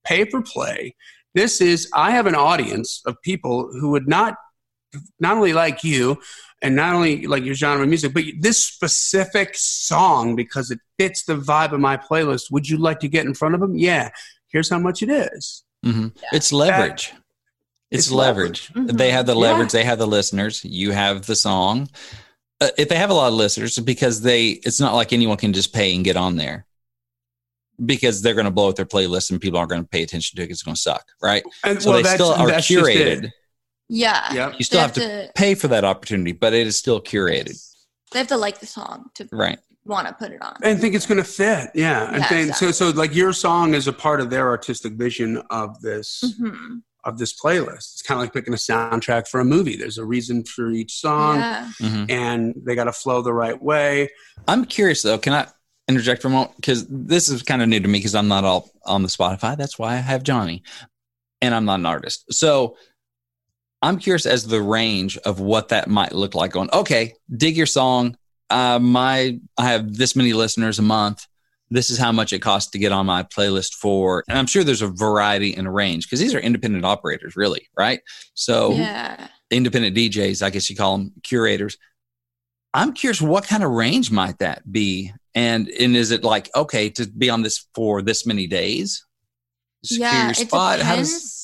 pay 0.06 0.26
for 0.26 0.42
play. 0.42 0.96
This 1.34 1.62
is, 1.62 1.90
I 1.96 2.12
have 2.12 2.28
an 2.28 2.36
audience 2.36 3.02
of 3.06 3.16
people 3.24 3.70
who 3.72 3.92
would 3.92 4.08
not, 4.08 4.36
not 5.20 5.38
only 5.38 5.54
like 5.54 5.84
you 5.86 6.20
and 6.62 6.76
not 6.76 6.94
only 6.96 7.26
like 7.26 7.44
your 7.46 7.56
genre 7.56 7.84
of 7.84 7.90
music, 7.90 8.14
but 8.14 8.24
this 8.40 8.64
specific 8.64 9.52
song 9.56 10.36
because 10.36 10.72
it 10.72 10.80
fits 10.98 11.24
the 11.24 11.36
vibe 11.38 11.72
of 11.72 11.80
my 11.80 11.96
playlist. 11.98 12.52
Would 12.52 12.68
you 12.68 12.78
like 12.78 13.00
to 13.00 13.08
get 13.08 13.26
in 13.26 13.34
front 13.34 13.56
of 13.56 13.62
them? 13.62 13.76
Yeah. 13.76 14.10
Here's 14.48 14.70
how 14.70 14.80
much 14.80 15.02
it 15.04 15.10
is. 15.10 15.64
hmm 15.84 16.08
It's 16.34 16.52
leverage. 16.52 17.14
it's, 17.92 18.08
It's 18.08 18.12
leverage. 18.12 18.70
leverage. 18.76 18.94
Mhm. 18.94 18.98
They 18.98 19.12
have 19.12 19.26
the 19.26 19.34
Yeah. 19.36 19.40
leverage. 19.42 19.72
They 19.72 19.84
have 19.86 20.00
the 20.00 20.08
listeners. 20.08 20.64
You 20.66 20.92
have 20.92 21.26
the 21.26 21.36
song. 21.36 21.88
Uh, 22.62 22.70
if 22.78 22.90
they 22.90 22.96
have 22.98 23.10
a 23.10 23.14
lot 23.14 23.30
of 23.30 23.36
listeners, 23.36 23.78
because 23.80 24.20
they, 24.22 24.50
it's 24.50 24.82
not 24.82 24.94
like 24.94 25.14
anyone 25.14 25.38
can 25.38 25.54
just 25.54 25.72
pay 25.72 25.96
and 25.96 26.04
get 26.04 26.18
on 26.18 26.36
there 26.36 26.66
because 27.86 28.22
they're 28.22 28.34
going 28.34 28.44
to 28.46 28.52
blow 28.52 28.68
up 28.70 28.76
their 28.76 28.86
playlist 28.86 29.32
and 29.32 29.40
people 29.40 29.58
aren't 29.58 29.70
going 29.70 29.82
to 29.82 29.88
pay 29.88 30.04
attention 30.04 30.36
to 30.36 30.44
it. 30.44 30.48
'cause 30.48 30.56
It's 30.56 30.64
going 30.64 30.76
to 30.76 30.82
suck. 30.82 31.06
Right. 31.22 31.44
And 31.64 31.82
So 31.82 31.94
they 31.94 32.04
still 32.04 32.32
are 32.34 32.48
that's 32.48 32.70
it. 32.70 32.74
curated. 32.78 33.32
Yeah 33.90 34.34
Yep. 34.34 34.54
You 34.60 34.64
still 34.64 34.78
They 34.78 34.82
have 34.82 34.94
to 34.94 35.32
pay 35.36 35.56
for 35.56 35.68
that 35.70 35.84
opportunity, 35.84 36.32
but 36.32 36.54
it 36.54 36.68
is 36.68 36.78
still 36.78 37.02
curated. 37.02 37.60
they 38.12 38.20
have 38.20 38.28
to 38.28 38.38
like 38.38 38.60
the 38.60 38.66
song 38.68 39.10
to 39.16 39.28
Right. 39.32 39.60
want 39.86 40.08
to 40.08 40.14
put 40.14 40.32
it 40.32 40.42
on 40.42 40.56
and 40.64 40.80
think 40.80 40.94
it's 40.96 41.06
going 41.06 41.18
to 41.18 41.24
fit. 41.24 41.70
Yeah. 41.74 42.08
And 42.08 42.18
Yeah, 42.18 42.28
think, 42.28 42.48
exactly. 42.50 42.72
so, 42.74 42.92
so 42.92 42.98
like 42.98 43.14
your 43.16 43.34
song 43.34 43.74
is 43.74 43.88
a 43.88 43.94
part 43.94 44.22
of 44.22 44.30
their 44.30 44.48
artistic 44.50 44.94
vision 44.94 45.42
of 45.50 45.82
this. 45.82 46.24
Mhm. 46.40 46.82
of 47.06 47.18
this 47.18 47.34
playlist. 47.34 47.94
It's 47.94 48.02
kind 48.02 48.18
of 48.20 48.24
like 48.24 48.34
picking 48.34 48.54
a 48.54 48.58
soundtrack 48.58 49.26
for 49.26 49.40
a 49.40 49.46
movie. 49.46 49.78
There's 49.78 49.98
a 49.98 50.04
reason 50.04 50.44
for 50.44 50.70
each 50.70 51.00
song, 51.00 51.38
yeah 51.38 51.72
Mhm. 51.82 52.12
and 52.12 52.54
they 52.66 52.76
got 52.76 52.84
to 52.84 52.92
flow 52.92 53.22
the 53.22 53.32
right 53.34 53.60
way. 53.62 54.10
I'm 54.50 54.66
curious 54.66 55.02
though. 55.02 55.18
Can 55.18 55.34
I? 55.34 55.48
interject 55.88 56.22
for 56.22 56.28
a 56.28 56.32
moment? 56.32 56.56
Because 56.58 56.86
this 56.88 57.30
is 57.30 57.42
kind 57.42 57.64
of 57.64 57.68
new 57.70 57.80
to 57.80 57.88
me 57.88 57.98
because 57.98 58.14
I'm 58.14 58.28
not 58.28 58.44
all 58.44 58.70
on 58.86 59.02
the 59.02 59.08
Spotify. 59.08 59.58
That's 59.58 59.80
why 59.80 59.94
I 59.94 59.96
have 59.96 60.22
Johnny, 60.22 60.62
and 61.42 61.56
I'm 61.56 61.66
not 61.66 61.80
an 61.80 61.88
artist. 61.88 62.26
So 62.32 62.76
I'm 63.82 63.98
curious 63.98 64.26
as 64.26 64.46
the 64.46 64.62
range 64.62 65.18
of 65.20 65.40
what 65.40 65.70
that 65.70 65.88
might 65.88 66.14
look 66.14 66.36
like. 66.36 66.52
Going, 66.52 66.70
okay, 66.74 67.14
dig 67.36 67.56
your 67.56 67.66
song. 67.66 68.18
Uh, 68.50 68.80
my 68.80 69.40
I 69.58 69.66
have 69.70 69.96
this 69.96 70.16
many 70.16 70.34
listeners 70.34 70.80
a 70.80 70.84
month. 70.84 71.26
This 71.72 71.92
is 71.92 72.00
how 72.00 72.12
much 72.12 72.34
it 72.34 72.40
costs 72.40 72.72
to 72.72 72.80
get 72.80 72.92
on 72.92 73.06
my 73.06 73.22
playlist 73.24 73.76
for, 73.76 74.24
and 74.28 74.38
I'm 74.40 74.48
sure 74.48 74.64
there's 74.64 74.82
a 74.82 74.88
variety 74.88 75.56
and 75.56 75.68
a 75.68 75.72
range 75.72 76.06
because 76.08 76.20
these 76.20 76.34
are 76.34 76.40
independent 76.40 76.84
operators, 76.84 77.36
really, 77.36 77.70
right? 77.78 78.02
So 78.34 78.74
Yeah. 78.74 79.28
independent 79.52 79.96
DJs, 79.96 80.42
I 80.42 80.50
guess 80.50 80.70
you 80.70 80.76
call 80.76 80.98
them 80.98 81.14
curators. 81.24 81.78
I'm 82.74 82.94
curious, 82.94 83.22
what 83.22 83.48
kind 83.48 83.64
of 83.64 83.70
range 83.72 84.10
might 84.12 84.40
that 84.40 84.72
be? 84.72 85.12
And 85.36 85.70
and 85.70 85.96
is 85.96 86.10
it 86.10 86.24
like 86.24 86.50
okay 86.56 86.90
to 86.90 87.06
be 87.08 87.30
on 87.30 87.44
this 87.44 87.68
for 87.76 88.02
this 88.02 88.26
many 88.26 88.48
days? 88.48 89.06
Secure 89.86 90.08
yeah, 90.10 90.22
your 90.24 90.32
it 90.32 90.38
spot. 90.38 90.80
How 90.80 90.94
depends. 90.96 91.12
does 91.14 91.39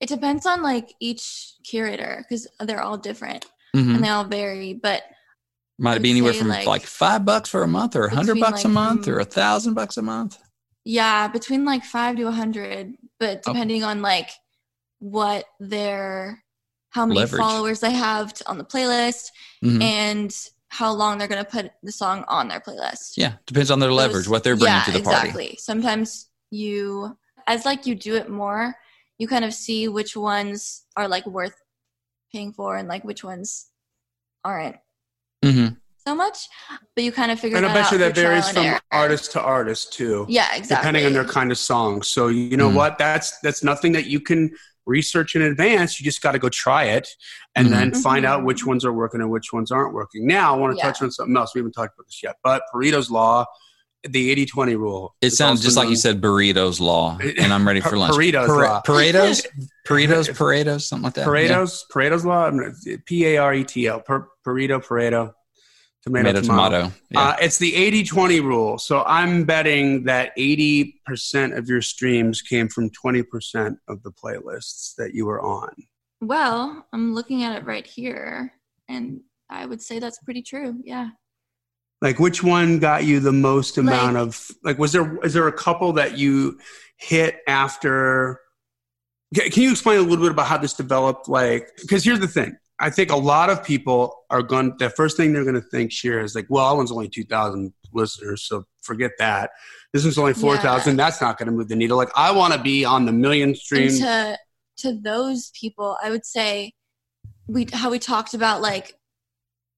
It 0.00 0.08
depends 0.08 0.46
on 0.46 0.62
like 0.62 0.94
each 1.00 1.52
curator 1.64 2.24
because 2.28 2.46
they're 2.60 2.80
all 2.82 2.96
different 2.98 3.46
Mhm. 3.76 3.96
and 3.96 4.04
they 4.04 4.08
all 4.08 4.24
vary. 4.24 4.72
But 4.74 5.02
might 5.78 5.96
it 5.96 6.02
be 6.02 6.10
anywhere 6.10 6.32
from 6.34 6.48
like, 6.48 6.66
like, 6.66 6.82
five 6.82 7.24
bucks 7.24 7.48
for 7.48 7.62
a 7.62 7.68
month, 7.68 7.96
or 7.96 8.04
a 8.06 8.14
hundred 8.14 8.38
bucks 8.40 8.64
a 8.64 8.68
month, 8.68 9.08
or 9.08 9.16
mm, 9.16 9.22
a 9.22 9.24
thousand 9.24 9.74
bucks 9.74 9.96
a 9.96 10.02
month? 10.02 10.38
yeah, 10.84 11.28
between 11.28 11.64
like 11.64 11.84
five 11.84 12.16
to 12.16 12.26
a 12.26 12.32
hundred, 12.32 12.94
but 13.18 13.42
Oh. 13.46 13.52
depending 13.52 13.84
on 13.84 14.00
like 14.02 14.30
what 14.98 15.44
their 15.60 16.42
how 16.90 17.06
many 17.06 17.20
Leverage. 17.20 17.40
followers 17.40 17.80
they 17.80 17.92
have 17.92 18.34
t- 18.34 18.44
on 18.46 18.58
the 18.58 18.64
playlist 18.64 19.30
Mhm. 19.62 19.80
and 19.82 20.34
how 20.68 20.90
long 20.92 21.18
they're 21.18 21.28
going 21.28 21.44
to 21.44 21.48
put 21.50 21.70
the 21.84 21.92
song 21.92 22.24
on 22.26 22.48
their 22.48 22.58
playlist. 22.60 23.12
Yeah, 23.16 23.34
depends 23.46 23.70
on 23.70 23.78
their 23.78 23.92
leverage, 23.92 24.24
Those- 24.24 24.28
what 24.28 24.42
they're 24.44 24.56
bringing 24.56 24.76
yeah, 24.78 24.84
to 24.84 24.90
the 24.92 25.02
party. 25.02 25.18
Exactly. 25.28 25.56
Sometimes 25.60 26.26
you, 26.50 27.16
as 27.46 27.64
like 27.64 27.86
you 27.86 27.94
do 27.94 28.16
it 28.16 28.28
more, 28.28 28.74
you 29.20 29.28
kind 29.28 29.44
of 29.44 29.52
see 29.52 29.86
which 29.86 30.16
ones 30.16 30.86
are 30.96 31.06
like 31.06 31.26
worth 31.26 31.54
paying 32.32 32.52
for 32.54 32.74
and 32.76 32.88
like 32.88 33.04
which 33.04 33.22
ones 33.22 33.66
aren't 34.44 34.76
hmm 35.44 35.68
so 36.06 36.14
much. 36.14 36.48
But 36.94 37.04
you 37.04 37.12
kind 37.12 37.30
of 37.30 37.38
figure 37.38 37.58
it 37.58 37.64
out. 37.64 37.68
And 37.68 37.72
I 37.78 37.82
bet 37.82 37.86
out 37.88 37.92
you 37.92 37.98
that 37.98 38.14
varies 38.14 38.48
from 38.48 38.64
error. 38.64 38.80
artist 38.90 39.32
to 39.32 39.40
artist 39.42 39.92
too. 39.92 40.24
Yeah, 40.30 40.46
exactly. 40.56 40.76
depending 40.76 41.04
on 41.06 41.12
their 41.12 41.26
kind 41.30 41.52
of 41.52 41.58
song. 41.58 42.00
So 42.00 42.28
you 42.28 42.56
know 42.56 42.70
Mhm. 42.70 42.74
what? 42.74 42.96
That's 42.96 43.38
that's 43.40 43.62
nothing 43.62 43.92
that 43.92 44.06
you 44.06 44.18
can 44.20 44.50
research 44.86 45.36
in 45.36 45.42
advance. 45.42 46.00
You 46.00 46.04
just 46.04 46.22
got 46.22 46.32
to 46.32 46.38
go 46.38 46.48
try 46.48 46.84
it 46.84 47.06
and 47.54 47.70
then 47.70 47.90
Mhm. 47.92 48.02
find 48.02 48.24
out 48.24 48.40
Mhm. 48.40 48.46
which 48.46 48.64
ones 48.64 48.82
are 48.86 48.94
working 48.94 49.20
and 49.20 49.30
which 49.30 49.52
ones 49.52 49.70
aren't 49.70 49.92
working. 49.92 50.26
Now 50.26 50.54
I 50.54 50.56
want 50.56 50.72
to 50.72 50.78
Yeah. 50.78 50.84
touch 50.90 51.02
on 51.02 51.10
something 51.10 51.36
else. 51.36 51.54
We 51.54 51.58
haven't 51.58 51.72
talked 51.72 51.94
about 51.94 52.06
this 52.06 52.22
yet, 52.22 52.36
but 52.42 52.62
Pareto's 52.72 53.10
law, 53.10 53.44
the 54.08 54.34
80-20 54.46 54.76
rule. 54.78 55.14
It 55.20 55.26
is 55.26 55.36
sounds 55.36 55.58
also 55.60 55.64
just 55.66 55.76
like 55.76 55.88
you 55.88 55.96
said 55.96 56.20
burritos 56.20 56.80
law, 56.80 57.18
and 57.20 57.52
I'm 57.52 57.66
ready 57.66 57.80
for 57.80 57.96
lunch. 57.98 58.14
Pareto's 58.14 58.46
Pare- 58.48 58.56
law. 58.64 58.82
Pareto's, 58.82 59.46
Pareto's, 59.86 60.28
Pareto's, 60.28 60.88
something 60.88 61.04
like 61.04 61.14
that. 61.14 61.20
Yeah. 61.22 61.26
Pareto's 61.26 61.84
Pareto's 61.92 62.24
law. 62.24 62.46
I'm 62.46 62.58
gonna- 62.58 62.98
P 63.06 63.26
A 63.26 63.36
R 63.38 63.54
E 63.54 63.64
T 63.64 63.88
O. 63.88 64.00
Per- 64.00 64.28
Pareto 64.46 64.82
Pareto. 64.84 65.32
Tomato, 66.02 66.28
Tomato, 66.32 66.40
tomato. 66.46 66.76
tomato. 66.78 66.94
Yeah. 67.10 67.20
Uh, 67.20 67.36
it's 67.42 67.58
the 67.58 67.74
80 67.76 68.04
20 68.04 68.40
rule. 68.40 68.78
So 68.78 69.02
I'm 69.06 69.44
betting 69.44 70.04
that 70.04 70.34
80% 70.38 71.58
of 71.58 71.68
your 71.68 71.82
streams 71.82 72.40
came 72.40 72.68
from 72.70 72.88
20% 72.88 73.76
of 73.86 74.02
the 74.02 74.10
playlists 74.10 74.94
that 74.96 75.14
you 75.14 75.26
were 75.26 75.42
on. 75.42 75.74
Well, 76.22 76.86
I'm 76.94 77.12
looking 77.14 77.42
at 77.42 77.54
it 77.58 77.66
right 77.66 77.86
here, 77.86 78.50
and 78.88 79.20
I 79.50 79.66
would 79.66 79.82
say 79.82 79.98
that's 79.98 80.18
pretty 80.20 80.40
true. 80.40 80.76
Yeah. 80.84 81.10
Like, 82.00 82.18
which 82.18 82.42
one 82.42 82.78
got 82.78 83.04
you 83.04 83.20
the 83.20 83.32
most 83.32 83.76
amount 83.76 84.14
Like- 84.14 84.22
of, 84.22 84.50
like, 84.64 84.78
was 84.78 84.92
there, 84.92 85.18
is 85.22 85.34
there 85.34 85.48
a 85.48 85.52
couple 85.52 85.92
that 85.94 86.16
you 86.16 86.58
hit 86.96 87.40
after? 87.46 88.40
Can 89.34 89.62
you 89.62 89.70
explain 89.70 89.98
a 89.98 90.02
little 90.02 90.24
bit 90.24 90.32
about 90.32 90.46
how 90.46 90.56
this 90.58 90.72
developed? 90.72 91.28
Like, 91.28 91.70
because 91.80 92.02
here's 92.02 92.20
the 92.20 92.28
thing. 92.28 92.56
I 92.78 92.88
think 92.88 93.10
a 93.10 93.16
lot 93.16 93.50
of 93.50 93.62
people 93.62 94.24
are 94.30 94.42
going, 94.42 94.74
the 94.78 94.88
first 94.88 95.18
thing 95.18 95.32
they're 95.32 95.44
going 95.44 95.54
to 95.54 95.60
think, 95.60 95.92
Shir, 95.92 96.20
is 96.20 96.34
like, 96.34 96.46
well, 96.48 96.70
that 96.70 96.76
one's 96.76 96.90
only 96.90 97.10
2,000 97.10 97.74
listeners, 97.92 98.42
so 98.42 98.64
forget 98.80 99.10
that. 99.18 99.50
This 99.92 100.02
one's 100.04 100.16
only 100.16 100.32
4,000. 100.32 100.96
That's 100.96 101.20
not 101.20 101.36
going 101.36 101.46
to 101.46 101.52
move 101.52 101.68
the 101.68 101.76
needle. 101.76 101.98
Like, 101.98 102.10
I 102.16 102.30
want 102.30 102.54
to 102.54 102.60
be 102.60 102.86
on 102.86 103.04
the 103.04 103.12
million 103.12 103.54
And 103.72 103.90
to 103.90 104.38
to 104.78 104.98
those 104.98 105.50
people, 105.50 105.98
I 106.02 106.10
would 106.10 106.24
say 106.24 106.72
we 107.46 107.66
how 107.70 107.90
we 107.90 107.98
talked 107.98 108.32
about 108.34 108.62
like 108.62 108.94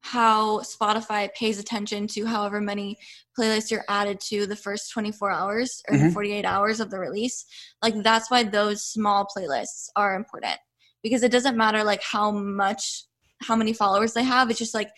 how 0.03 0.59
Spotify 0.61 1.33
pays 1.35 1.59
attention 1.59 2.07
to 2.09 2.27
however 2.27 2.61
many 2.61 2.99
playlists 3.39 3.71
you're 3.71 3.85
added 3.89 4.21
to 4.21 4.47
the 4.47 4.57
first 4.57 4.93
24 4.93 5.31
hours 5.31 5.83
or 5.89 5.97
Mhm. 5.97 6.13
48 6.13 6.45
hours 6.45 6.81
of 6.81 6.91
the 6.91 6.99
release. 6.99 7.47
Like 7.83 7.95
that's 8.03 8.31
why 8.31 8.43
those 8.43 8.85
small 8.85 9.27
playlists 9.27 9.89
are 9.97 10.15
important 10.15 10.59
because 11.03 11.23
it 11.23 11.33
doesn't 11.33 11.57
matter 11.57 11.85
like 11.85 12.03
how 12.03 12.31
much 12.31 13.05
how 13.43 13.57
many 13.57 13.73
followers 13.73 14.13
they 14.13 14.23
have. 14.23 14.51
It's 14.51 14.59
just 14.59 14.75
like 14.75 14.91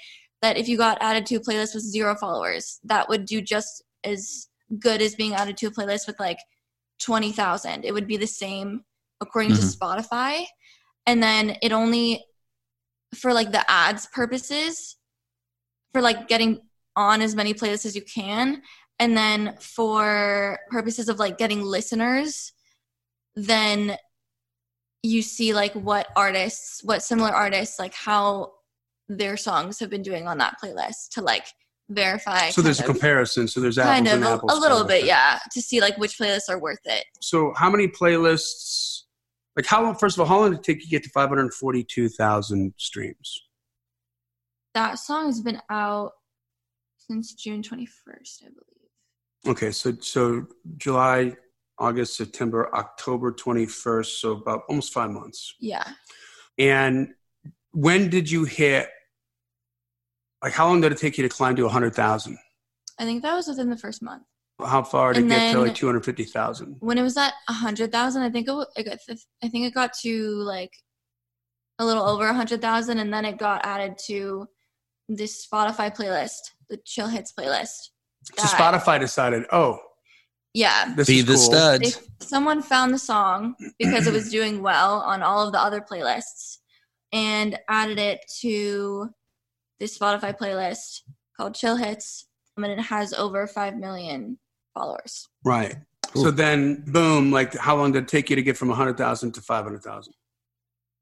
that 0.42 0.56
if 0.56 0.68
you 0.68 0.76
got 0.76 0.98
added 1.00 1.26
to 1.26 1.36
a 1.36 1.40
playlist 1.40 1.74
with 1.74 1.82
zero 1.84 2.14
followers, 2.14 2.80
that 2.84 3.08
would 3.08 3.24
do 3.24 3.40
just 3.40 3.82
as 4.04 4.48
good 4.78 5.00
as 5.00 5.14
being 5.14 5.34
added 5.34 5.56
to 5.58 5.66
a 5.66 5.70
playlist 5.70 6.06
with 6.06 6.18
like 6.18 6.38
20,000. 6.98 7.84
It 7.84 7.92
would 7.92 8.06
be 8.06 8.16
the 8.16 8.26
same 8.26 8.84
according 9.20 9.54
to 9.54 9.60
Spotify. 9.62 10.44
And 11.06 11.22
then 11.22 11.56
it 11.62 11.72
only 11.72 12.24
for 13.14 13.32
like 13.32 13.52
the 13.52 13.68
ads 13.70 14.06
purposes 14.06 14.96
for 15.92 16.00
like 16.00 16.28
getting 16.28 16.60
on 16.96 17.22
as 17.22 17.34
many 17.34 17.54
playlists 17.54 17.86
as 17.86 17.96
you 17.96 18.02
can 18.02 18.62
and 18.98 19.16
then 19.16 19.56
for 19.60 20.58
purposes 20.70 21.08
of 21.08 21.18
like 21.18 21.38
getting 21.38 21.62
listeners 21.62 22.52
then 23.36 23.96
you 25.02 25.22
see 25.22 25.52
like 25.52 25.72
what 25.74 26.08
artists 26.16 26.82
what 26.84 27.02
similar 27.02 27.30
artists 27.30 27.78
like 27.78 27.94
how 27.94 28.52
their 29.08 29.36
songs 29.36 29.78
have 29.78 29.90
been 29.90 30.02
doing 30.02 30.26
on 30.26 30.38
that 30.38 30.56
playlist 30.62 31.10
to 31.10 31.20
like 31.20 31.46
verify 31.90 32.48
so 32.48 32.62
there's 32.62 32.80
a 32.80 32.84
comparison. 32.84 33.46
So 33.46 33.60
there's 33.60 33.76
kind 33.76 34.08
apples 34.08 34.22
of 34.22 34.22
and 34.22 34.38
apples. 34.38 34.52
a 34.52 34.60
little 34.60 34.84
bit 34.84 35.04
yeah 35.04 35.38
to 35.52 35.60
see 35.60 35.80
like 35.80 35.98
which 35.98 36.18
playlists 36.18 36.48
are 36.48 36.58
worth 36.58 36.80
it 36.84 37.04
So 37.20 37.52
how 37.56 37.68
many 37.70 37.88
playlists? 37.88 38.93
Like 39.56 39.66
how 39.66 39.82
long? 39.82 39.94
First 39.94 40.16
of 40.16 40.20
all, 40.20 40.26
how 40.26 40.40
long 40.40 40.50
did 40.50 40.60
it 40.60 40.64
take 40.64 40.78
you 40.78 40.84
to 40.84 40.90
get 40.90 41.02
to 41.04 41.10
five 41.10 41.28
hundred 41.28 41.52
forty-two 41.54 42.08
thousand 42.08 42.74
streams? 42.76 43.42
that 44.74 44.98
song 44.98 45.26
has 45.26 45.40
been 45.40 45.60
out 45.70 46.12
since 46.98 47.34
June 47.34 47.62
21st, 47.62 48.42
I 48.42 48.48
believe. 48.48 49.56
Okay, 49.56 49.70
so 49.70 49.92
so 50.00 50.46
July, 50.76 51.36
August, 51.78 52.16
September, 52.16 52.74
October 52.74 53.30
twenty-first. 53.30 54.20
So 54.20 54.32
about 54.32 54.62
almost 54.68 54.92
five 54.92 55.10
months. 55.10 55.54
Yeah. 55.60 55.86
And 56.58 57.14
when 57.72 58.08
did 58.08 58.30
you 58.30 58.44
hit? 58.44 58.88
Like 60.42 60.54
how 60.54 60.66
long 60.66 60.80
did 60.80 60.92
it 60.92 60.98
take 60.98 61.18
you 61.18 61.22
to 61.22 61.28
climb 61.28 61.56
to 61.56 61.68
hundred 61.68 61.94
thousand? 61.94 62.38
I 62.98 63.04
think 63.04 63.22
that 63.22 63.34
was 63.34 63.48
within 63.48 63.68
the 63.68 63.76
first 63.76 64.02
month. 64.02 64.22
How 64.62 64.82
far 64.82 65.12
to 65.12 65.18
And 65.20 65.28
get 65.28 65.34
to 65.52 65.56
then- 65.58 65.66
like 65.66 65.74
two 65.74 65.86
hundred 65.86 66.04
fifty 66.04 66.24
thousand? 66.24 66.76
When 66.80 66.96
it 66.98 67.02
was 67.02 67.16
at 67.16 67.32
100,000, 67.48 68.22
I 68.22 68.30
think 68.30 68.48
it, 68.48 68.68
it 68.76 68.84
got, 68.84 68.98
I 69.42 69.48
think 69.48 69.66
it 69.66 69.74
got 69.74 69.92
to 70.02 70.26
like 70.36 70.72
a 71.80 71.84
little 71.84 72.04
over 72.04 72.24
100,000 72.26 72.98
and 72.98 73.12
then 73.12 73.24
it 73.24 73.36
got 73.36 73.64
added 73.66 73.98
to 74.06 74.46
this 75.08 75.44
Spotify 75.44 75.94
playlist, 75.94 76.38
the 76.70 76.76
Chill 76.84 77.08
Hits 77.08 77.32
playlist. 77.36 77.90
So 78.22 78.44
Spotify 78.46 79.00
decided, 79.00 79.44
oh, 79.50 79.80
Yeah. 80.54 80.94
this 80.94 81.08
Be 81.08 81.18
is 81.18 81.24
the 81.26 81.32
cool. 81.34 81.42
studs. 81.42 81.96
They, 81.96 82.02
someone 82.24 82.62
found 82.62 82.94
the 82.94 82.98
song 82.98 83.56
because 83.80 84.06
it 84.06 84.12
was 84.12 84.30
doing 84.30 84.62
well 84.62 85.00
on 85.00 85.22
all 85.24 85.44
of 85.46 85.52
the 85.52 85.58
other 85.60 85.80
playlists 85.80 86.58
and 87.12 87.58
added 87.68 87.98
it 87.98 88.20
to 88.40 89.10
this 89.80 89.98
Spotify 89.98 90.36
playlist 90.38 91.00
called 91.36 91.56
Chill 91.56 91.74
Hits. 91.76 92.28
And 92.56 92.64
it 92.66 92.78
has 92.78 93.12
over 93.12 93.48
5 93.48 93.76
million 93.78 94.38
followers. 94.74 95.28
Right. 95.44 95.76
Cool. 96.08 96.24
So 96.24 96.30
then, 96.30 96.82
boom! 96.86 97.32
Like, 97.32 97.54
how 97.56 97.76
long 97.76 97.92
did 97.92 98.04
it 98.04 98.08
take 98.08 98.28
you 98.30 98.36
to 98.36 98.42
get 98.42 98.56
from 98.56 98.68
hundred 98.70 98.96
thousand 98.98 99.32
to 99.32 99.40
five 99.40 99.64
hundred 99.64 99.82
thousand? 99.82 100.12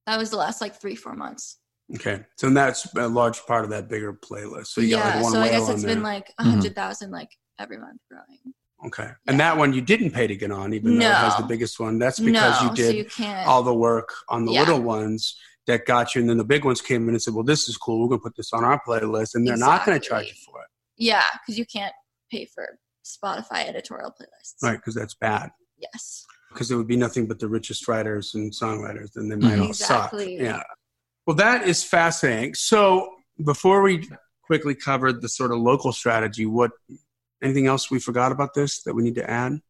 That 0.07 0.19
was 0.19 0.31
the 0.31 0.37
last 0.37 0.61
like 0.61 0.81
three, 0.81 0.95
four 0.95 1.15
months. 1.15 1.59
Okay, 1.97 2.25
so 2.37 2.49
that's 2.49 2.93
a 2.95 3.09
large 3.09 3.45
part 3.47 3.65
of 3.65 3.71
that 3.71 3.89
bigger 3.89 4.13
playlist. 4.15 4.69
So 4.69 4.81
you 4.81 4.91
got 4.97 5.05
yeah, 5.07 5.15
like 5.17 5.23
one 5.25 5.33
so 5.33 5.41
I 5.41 5.49
guess 5.51 5.63
on 5.69 5.75
it's 5.75 5.83
there. 5.83 5.95
been 5.95 6.03
like 6.03 6.33
a 6.39 6.45
Mhm. 6.45 6.51
hundred 6.51 6.75
thousand 6.75 7.11
like 7.11 7.29
every 7.59 7.77
month 7.79 8.01
growing. 8.11 8.55
okay, 8.87 9.11
and 9.27 9.39
that 9.41 9.57
one 9.59 9.73
you 9.75 9.83
didn't 9.83 10.13
pay 10.13 10.27
to 10.27 10.35
get 10.37 10.51
on, 10.51 10.73
even 10.73 10.97
though 10.99 11.11
it 11.11 11.15
has 11.15 11.37
the 11.37 11.43
biggest 11.43 11.79
one. 11.79 11.99
That's 11.99 12.19
because 12.19 12.63
no, 12.63 12.69
you 12.71 12.75
did 12.75 12.87
so 12.91 12.93
you 12.97 13.05
can't. 13.05 13.47
all 13.47 13.63
the 13.63 13.75
work 13.75 14.09
on 14.31 14.45
the 14.47 14.53
Yeah. 14.53 14.61
little 14.61 14.81
ones 14.81 15.37
that 15.67 15.85
got 15.85 16.15
you, 16.15 16.21
and 16.23 16.31
then 16.31 16.39
the 16.39 16.45
big 16.45 16.65
ones 16.65 16.81
came 16.81 17.03
in 17.09 17.15
and 17.15 17.23
said, 17.23 17.35
"Well, 17.35 17.45
this 17.45 17.69
is 17.69 17.77
cool. 17.77 18.01
We're 18.01 18.09
going 18.09 18.21
to 18.21 18.25
put 18.25 18.37
this 18.37 18.53
on 18.55 18.65
our 18.65 18.81
playlist," 18.83 19.35
and 19.35 19.47
they're 19.47 19.57
not 19.59 19.85
going 19.85 20.01
to 20.01 20.09
charge 20.09 20.29
you 20.29 20.35
for 20.47 20.63
it, 20.63 20.69
yeah, 20.97 21.23
because 21.41 21.59
you 21.59 21.67
can't 21.67 21.95
pay 22.31 22.47
for 22.47 22.79
Spotify 23.05 23.67
editorial 23.69 24.11
playlists. 24.11 24.63
right? 24.63 24.77
Because 24.77 24.95
that's 24.95 25.15
bad. 25.15 25.51
Yes. 25.79 26.25
Because 26.51 26.71
it 26.71 26.77
would 26.77 26.87
be 26.89 26.97
nothing 26.97 27.27
but 27.27 27.39
the 27.39 27.49
richest 27.49 27.89
writers 27.89 28.35
and 28.35 28.53
songwriters, 28.53 29.17
and 29.17 29.31
they 29.31 29.37
might 29.37 29.59
all 29.59 29.69
Exactly. 29.69 30.37
suck. 30.39 30.45
Yeah. 30.45 30.63
Well, 31.27 31.37
that 31.37 31.67
is 31.67 31.83
fascinating. 31.83 32.55
So, 32.55 33.09
before 33.45 33.83
we 33.83 34.09
quickly 34.45 34.75
cover 34.75 35.13
the 35.13 35.29
sort 35.29 35.51
of 35.51 35.59
local 35.59 35.93
strategy, 35.93 36.47
what 36.47 36.73
Anything 37.43 37.67
else 37.67 37.91
we 37.91 37.99
forgot 37.99 38.31
about 38.31 38.55
this 38.55 38.83
that 38.85 38.95
we 38.95 39.03
need 39.03 39.17
to 39.17 39.29
add? 39.29 39.61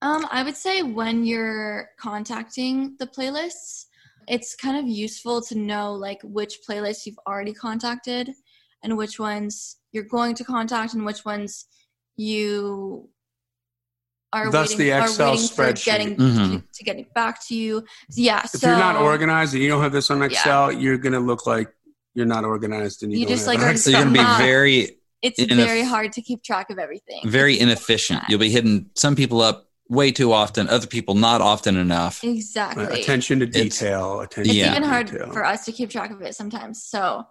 Um, 0.00 0.26
I 0.30 0.42
would 0.42 0.56
say 0.56 0.82
when 0.82 1.24
you're 1.24 1.90
contacting 1.98 2.96
the 2.98 3.06
playlists, 3.06 3.84
it's 4.26 4.56
kind 4.56 4.78
of 4.78 4.88
useful 4.88 5.42
to 5.42 5.58
know 5.58 5.92
like 5.92 6.20
which 6.22 6.60
playlists 6.66 7.04
you've 7.04 7.18
already 7.28 7.52
contacted 7.52 8.30
and 8.82 8.96
which 8.96 9.18
ones 9.18 9.76
you're 9.92 10.04
going 10.04 10.34
to 10.36 10.44
contact 10.44 10.94
and 10.94 11.04
which 11.04 11.26
ones 11.26 11.66
you 12.20 13.08
are 14.32 14.50
Thus 14.50 14.70
waiting, 14.70 14.86
the 14.86 14.92
are 14.92 15.02
Excel 15.02 15.30
waiting 15.32 15.48
for 15.48 15.62
spreadsheet. 15.64 15.84
getting 15.84 16.16
Mhm. 16.16 16.62
to, 16.62 16.64
to 16.74 16.84
getting 16.84 17.06
back 17.14 17.44
to 17.48 17.54
you. 17.56 17.84
Yeah, 18.14 18.42
If 18.44 18.50
so 18.50 18.68
you're 18.68 18.78
not 18.78 18.96
organized 18.96 19.54
and 19.54 19.62
you 19.62 19.68
don't 19.68 19.82
have 19.82 19.92
this 19.92 20.10
on 20.10 20.22
Excel, 20.22 20.70
you're 20.70 20.98
going 20.98 21.14
to 21.14 21.20
look 21.20 21.46
like 21.46 21.68
you're 22.14 22.26
not 22.26 22.44
organized 22.44 23.02
and 23.02 23.12
you, 23.12 23.20
You 23.20 23.26
don't 23.26 23.34
just, 23.36 23.46
have 23.46 23.54
like, 23.60 23.66
it. 23.66 23.74
are 23.74 23.76
So 23.78 23.90
you're 23.90 24.02
going 24.02 24.14
to 24.14 24.20
be 24.20 24.26
very, 24.38 24.98
it's 25.22 25.38
in 25.38 25.50
a- 25.58 25.64
very 25.64 25.82
hard 25.82 26.12
to 26.12 26.22
keep 26.22 26.42
track 26.44 26.70
of 26.70 26.78
everything. 26.78 27.22
very 27.28 27.58
inefficient. 27.58 28.22
You'll 28.28 28.38
be 28.38 28.50
hitting 28.50 28.90
some 28.94 29.16
people 29.16 29.40
up 29.40 29.68
way 29.88 30.12
too 30.12 30.32
often, 30.32 30.68
other 30.68 30.86
people 30.86 31.14
not 31.16 31.40
often 31.40 31.76
enough. 31.76 32.22
exactly. 32.22 32.84
Uh, 32.84 32.90
attention 32.90 33.40
to 33.40 33.46
It's- 33.48 33.62
detail. 33.78 34.20
attention 34.20 34.50
it's 34.50 34.54
Yeah. 34.54 34.70
to 34.70 34.76
even 34.76 34.88
hard 34.88 35.06
detail. 35.10 35.32
for 35.32 35.44
us 35.44 35.64
to 35.64 35.72
keep 35.72 35.90
track 35.90 36.12
of 36.12 36.22
it 36.22 36.36
sometimes. 36.36 36.84
So 36.84 37.24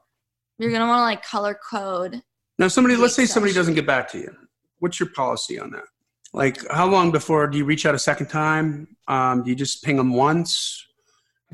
you're 0.58 0.72
gonna 0.72 0.86
want 0.88 0.98
to 1.00 1.04
like 1.04 1.24
color 1.24 1.58
code. 1.72 2.22
Now, 2.58 2.68
somebody, 2.68 2.98
let's 2.98 3.16
say 3.16 3.26
somebody 3.26 3.54
doesn't 3.54 3.76
get 3.76 3.86
back 3.88 4.12
to 4.12 4.18
you. 4.18 4.36
What's 4.80 5.00
your 5.00 5.10
policy 5.10 5.60
on 5.60 5.72
that? 5.72 5.86
Like, 6.34 6.60
how 6.70 6.88
long 6.88 7.12
before 7.12 7.48
do 7.48 7.58
you 7.58 7.66
reach 7.66 7.86
out 7.86 7.96
a 7.96 8.00
second 8.00 8.28
time? 8.28 8.96
Um, 9.08 9.44
do 9.44 9.50
you 9.50 9.56
just 9.56 9.84
ping 9.84 9.98
them 9.98 10.14
once? 10.14 10.86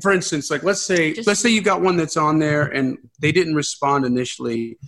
For 0.02 0.12
instance, 0.12 0.50
like 0.50 0.62
let's 0.62 0.82
say 0.82 1.14
Just- 1.14 1.26
let's 1.26 1.40
say 1.40 1.48
you 1.48 1.62
got 1.62 1.80
one 1.80 1.96
that's 1.96 2.16
on 2.18 2.38
there 2.38 2.64
and 2.64 2.98
they 3.18 3.32
didn't 3.32 3.54
respond 3.54 4.04
initially 4.04 4.78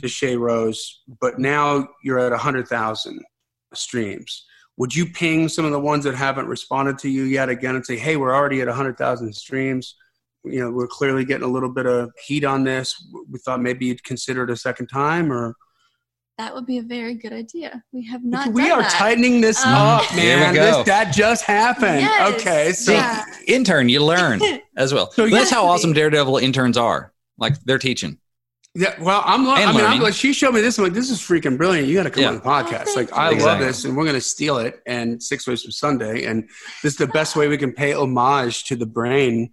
to 0.00 0.08
Chey 0.08 0.36
Rose, 0.36 1.02
but 1.20 1.38
now 1.38 1.88
you're 2.02 2.18
at 2.18 2.32
hundred 2.38 2.66
thousand 2.66 3.22
streams. 3.74 4.44
Would 4.78 4.94
you 4.94 5.06
ping 5.06 5.48
some 5.48 5.64
of 5.64 5.70
the 5.70 5.78
ones 5.80 6.02
that 6.04 6.16
haven't 6.16 6.48
responded 6.48 6.98
to 6.98 7.08
you 7.08 7.22
yet 7.22 7.48
again 7.48 7.76
and 7.76 7.86
say, 7.86 7.96
"Hey, 7.96 8.16
we're 8.16 8.34
already 8.34 8.60
at 8.60 8.68
hundred 8.68 8.98
thousand 8.98 9.32
streams. 9.32 9.94
You 10.44 10.60
know, 10.60 10.70
we're 10.72 10.88
clearly 10.88 11.24
getting 11.24 11.44
a 11.44 11.50
little 11.50 11.70
bit 11.72 11.86
of 11.86 12.10
heat 12.26 12.44
on 12.44 12.64
this. 12.64 12.94
We 13.30 13.38
thought 13.38 13.62
maybe 13.62 13.86
you'd 13.86 14.02
consider 14.04 14.42
it 14.42 14.50
a 14.50 14.56
second 14.56 14.88
time, 14.88 15.32
or 15.32 15.54
That 16.38 16.54
would 16.54 16.66
be 16.66 16.76
a 16.78 16.82
very 16.82 17.14
good 17.14 17.32
idea. 17.32 17.82
We 17.92 18.04
have 18.06 18.22
not. 18.22 18.52
we 18.52 18.62
done 18.64 18.72
are 18.80 18.82
that. 18.82 18.90
tightening 18.92 19.40
this 19.40 19.64
Um, 19.64 19.72
up, 19.72 20.02
Here 20.10 20.36
we 20.36 20.40
man. 20.42 20.54
go. 20.54 20.60
This, 20.78 20.86
that 20.86 21.14
just 21.14 21.44
happened. 21.44 22.00
Yes. 22.02 22.34
Okay, 22.34 22.72
so 22.72 22.92
Yeah. 22.92 23.24
Intern, 23.46 23.88
you 23.88 24.04
learn 24.04 24.40
as 24.76 24.92
well. 24.92 25.10
So 25.12 25.28
That's 25.28 25.50
how 25.50 25.66
awesome 25.66 25.94
Daredevil 25.94 26.36
interns 26.38 26.76
are. 26.76 27.12
Like 27.38 27.58
they're 27.64 27.78
teaching. 27.78 28.18
Yeah, 28.74 28.94
well, 29.02 29.22
I'm. 29.24 29.46
Lo- 29.46 29.54
And 29.54 29.70
I 29.70 29.72
mean, 29.72 29.84
I'm 29.86 30.00
like, 30.00 30.12
she 30.12 30.34
showed 30.34 30.52
me 30.52 30.60
this. 30.60 30.76
I'm 30.76 30.84
like, 30.84 30.92
this 30.92 31.08
is 31.10 31.18
freaking 31.18 31.56
brilliant. 31.56 31.88
You 31.88 31.94
got 31.94 32.02
to 32.02 32.10
come 32.10 32.22
Yeah. 32.22 32.28
on 32.28 32.34
the 32.34 32.40
podcast. 32.42 32.88
Oh, 32.88 32.94
like, 32.96 33.08
thank 33.08 33.12
I 33.18 33.30
you. 33.30 33.42
love 33.42 33.58
this, 33.58 33.86
and 33.86 33.96
we're 33.96 34.04
going 34.04 34.16
to 34.16 34.20
steal 34.20 34.58
it. 34.58 34.82
And 34.86 35.22
six 35.22 35.46
ways 35.46 35.62
from 35.62 35.70
Sunday, 35.72 36.24
and 36.26 36.42
this 36.82 36.92
is 36.92 36.96
the 36.98 37.06
best 37.06 37.36
way 37.36 37.48
we 37.48 37.56
can 37.56 37.72
pay 37.72 37.94
homage 37.94 38.64
to 38.64 38.76
the 38.76 38.84
brain. 38.84 39.52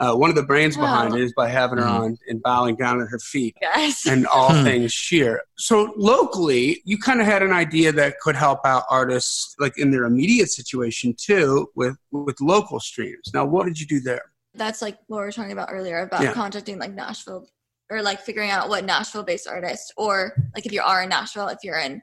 Uh, 0.00 0.12
one 0.14 0.28
of 0.28 0.34
the 0.34 0.42
brains 0.42 0.76
behind 0.76 1.10
Wow. 1.12 1.16
it 1.18 1.22
is 1.22 1.32
by 1.34 1.48
having 1.48 1.78
her 1.78 1.84
Mhm. 1.84 2.00
on 2.00 2.18
and 2.28 2.42
bowing 2.42 2.74
down 2.74 3.00
at 3.00 3.06
her 3.08 3.18
feet 3.20 3.56
Yes. 3.62 4.06
and 4.06 4.26
all 4.26 4.52
Hmm. 4.52 4.64
things 4.64 4.92
Shir. 4.92 5.40
So 5.56 5.92
locally, 5.96 6.82
you 6.84 6.98
kind 6.98 7.20
of 7.20 7.26
had 7.26 7.42
an 7.44 7.52
idea 7.52 7.92
that 7.92 8.18
could 8.20 8.34
help 8.34 8.60
out 8.64 8.84
artists 8.90 9.54
like 9.60 9.78
in 9.78 9.92
their 9.92 10.04
immediate 10.04 10.50
situation 10.50 11.14
too 11.16 11.70
with 11.76 11.96
with 12.10 12.40
local 12.40 12.80
streams. 12.80 13.30
Now, 13.32 13.44
what 13.44 13.66
did 13.66 13.78
you 13.78 13.86
do 13.86 14.00
there? 14.00 14.32
That's 14.54 14.82
like 14.82 14.98
what 15.06 15.18
we 15.18 15.24
were 15.26 15.32
talking 15.32 15.52
about 15.52 15.68
earlier 15.70 16.00
about 16.00 16.22
Yeah. 16.22 16.32
contacting 16.32 16.78
like 16.80 16.92
Nashville 16.92 17.46
or 17.90 18.02
like 18.02 18.20
figuring 18.20 18.50
out 18.50 18.68
what 18.68 18.84
Nashville 18.84 19.22
based 19.22 19.46
artists 19.46 19.92
or 19.96 20.34
like 20.56 20.66
if 20.66 20.72
you 20.72 20.82
are 20.82 21.02
in 21.04 21.08
Nashville, 21.08 21.48
if 21.48 21.58
you're 21.62 21.78
in 21.78 22.02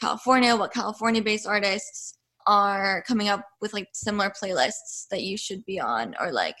California, 0.00 0.56
what 0.56 0.72
California 0.72 1.22
based 1.22 1.46
artists 1.46 2.14
are 2.46 3.02
coming 3.06 3.28
up 3.28 3.46
with 3.60 3.72
like 3.72 3.86
similar 3.92 4.30
playlists 4.30 5.06
that 5.10 5.22
you 5.22 5.36
should 5.36 5.64
be 5.64 5.78
on 5.78 6.16
or 6.18 6.32
like 6.32 6.56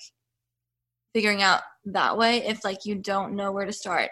figuring 1.12 1.42
out 1.42 1.60
that 1.86 2.16
way 2.16 2.38
if 2.46 2.64
like 2.64 2.84
you 2.84 2.94
don't 2.94 3.34
know 3.34 3.52
where 3.52 3.66
to 3.66 3.72
start 3.72 4.10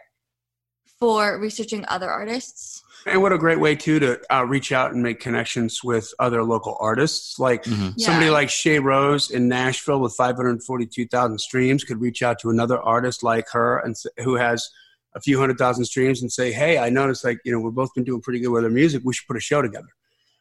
for 0.98 1.38
researching 1.38 1.84
other 1.88 2.10
artists. 2.10 2.82
And 3.06 3.22
what 3.22 3.32
a 3.32 3.38
great 3.38 3.60
way 3.60 3.76
too 3.76 4.00
to 4.00 4.20
uh, 4.34 4.44
reach 4.44 4.72
out 4.72 4.92
and 4.92 5.00
make 5.02 5.20
connections 5.20 5.84
with 5.84 6.12
other 6.18 6.42
local 6.42 6.76
artists. 6.80 7.38
Like 7.38 7.62
Mhm. 7.64 7.94
somebody 8.00 8.26
Yeah. 8.26 8.32
like 8.32 8.48
Chey 8.48 8.80
Rose 8.80 9.30
in 9.30 9.46
Nashville 9.48 10.00
with 10.00 10.14
542,000 10.16 11.38
streams 11.38 11.84
could 11.84 12.00
reach 12.00 12.22
out 12.22 12.40
to 12.40 12.50
another 12.50 12.78
artist 12.80 13.22
like 13.22 13.48
her 13.52 13.78
and 13.78 13.94
who 14.24 14.34
has 14.34 14.68
a 15.14 15.20
few 15.20 15.38
hundred 15.38 15.56
thousand 15.58 15.84
streams 15.84 16.20
and 16.20 16.32
say, 16.32 16.52
"Hey, 16.52 16.78
I 16.78 16.90
noticed 16.90 17.24
like 17.24 17.38
you 17.44 17.52
know 17.52 17.60
we've 17.60 17.72
both 17.74 17.94
been 17.94 18.04
doing 18.04 18.20
pretty 18.20 18.40
good 18.40 18.48
with 18.48 18.64
our 18.64 18.70
music. 18.70 19.02
We 19.04 19.14
should 19.14 19.26
put 19.26 19.36
a 19.36 19.40
show 19.40 19.62
together 19.62 19.88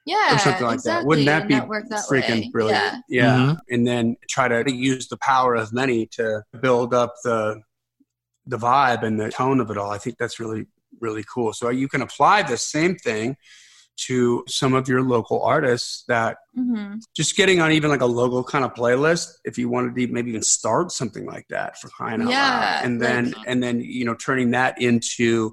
Yeah, 0.07 0.35
or 0.35 0.39
something 0.39 0.65
like 0.65 0.75
exactly. 0.75 1.01
that. 1.01 1.07
Wouldn't 1.07 1.25
that 1.27 1.47
be 1.47 1.55
that 1.55 2.05
freaking 2.09 2.41
way. 2.45 2.49
brilliant? 2.51 3.03
Yeah. 3.09 3.37
Yeah. 3.49 3.55
And 3.69 3.85
then 3.85 4.15
try 4.29 4.47
to 4.47 4.71
use 4.71 5.07
the 5.09 5.17
power 5.17 5.53
of 5.55 5.71
many 5.73 6.07
to 6.13 6.43
build 6.61 6.93
up 6.93 7.13
the 7.23 7.61
the 8.45 8.57
vibe 8.57 9.03
and 9.03 9.19
the 9.19 9.29
tone 9.29 9.59
of 9.59 9.69
it 9.69 9.77
all. 9.77 9.91
I 9.91 9.97
think 9.97 10.17
that's 10.17 10.39
really 10.39 10.65
really 11.01 11.23
cool. 11.31 11.53
So 11.53 11.69
you 11.69 11.87
can 11.87 12.01
apply 12.01 12.43
the 12.43 12.57
same 12.57 12.95
thing 12.95 13.35
to 14.07 14.43
some 14.47 14.73
of 14.75 14.87
your 14.87 15.01
local 15.01 15.41
artists 15.43 16.03
that 16.07 16.37
hmm 16.55 16.95
just 17.15 17.35
getting 17.35 17.59
on 17.59 17.71
even 17.71 17.89
like 17.89 18.01
a 18.01 18.05
logo 18.05 18.43
kind 18.43 18.63
of 18.63 18.73
playlist 18.75 19.27
if 19.43 19.57
you 19.57 19.67
wanted 19.69 19.95
to 19.95 20.07
maybe 20.13 20.29
even 20.29 20.41
start 20.43 20.91
something 20.91 21.25
like 21.25 21.47
that 21.49 21.79
for 21.79 21.89
crying 21.89 22.21
out 22.21 22.29
Yeah, 22.29 22.49
loud 22.59 22.85
and 22.85 23.01
then 23.01 23.31
like- 23.31 23.47
and 23.47 23.61
then 23.61 23.81
you 23.81 24.05
know 24.05 24.13
turning 24.15 24.51
that 24.51 24.79
into 24.81 25.51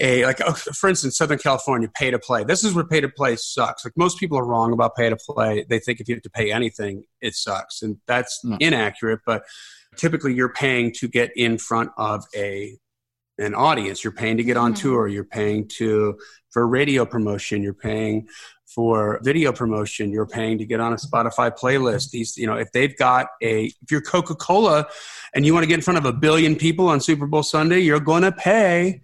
a 0.00 0.24
like 0.24 0.38
for 0.38 0.88
instance 0.88 1.18
southern 1.18 1.38
california 1.38 1.88
pay 1.94 2.10
to 2.10 2.18
play 2.18 2.44
this 2.44 2.64
is 2.64 2.72
where 2.74 2.84
pay 2.84 3.00
to 3.00 3.08
play 3.10 3.36
sucks. 3.36 3.84
Like 3.84 3.92
most 3.96 4.18
people 4.18 4.38
are 4.38 4.44
wrong 4.46 4.72
about 4.72 4.96
pay 4.96 5.10
to 5.10 5.16
play 5.16 5.66
they 5.68 5.78
think 5.78 6.00
if 6.00 6.08
you 6.08 6.14
have 6.14 6.22
to 6.22 6.30
pay 6.30 6.50
anything 6.50 7.04
it 7.20 7.34
sucks. 7.34 7.82
And 7.82 7.98
that's 8.06 8.40
No. 8.42 8.56
inaccurate 8.60 9.20
but 9.26 9.44
typically 9.96 10.32
you're 10.34 10.52
paying 10.52 10.92
to 10.94 11.08
get 11.08 11.30
in 11.36 11.58
front 11.58 11.90
of 11.98 12.24
a 12.34 12.78
an 13.38 13.54
audience. 13.54 14.04
You're 14.04 14.12
paying 14.12 14.36
to 14.36 14.44
get 14.44 14.56
on 14.56 14.72
Mhm. 14.72 14.80
tour. 14.80 15.08
You're 15.08 15.24
paying 15.24 15.66
to 15.78 16.18
for 16.50 16.66
radio 16.66 17.04
promotion. 17.06 17.62
You're 17.62 17.72
paying 17.74 18.28
for 18.74 19.20
video 19.22 19.52
promotion. 19.52 20.10
You're 20.12 20.26
paying 20.26 20.58
to 20.58 20.66
get 20.66 20.80
on 20.80 20.92
a 20.92 20.96
spotify 20.96 21.50
playlist. 21.56 22.10
These 22.10 22.36
you 22.36 22.46
know 22.46 22.54
if 22.56 22.70
they've 22.72 22.96
got 22.96 23.26
a 23.42 23.64
if 23.82 23.90
you're 23.90 24.00
coca-cola 24.02 24.86
and 25.34 25.44
you 25.44 25.52
want 25.54 25.64
to 25.64 25.66
get 25.66 25.74
in 25.74 25.82
front 25.82 25.98
of 25.98 26.04
a 26.04 26.12
billion 26.12 26.56
people 26.56 26.88
on 26.88 27.00
super 27.00 27.26
bowl 27.26 27.42
sunday 27.42 27.80
you're 27.80 28.00
going 28.00 28.22
to 28.22 28.32
pay 28.32 29.00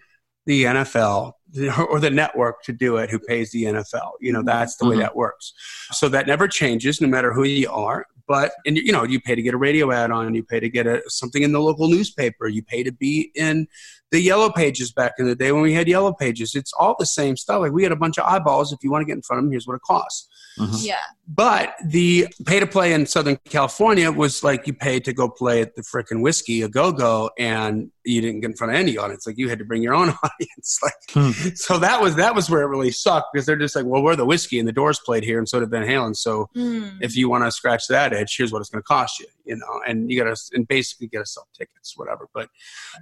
the 0.49 0.65
nfl 0.65 1.33
or 1.91 1.99
the 2.01 2.11
network 2.11 2.57
to 2.63 2.73
do 2.85 2.97
it 2.97 3.09
who 3.11 3.19
pays 3.19 3.51
the 3.53 3.65
nfl 3.65 4.11
you 4.21 4.33
know 4.33 4.43
that's 4.43 4.77
the 4.77 4.87
way 4.89 4.97
Mhm. 4.97 5.01
that 5.05 5.15
works. 5.25 5.53
So 5.93 6.05
that 6.15 6.27
never 6.27 6.47
changes 6.49 7.01
no 7.01 7.09
matter 7.09 7.33
who 7.33 7.45
you 7.45 7.71
are. 7.71 8.01
But 8.27 8.53
and 8.67 8.77
you 8.77 8.93
know 8.93 9.05
you 9.13 9.19
pay 9.21 9.35
to 9.35 9.43
get 9.47 9.55
a 9.55 9.57
radio 9.69 9.91
ad 10.01 10.11
on 10.11 10.35
you 10.35 10.43
pay 10.53 10.61
to 10.61 10.69
get 10.69 10.87
a, 10.87 11.01
something 11.07 11.43
in 11.47 11.53
the 11.53 11.61
local 11.69 11.89
newspaper 11.89 12.47
you 12.57 12.63
pay 12.63 12.83
to 12.83 12.93
be 12.93 13.31
in 13.35 13.67
the 14.11 14.21
yellow 14.21 14.51
pages 14.51 14.91
back 14.93 15.13
in 15.19 15.27
the 15.27 15.35
day 15.35 15.53
when 15.53 15.63
we 15.63 15.73
had 15.75 15.87
yellow 15.89 16.13
pages 16.13 16.55
it's 16.55 16.73
all 16.79 16.95
the 16.99 17.07
same 17.07 17.37
stuff 17.37 17.61
like 17.61 17.73
we 17.73 17.83
had 17.83 17.93
a 17.93 17.97
bunch 17.97 18.19
of 18.19 18.25
eyeballs 18.25 18.73
if 18.73 18.79
you 18.83 18.91
want 18.91 19.03
to 19.03 19.07
get 19.07 19.15
in 19.17 19.23
front 19.23 19.39
of 19.39 19.45
them 19.45 19.53
here's 19.53 19.67
what 19.67 19.75
it 19.75 19.83
costs 19.83 20.29
Mhm. 20.59 20.85
Yeah. 20.87 20.97
but 21.29 21.75
the 21.87 22.27
pay 22.45 22.59
to 22.59 22.67
play 22.67 22.93
in 22.93 23.07
Southern 23.07 23.37
California 23.45 24.11
was 24.11 24.43
like 24.43 24.67
you 24.67 24.73
paid 24.73 25.05
to 25.05 25.13
go 25.13 25.29
play 25.29 25.61
at 25.63 25.77
the 25.77 25.83
frickin' 25.83 26.21
whiskey 26.21 26.63
a 26.63 26.69
go 26.69 26.91
go, 26.91 27.31
and 27.39 27.93
you 28.05 28.21
didn't 28.21 28.41
get 28.41 28.51
in 28.51 28.57
front 28.57 28.73
of 28.73 28.77
any 28.81 28.99
audience. 28.99 29.25
Like 29.25 29.39
you 29.39 29.49
had 29.49 29.61
to 29.61 29.65
bring 29.65 29.83
your 29.85 29.95
own 29.95 30.09
audience. 30.25 30.79
Like 30.83 30.95
Hmm. 31.13 31.31
so 31.55 31.79
that 31.79 32.03
was 32.03 32.17
that 32.17 32.35
was 32.35 32.51
where 32.51 32.63
it 32.63 32.67
really 32.67 32.91
sucked 32.91 33.29
because 33.33 33.47
they're 33.47 33.55
just 33.55 33.77
like, 33.77 33.85
well, 33.87 34.03
we're 34.03 34.17
the 34.17 34.25
whiskey 34.25 34.59
and 34.59 34.67
the 34.67 34.73
Doors 34.73 34.99
played 35.07 35.23
here, 35.23 35.39
and 35.39 35.49
so 35.49 35.61
did 35.61 35.71
Van 35.71 35.87
Halen. 35.87 36.17
So 36.17 36.49
Mm. 36.57 36.99
if 37.03 37.17
you 37.17 37.29
want 37.29 37.45
to 37.45 37.53
scratch 37.53 37.87
that 37.89 38.13
itch, 38.13 38.35
here's 38.37 38.51
what 38.51 38.59
it's 38.59 38.71
going 38.71 38.83
to 38.83 38.87
cost 38.87 39.21
you, 39.21 39.27
you 39.49 39.57
know, 39.57 39.81
and 39.87 40.11
you 40.11 40.23
got 40.23 40.35
to 40.35 40.41
and 40.53 40.69
basically 40.69 41.09
get 41.09 41.21
to 41.21 41.27
sell 41.27 41.49
tickets, 41.57 41.95
whatever. 41.97 42.29
But 42.33 42.49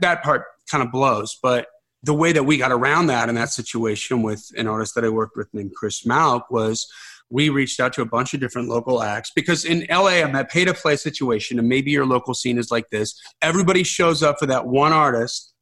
that 0.00 0.22
part 0.22 0.44
kind 0.70 0.82
of 0.82 0.92
blows. 0.92 1.38
But 1.42 1.66
the 2.02 2.14
way 2.14 2.32
that 2.32 2.44
we 2.44 2.56
got 2.56 2.72
around 2.72 3.08
that 3.08 3.28
in 3.28 3.34
that 3.34 3.50
situation 3.50 4.22
with 4.22 4.48
an 4.56 4.68
artist 4.68 4.94
that 4.94 5.04
I 5.04 5.08
worked 5.08 5.36
with 5.36 5.52
named 5.52 5.74
Chris 5.74 6.04
Malk 6.04 6.42
was 6.50 6.86
we 7.28 7.48
reached 7.48 7.80
out 7.80 7.92
to 7.94 8.02
a 8.02 8.06
bunch 8.06 8.34
of 8.34 8.40
different 8.40 8.68
local 8.68 9.02
acts 9.02 9.32
because 9.34 9.64
in 9.64 9.84
LA, 9.90 10.22
I'm 10.22 10.32
that 10.32 10.50
pay 10.50 10.64
to 10.64 10.72
play 10.72 10.96
situation, 10.96 11.58
and 11.58 11.68
maybe 11.68 11.90
your 11.90 12.06
local 12.06 12.34
scene 12.34 12.58
is 12.58 12.70
like 12.70 12.88
this. 12.90 13.20
Everybody 13.42 13.82
shows 13.82 14.22
up 14.22 14.38
for 14.38 14.46
that 14.46 14.66
one 14.66 14.92
artist 14.92 15.52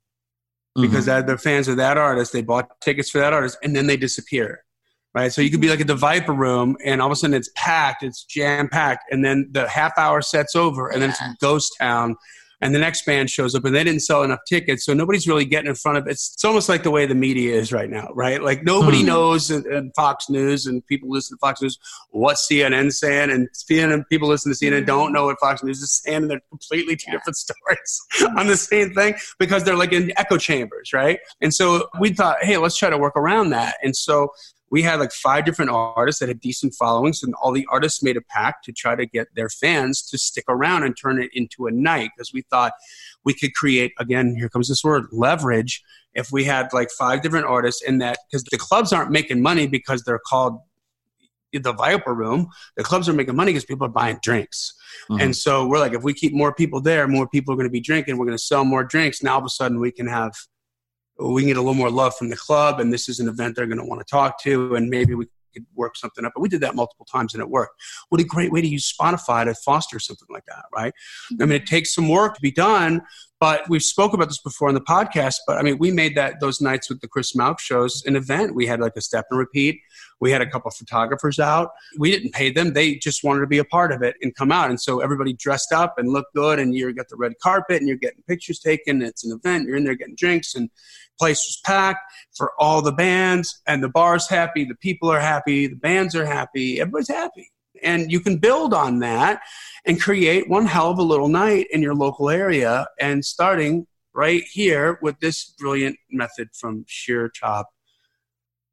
because 0.75 1.07
mm-hmm. 1.07 1.17
that, 1.17 1.27
they're 1.27 1.39
fans 1.39 1.69
of 1.69 1.79
that 1.79 1.97
artist. 1.97 2.33
They 2.33 2.43
bought 2.43 2.69
tickets 2.81 3.09
for 3.11 3.19
that 3.19 3.33
artist, 3.33 3.57
and 3.63 3.75
then 3.75 3.87
they 3.87 3.97
disappear. 3.97 4.65
Right, 5.15 5.33
so 5.33 5.41
you 5.43 5.51
could 5.51 5.61
be 5.61 5.69
like 5.69 5.81
at 5.81 5.87
the 5.87 5.95
Viper 5.95 6.33
Room, 6.33 6.77
and 6.85 7.01
all 7.01 7.07
of 7.07 7.13
a 7.13 7.17
sudden 7.17 7.35
it's 7.35 7.49
packed, 7.55 8.03
it's 8.03 8.25
jam 8.25 8.69
packed, 8.69 9.05
and 9.13 9.25
then 9.25 9.49
the 9.53 9.69
half 9.69 9.93
hour 9.97 10.21
sets 10.21 10.57
over, 10.57 10.89
and 10.89 11.01
then 11.01 11.11
it's 11.11 11.21
ghost 11.41 11.77
town, 11.79 12.17
and 12.61 12.75
the 12.75 12.81
next 12.81 13.07
band 13.07 13.31
shows 13.31 13.55
up, 13.55 13.65
and 13.65 13.77
they 13.77 13.85
didn't 13.85 14.01
sell 14.03 14.25
enough 14.25 14.41
tickets, 14.49 14.85
so 14.85 14.93
nobody's 14.93 15.29
really 15.29 15.45
getting 15.45 15.69
in 15.69 15.77
front 15.77 15.99
of 15.99 16.09
it. 16.09 16.11
It's, 16.13 16.33
it's 16.35 16.45
almost 16.45 16.69
like 16.69 16.83
the 16.83 16.91
way 16.91 17.07
the 17.07 17.15
media 17.15 17.55
is 17.55 17.73
right 17.73 17.89
now, 17.89 18.09
right? 18.13 18.43
Like 18.43 18.65
nobody 18.65 19.03
Hmm. 19.03 19.07
knows, 19.07 19.51
and, 19.53 19.65
and 19.67 19.93
Fox 19.95 20.29
News 20.29 20.67
and 20.67 20.85
people 20.89 21.09
listen 21.11 21.37
to 21.37 21.41
Fox 21.41 21.63
News 21.63 21.79
what 22.11 22.37
CNN's 22.37 22.99
saying, 22.99 23.31
and 23.31 23.49
CNN 23.55 24.03
people 24.09 24.27
listen 24.27 24.53
to 24.53 24.59
CNN 24.59 24.85
don't 24.85 25.13
know 25.13 25.27
what 25.27 25.39
Fox 25.39 25.63
News 25.63 25.81
is 25.81 26.03
saying, 26.03 26.23
and 26.23 26.31
they're 26.31 26.41
completely 26.51 26.97
two 26.97 27.05
Yeah. 27.13 27.19
different 27.19 27.37
stories 27.45 28.01
on 28.37 28.49
the 28.49 28.57
same 28.57 28.93
thing 28.95 29.15
because 29.39 29.63
they're 29.63 29.77
like 29.77 29.93
in 29.93 30.11
echo 30.17 30.39
chambers, 30.39 30.93
right? 30.93 31.21
And 31.41 31.55
so 31.55 31.87
we 32.01 32.13
thought, 32.13 32.39
hey, 32.43 32.57
let's 32.57 32.77
try 32.77 32.91
to 32.91 32.99
work 32.99 33.15
around 33.17 33.51
that. 33.51 33.77
And 33.85 33.95
so 33.95 34.31
we 34.71 34.83
had 34.83 34.99
like 34.99 35.13
five 35.13 35.45
different 35.45 35.71
artists 35.71 36.21
that 36.21 36.29
had 36.29 36.41
decent 36.41 36.75
followings, 36.75 37.23
and 37.23 37.35
all 37.41 37.53
the 37.53 37.67
artists 37.71 38.03
made 38.03 38.17
a 38.17 38.23
pact 38.23 38.65
to 38.65 38.73
try 38.73 38.97
to 38.97 39.07
get 39.07 39.29
their 39.35 39.49
fans 39.49 40.03
to 40.03 40.19
stick 40.19 40.45
around 40.49 40.83
and 40.83 40.97
turn 40.97 41.23
it 41.23 41.31
into 41.33 41.67
a 41.67 41.71
night 41.71 42.11
because 42.17 42.33
we 42.33 42.43
thought 42.51 42.73
we 43.25 43.35
could 43.35 43.55
create 43.55 43.93
again. 43.99 44.35
Here 44.37 44.49
comes 44.49 44.69
this 44.69 44.83
word 44.83 45.05
leverage. 45.13 45.83
If 46.15 46.31
we 46.33 46.45
had 46.45 46.73
like 46.73 46.91
five 46.91 47.23
different 47.23 47.47
artists 47.47 47.83
in 47.83 47.99
that, 47.99 48.19
because 48.31 48.45
the 48.45 48.59
clubs 48.59 48.93
aren't 48.93 49.11
making 49.11 49.43
money 49.43 49.67
because 49.67 50.03
they're 50.05 50.21
called 50.27 50.61
the 51.53 51.73
Viper 51.73 52.15
Room, 52.15 52.49
the 52.77 52.83
clubs 52.83 53.09
are 53.09 53.13
making 53.13 53.37
money 53.37 53.53
because 53.53 53.65
people 53.65 53.87
are 53.87 53.91
buying 53.91 54.19
drinks. 54.23 54.75
Mm-hmm. 55.09 55.21
And 55.21 55.37
so 55.37 55.67
we're 55.67 55.79
like, 55.79 55.93
if 55.93 56.03
we 56.03 56.15
keep 56.15 56.33
more 56.33 56.53
people 56.53 56.81
there, 56.81 57.07
more 57.07 57.29
people 57.29 57.55
are 57.55 57.57
going 57.57 57.69
to 57.69 57.73
be 57.73 57.81
drinking. 57.81 58.17
We're 58.17 58.27
going 58.27 58.39
to 58.39 58.43
sell 58.43 58.65
more 58.65 58.83
drinks. 58.83 59.23
Now 59.23 59.35
all 59.35 59.39
of 59.39 59.45
a 59.45 59.51
sudden 59.51 59.79
we 59.79 59.93
can 59.93 60.07
have 60.07 60.35
we 61.19 61.43
can 61.43 61.49
get 61.49 61.57
a 61.57 61.61
little 61.61 61.75
more 61.75 61.91
love 61.91 62.17
from 62.17 62.29
the 62.29 62.37
club 62.37 62.81
and 62.81 62.93
this 62.93 63.09
is 63.09 63.21
an 63.21 63.29
event 63.29 63.57
they're 63.57 63.67
going 63.67 63.79
to 63.79 63.85
want 63.85 64.01
to 64.01 64.11
talk 64.11 64.41
to 64.43 64.75
and 64.75 64.89
maybe 64.89 65.15
we 65.15 65.27
could 65.53 65.65
work 65.75 65.97
something 65.97 66.25
up. 66.25 66.33
But 66.35 66.41
we 66.41 66.49
did 66.49 66.61
that 66.63 66.75
multiple 66.75 67.07
times 67.07 67.35
and 67.35 67.41
it 67.41 67.49
worked. 67.49 67.81
What 68.09 68.21
a 68.21 68.25
great 68.25 68.51
way 68.51 68.61
to 68.61 68.67
use 68.67 68.93
spotify 68.93 69.45
to 69.45 69.55
foster 69.55 70.01
something 70.01 70.29
like 70.31 70.45
that 70.47 70.65
right? 70.75 70.93
I 71.41 71.47
mean 71.47 71.53
it 71.53 71.67
takes 71.67 71.95
some 71.95 72.09
work 72.09 72.35
to 72.35 72.41
be 72.41 72.51
done 72.51 73.03
but 73.45 73.69
we've 73.69 73.83
spoke 73.83 74.15
about 74.15 74.29
this 74.29 74.41
before 74.41 74.71
in 74.71 74.75
the 74.75 74.81
podcast. 74.81 75.37
But 75.47 75.59
I 75.59 75.63
mean, 75.63 75.77
we 75.77 75.91
made 75.91 76.17
that 76.17 76.41
those 76.41 76.63
nights 76.63 76.89
with 76.89 77.03
the 77.03 77.09
Chris 77.09 77.37
Mauch 77.37 77.61
shows 77.61 78.03
an 78.07 78.17
event. 78.17 78.55
We 78.55 78.65
had 78.65 78.81
like 78.81 78.97
a 78.97 79.03
step 79.03 79.27
and 79.31 79.39
repeat. 79.39 79.83
We 80.19 80.31
had 80.31 80.41
a 80.41 80.49
couple 80.49 80.71
photographers 80.71 81.39
out. 81.39 81.73
We 81.99 82.11
didn't 82.11 82.33
pay 82.33 82.51
them; 82.51 82.73
they 82.73 82.95
just 82.95 83.23
wanted 83.23 83.41
to 83.41 83.47
be 83.47 83.59
a 83.59 83.65
part 83.67 83.93
of 83.93 84.03
it 84.03 84.17
and 84.23 84.35
come 84.35 84.51
out. 84.51 84.71
And 84.71 84.81
so 84.81 85.01
everybody 85.01 85.35
dressed 85.35 85.75
up 85.75 85.99
and 85.99 86.11
looked 86.11 86.33
good, 86.35 86.59
and 86.59 86.75
you 86.75 86.91
got 86.95 87.11
the 87.11 87.17
red 87.17 87.35
carpet, 87.43 87.81
and 87.81 87.87
you're 87.87 87.99
getting 87.99 88.23
pictures 88.27 88.61
taken. 88.61 89.03
It's 89.03 89.27
an 89.27 89.39
event. 89.39 89.69
You're 89.69 89.77
in 89.77 89.85
there 89.85 89.95
getting 89.95 90.17
drinks, 90.17 90.55
and 90.55 90.71
place 91.19 91.41
was 91.41 91.61
packed 91.67 92.01
for 92.35 92.53
all 92.59 92.81
the 92.81 92.93
bands. 92.93 93.61
And 93.67 93.85
the 93.85 93.91
bar's 93.91 94.27
happy. 94.27 94.65
The 94.65 94.75
people 94.77 95.11
are 95.11 95.21
happy. 95.21 95.67
The 95.67 95.77
bands 95.77 96.15
are 96.15 96.25
happy. 96.25 96.81
Everybody's 96.81 97.09
happy 97.09 97.51
and 97.85 98.11
you 98.11 98.21
can 98.21 98.39
build 98.39 98.75
on 98.75 98.99
that 99.01 99.41
and 99.87 100.01
create 100.01 100.49
one 100.49 100.67
hell 100.67 100.91
of 100.91 100.99
a 100.99 101.03
little 101.03 101.29
night 101.29 101.67
in 101.71 101.83
your 101.83 101.95
local 101.95 102.31
area 102.31 102.87
and 103.01 103.25
starting 103.25 103.87
right 104.15 104.43
here 104.51 104.99
with 105.03 105.19
this 105.21 105.55
brilliant 105.59 105.97
method 106.11 106.49
from 106.55 106.85
Shir 106.87 107.31
Chopp 107.31 107.65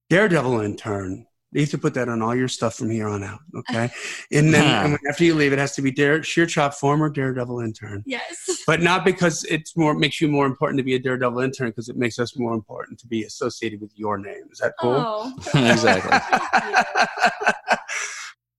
daredevil 0.09 0.59
intern 0.61 1.25
you 1.53 1.61
have 1.61 1.69
to 1.69 1.77
put 1.77 1.93
that 1.95 2.07
on 2.07 2.21
all 2.21 2.33
your 2.33 2.47
stuff 2.47 2.75
from 2.75 2.89
here 2.89 3.07
on 3.07 3.23
out 3.23 3.39
okay? 3.55 3.89
And 4.31 4.53
then 4.53 4.93
uh-huh. 4.93 4.97
after 5.09 5.25
you 5.25 5.35
leave 5.35 5.51
it 5.51 5.59
has 5.59 5.75
to 5.75 5.81
be 5.81 5.91
dare, 5.91 6.23
Shir 6.23 6.45
Chopp 6.45 6.73
former 6.73 7.09
daredevil 7.09 7.59
intern 7.59 8.03
yes. 8.05 8.49
But 8.67 8.81
not 8.81 9.03
because 9.03 9.43
it's 9.45 9.75
more 9.75 9.93
makes 9.93 10.21
you 10.21 10.27
more 10.27 10.45
important 10.45 10.77
to 10.77 10.83
be 10.83 10.95
a 10.95 10.99
daredevil 10.99 11.39
intern 11.39 11.69
because 11.69 11.89
it 11.89 11.97
makes 11.97 12.19
us 12.19 12.37
more 12.37 12.53
important 12.53 12.99
to 12.99 13.07
be 13.07 13.23
associated 13.23 13.81
with 13.81 13.91
your 13.95 14.17
name. 14.17 14.43
Is 14.51 14.59
that 14.59 14.75
cool? 14.79 14.95
Oh, 14.97 15.33
exactly 15.55 16.17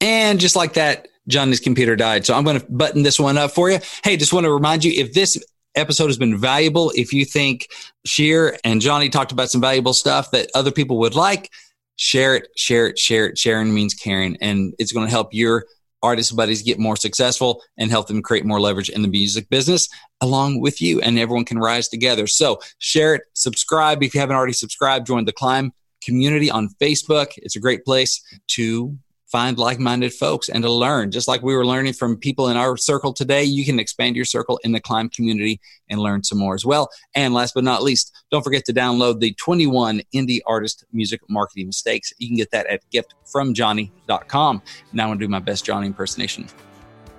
And 0.03 0.41
just 0.41 0.57
like 0.57 0.75
that, 0.75 1.09
Johnny's 1.29 1.61
computer 1.61 1.95
died. 1.95 2.27
So 2.27 2.35
I'm 2.35 2.43
going 2.43 2.61
to 2.61 2.67
button 2.69 3.05
this 3.05 3.21
one 3.21 3.39
up 3.39 3.53
for 3.53 3.71
you. 3.71 3.79
Hey, 4.03 4.17
just 4.17 4.33
want 4.33 4.45
to 4.45 4.53
remind 4.53 4.83
you 4.83 4.93
if 5.01 5.15
this 5.15 5.43
episode 5.77 6.09
has 6.09 6.19
been 6.19 6.37
valuable, 6.37 6.93
if 6.97 7.13
you 7.13 7.25
think 7.25 7.69
Shir 8.05 8.59
and 8.65 8.81
Johnny 8.81 9.09
talked 9.09 9.31
about 9.31 9.49
some 9.49 9.61
valuable 9.61 9.95
stuff 9.95 10.33
that 10.33 10.51
other 10.55 10.73
people 10.73 10.99
would 10.99 11.15
like, 11.15 11.51
share 11.97 12.35
it, 12.35 12.49
share 12.57 12.89
it, 12.89 12.99
share 12.99 13.27
it. 13.27 13.39
Sharing 13.39 13.73
means 13.73 13.95
caring, 13.95 14.37
and 14.41 14.75
it's 14.79 14.91
going 14.91 15.07
to 15.07 15.11
help 15.11 15.29
your 15.33 15.65
artist 16.03 16.35
buddies 16.35 16.63
get 16.63 16.81
more 16.81 16.97
successful 16.97 17.63
and 17.79 17.93
help 17.93 18.09
them 18.09 18.23
create 18.23 18.45
more 18.45 18.61
leverage 18.61 18.89
in 18.89 19.03
the 19.03 19.09
music 19.09 19.49
business 19.51 19.89
along 20.21 20.61
with 20.61 20.81
you, 20.81 21.01
and 21.01 21.17
everyone 21.17 21.45
can 21.45 21.61
rise 21.61 21.87
together. 21.89 22.27
So 22.27 22.59
share 22.79 23.15
it, 23.15 23.23
subscribe 23.35 24.03
if 24.03 24.15
you 24.15 24.21
haven't 24.21 24.35
already 24.35 24.53
subscribed, 24.53 25.07
join 25.07 25.27
the 25.27 25.33
Climb 25.33 25.73
community 26.03 26.51
on 26.51 26.71
Facebook. 26.81 27.29
It's 27.37 27.55
a 27.55 27.61
great 27.61 27.85
place 27.85 28.21
to 28.49 28.99
find 29.33 29.59
like-minded 29.59 30.13
folks 30.13 30.51
and 30.51 30.63
to 30.63 30.71
learn. 30.71 31.11
Just 31.11 31.27
like 31.27 31.43
we 31.43 31.57
were 31.57 31.67
learning 31.67 31.95
from 31.95 32.19
people 32.19 32.49
in 32.49 32.57
our 32.59 32.77
circle 32.77 33.15
today 33.15 33.43
you 33.43 33.65
can 33.65 33.81
expand 33.81 34.15
your 34.15 34.27
circle 34.27 34.61
in 34.63 34.73
the 34.73 34.81
climb 34.81 35.09
community 35.09 35.59
and 35.89 35.99
learn 35.99 36.23
some 36.23 36.39
more 36.39 36.55
as 36.55 36.65
well. 36.65 36.91
And 37.15 37.33
last 37.33 37.55
but 37.55 37.65
not 37.65 37.83
least 37.83 38.13
don't 38.31 38.45
forget 38.45 38.65
to 38.67 38.75
download 38.75 39.21
the 39.21 39.33
21 39.35 40.03
indie 40.15 40.41
artist 40.47 40.85
music 40.93 41.21
marketing 41.29 41.67
mistakes. 41.67 42.13
You 42.19 42.29
can 42.29 42.37
get 42.37 42.51
that 42.51 42.67
at 42.67 42.83
giftfromjohnny.com 42.93 44.63
now 44.93 45.05
i'm 45.05 45.09
going 45.09 45.19
to 45.19 45.25
do 45.25 45.29
my 45.29 45.39
best 45.39 45.65
johnny 45.65 45.87
impersonation. 45.87 46.47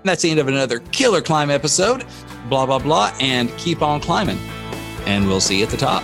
That's 0.03 0.22
the 0.22 0.30
end 0.30 0.39
of 0.39 0.47
another 0.47 0.80
killer 0.91 1.22
climb 1.22 1.49
episode. 1.49 2.05
Blah 2.47 2.68
blah 2.68 2.80
blah 2.80 3.16
and 3.20 3.49
keep 3.57 3.82
on 3.82 3.99
climbing. 3.99 4.38
And 5.05 5.28
we'll 5.28 5.41
see 5.41 5.57
you 5.57 5.66
at 5.66 5.72
the 5.72 5.78
top 5.78 6.03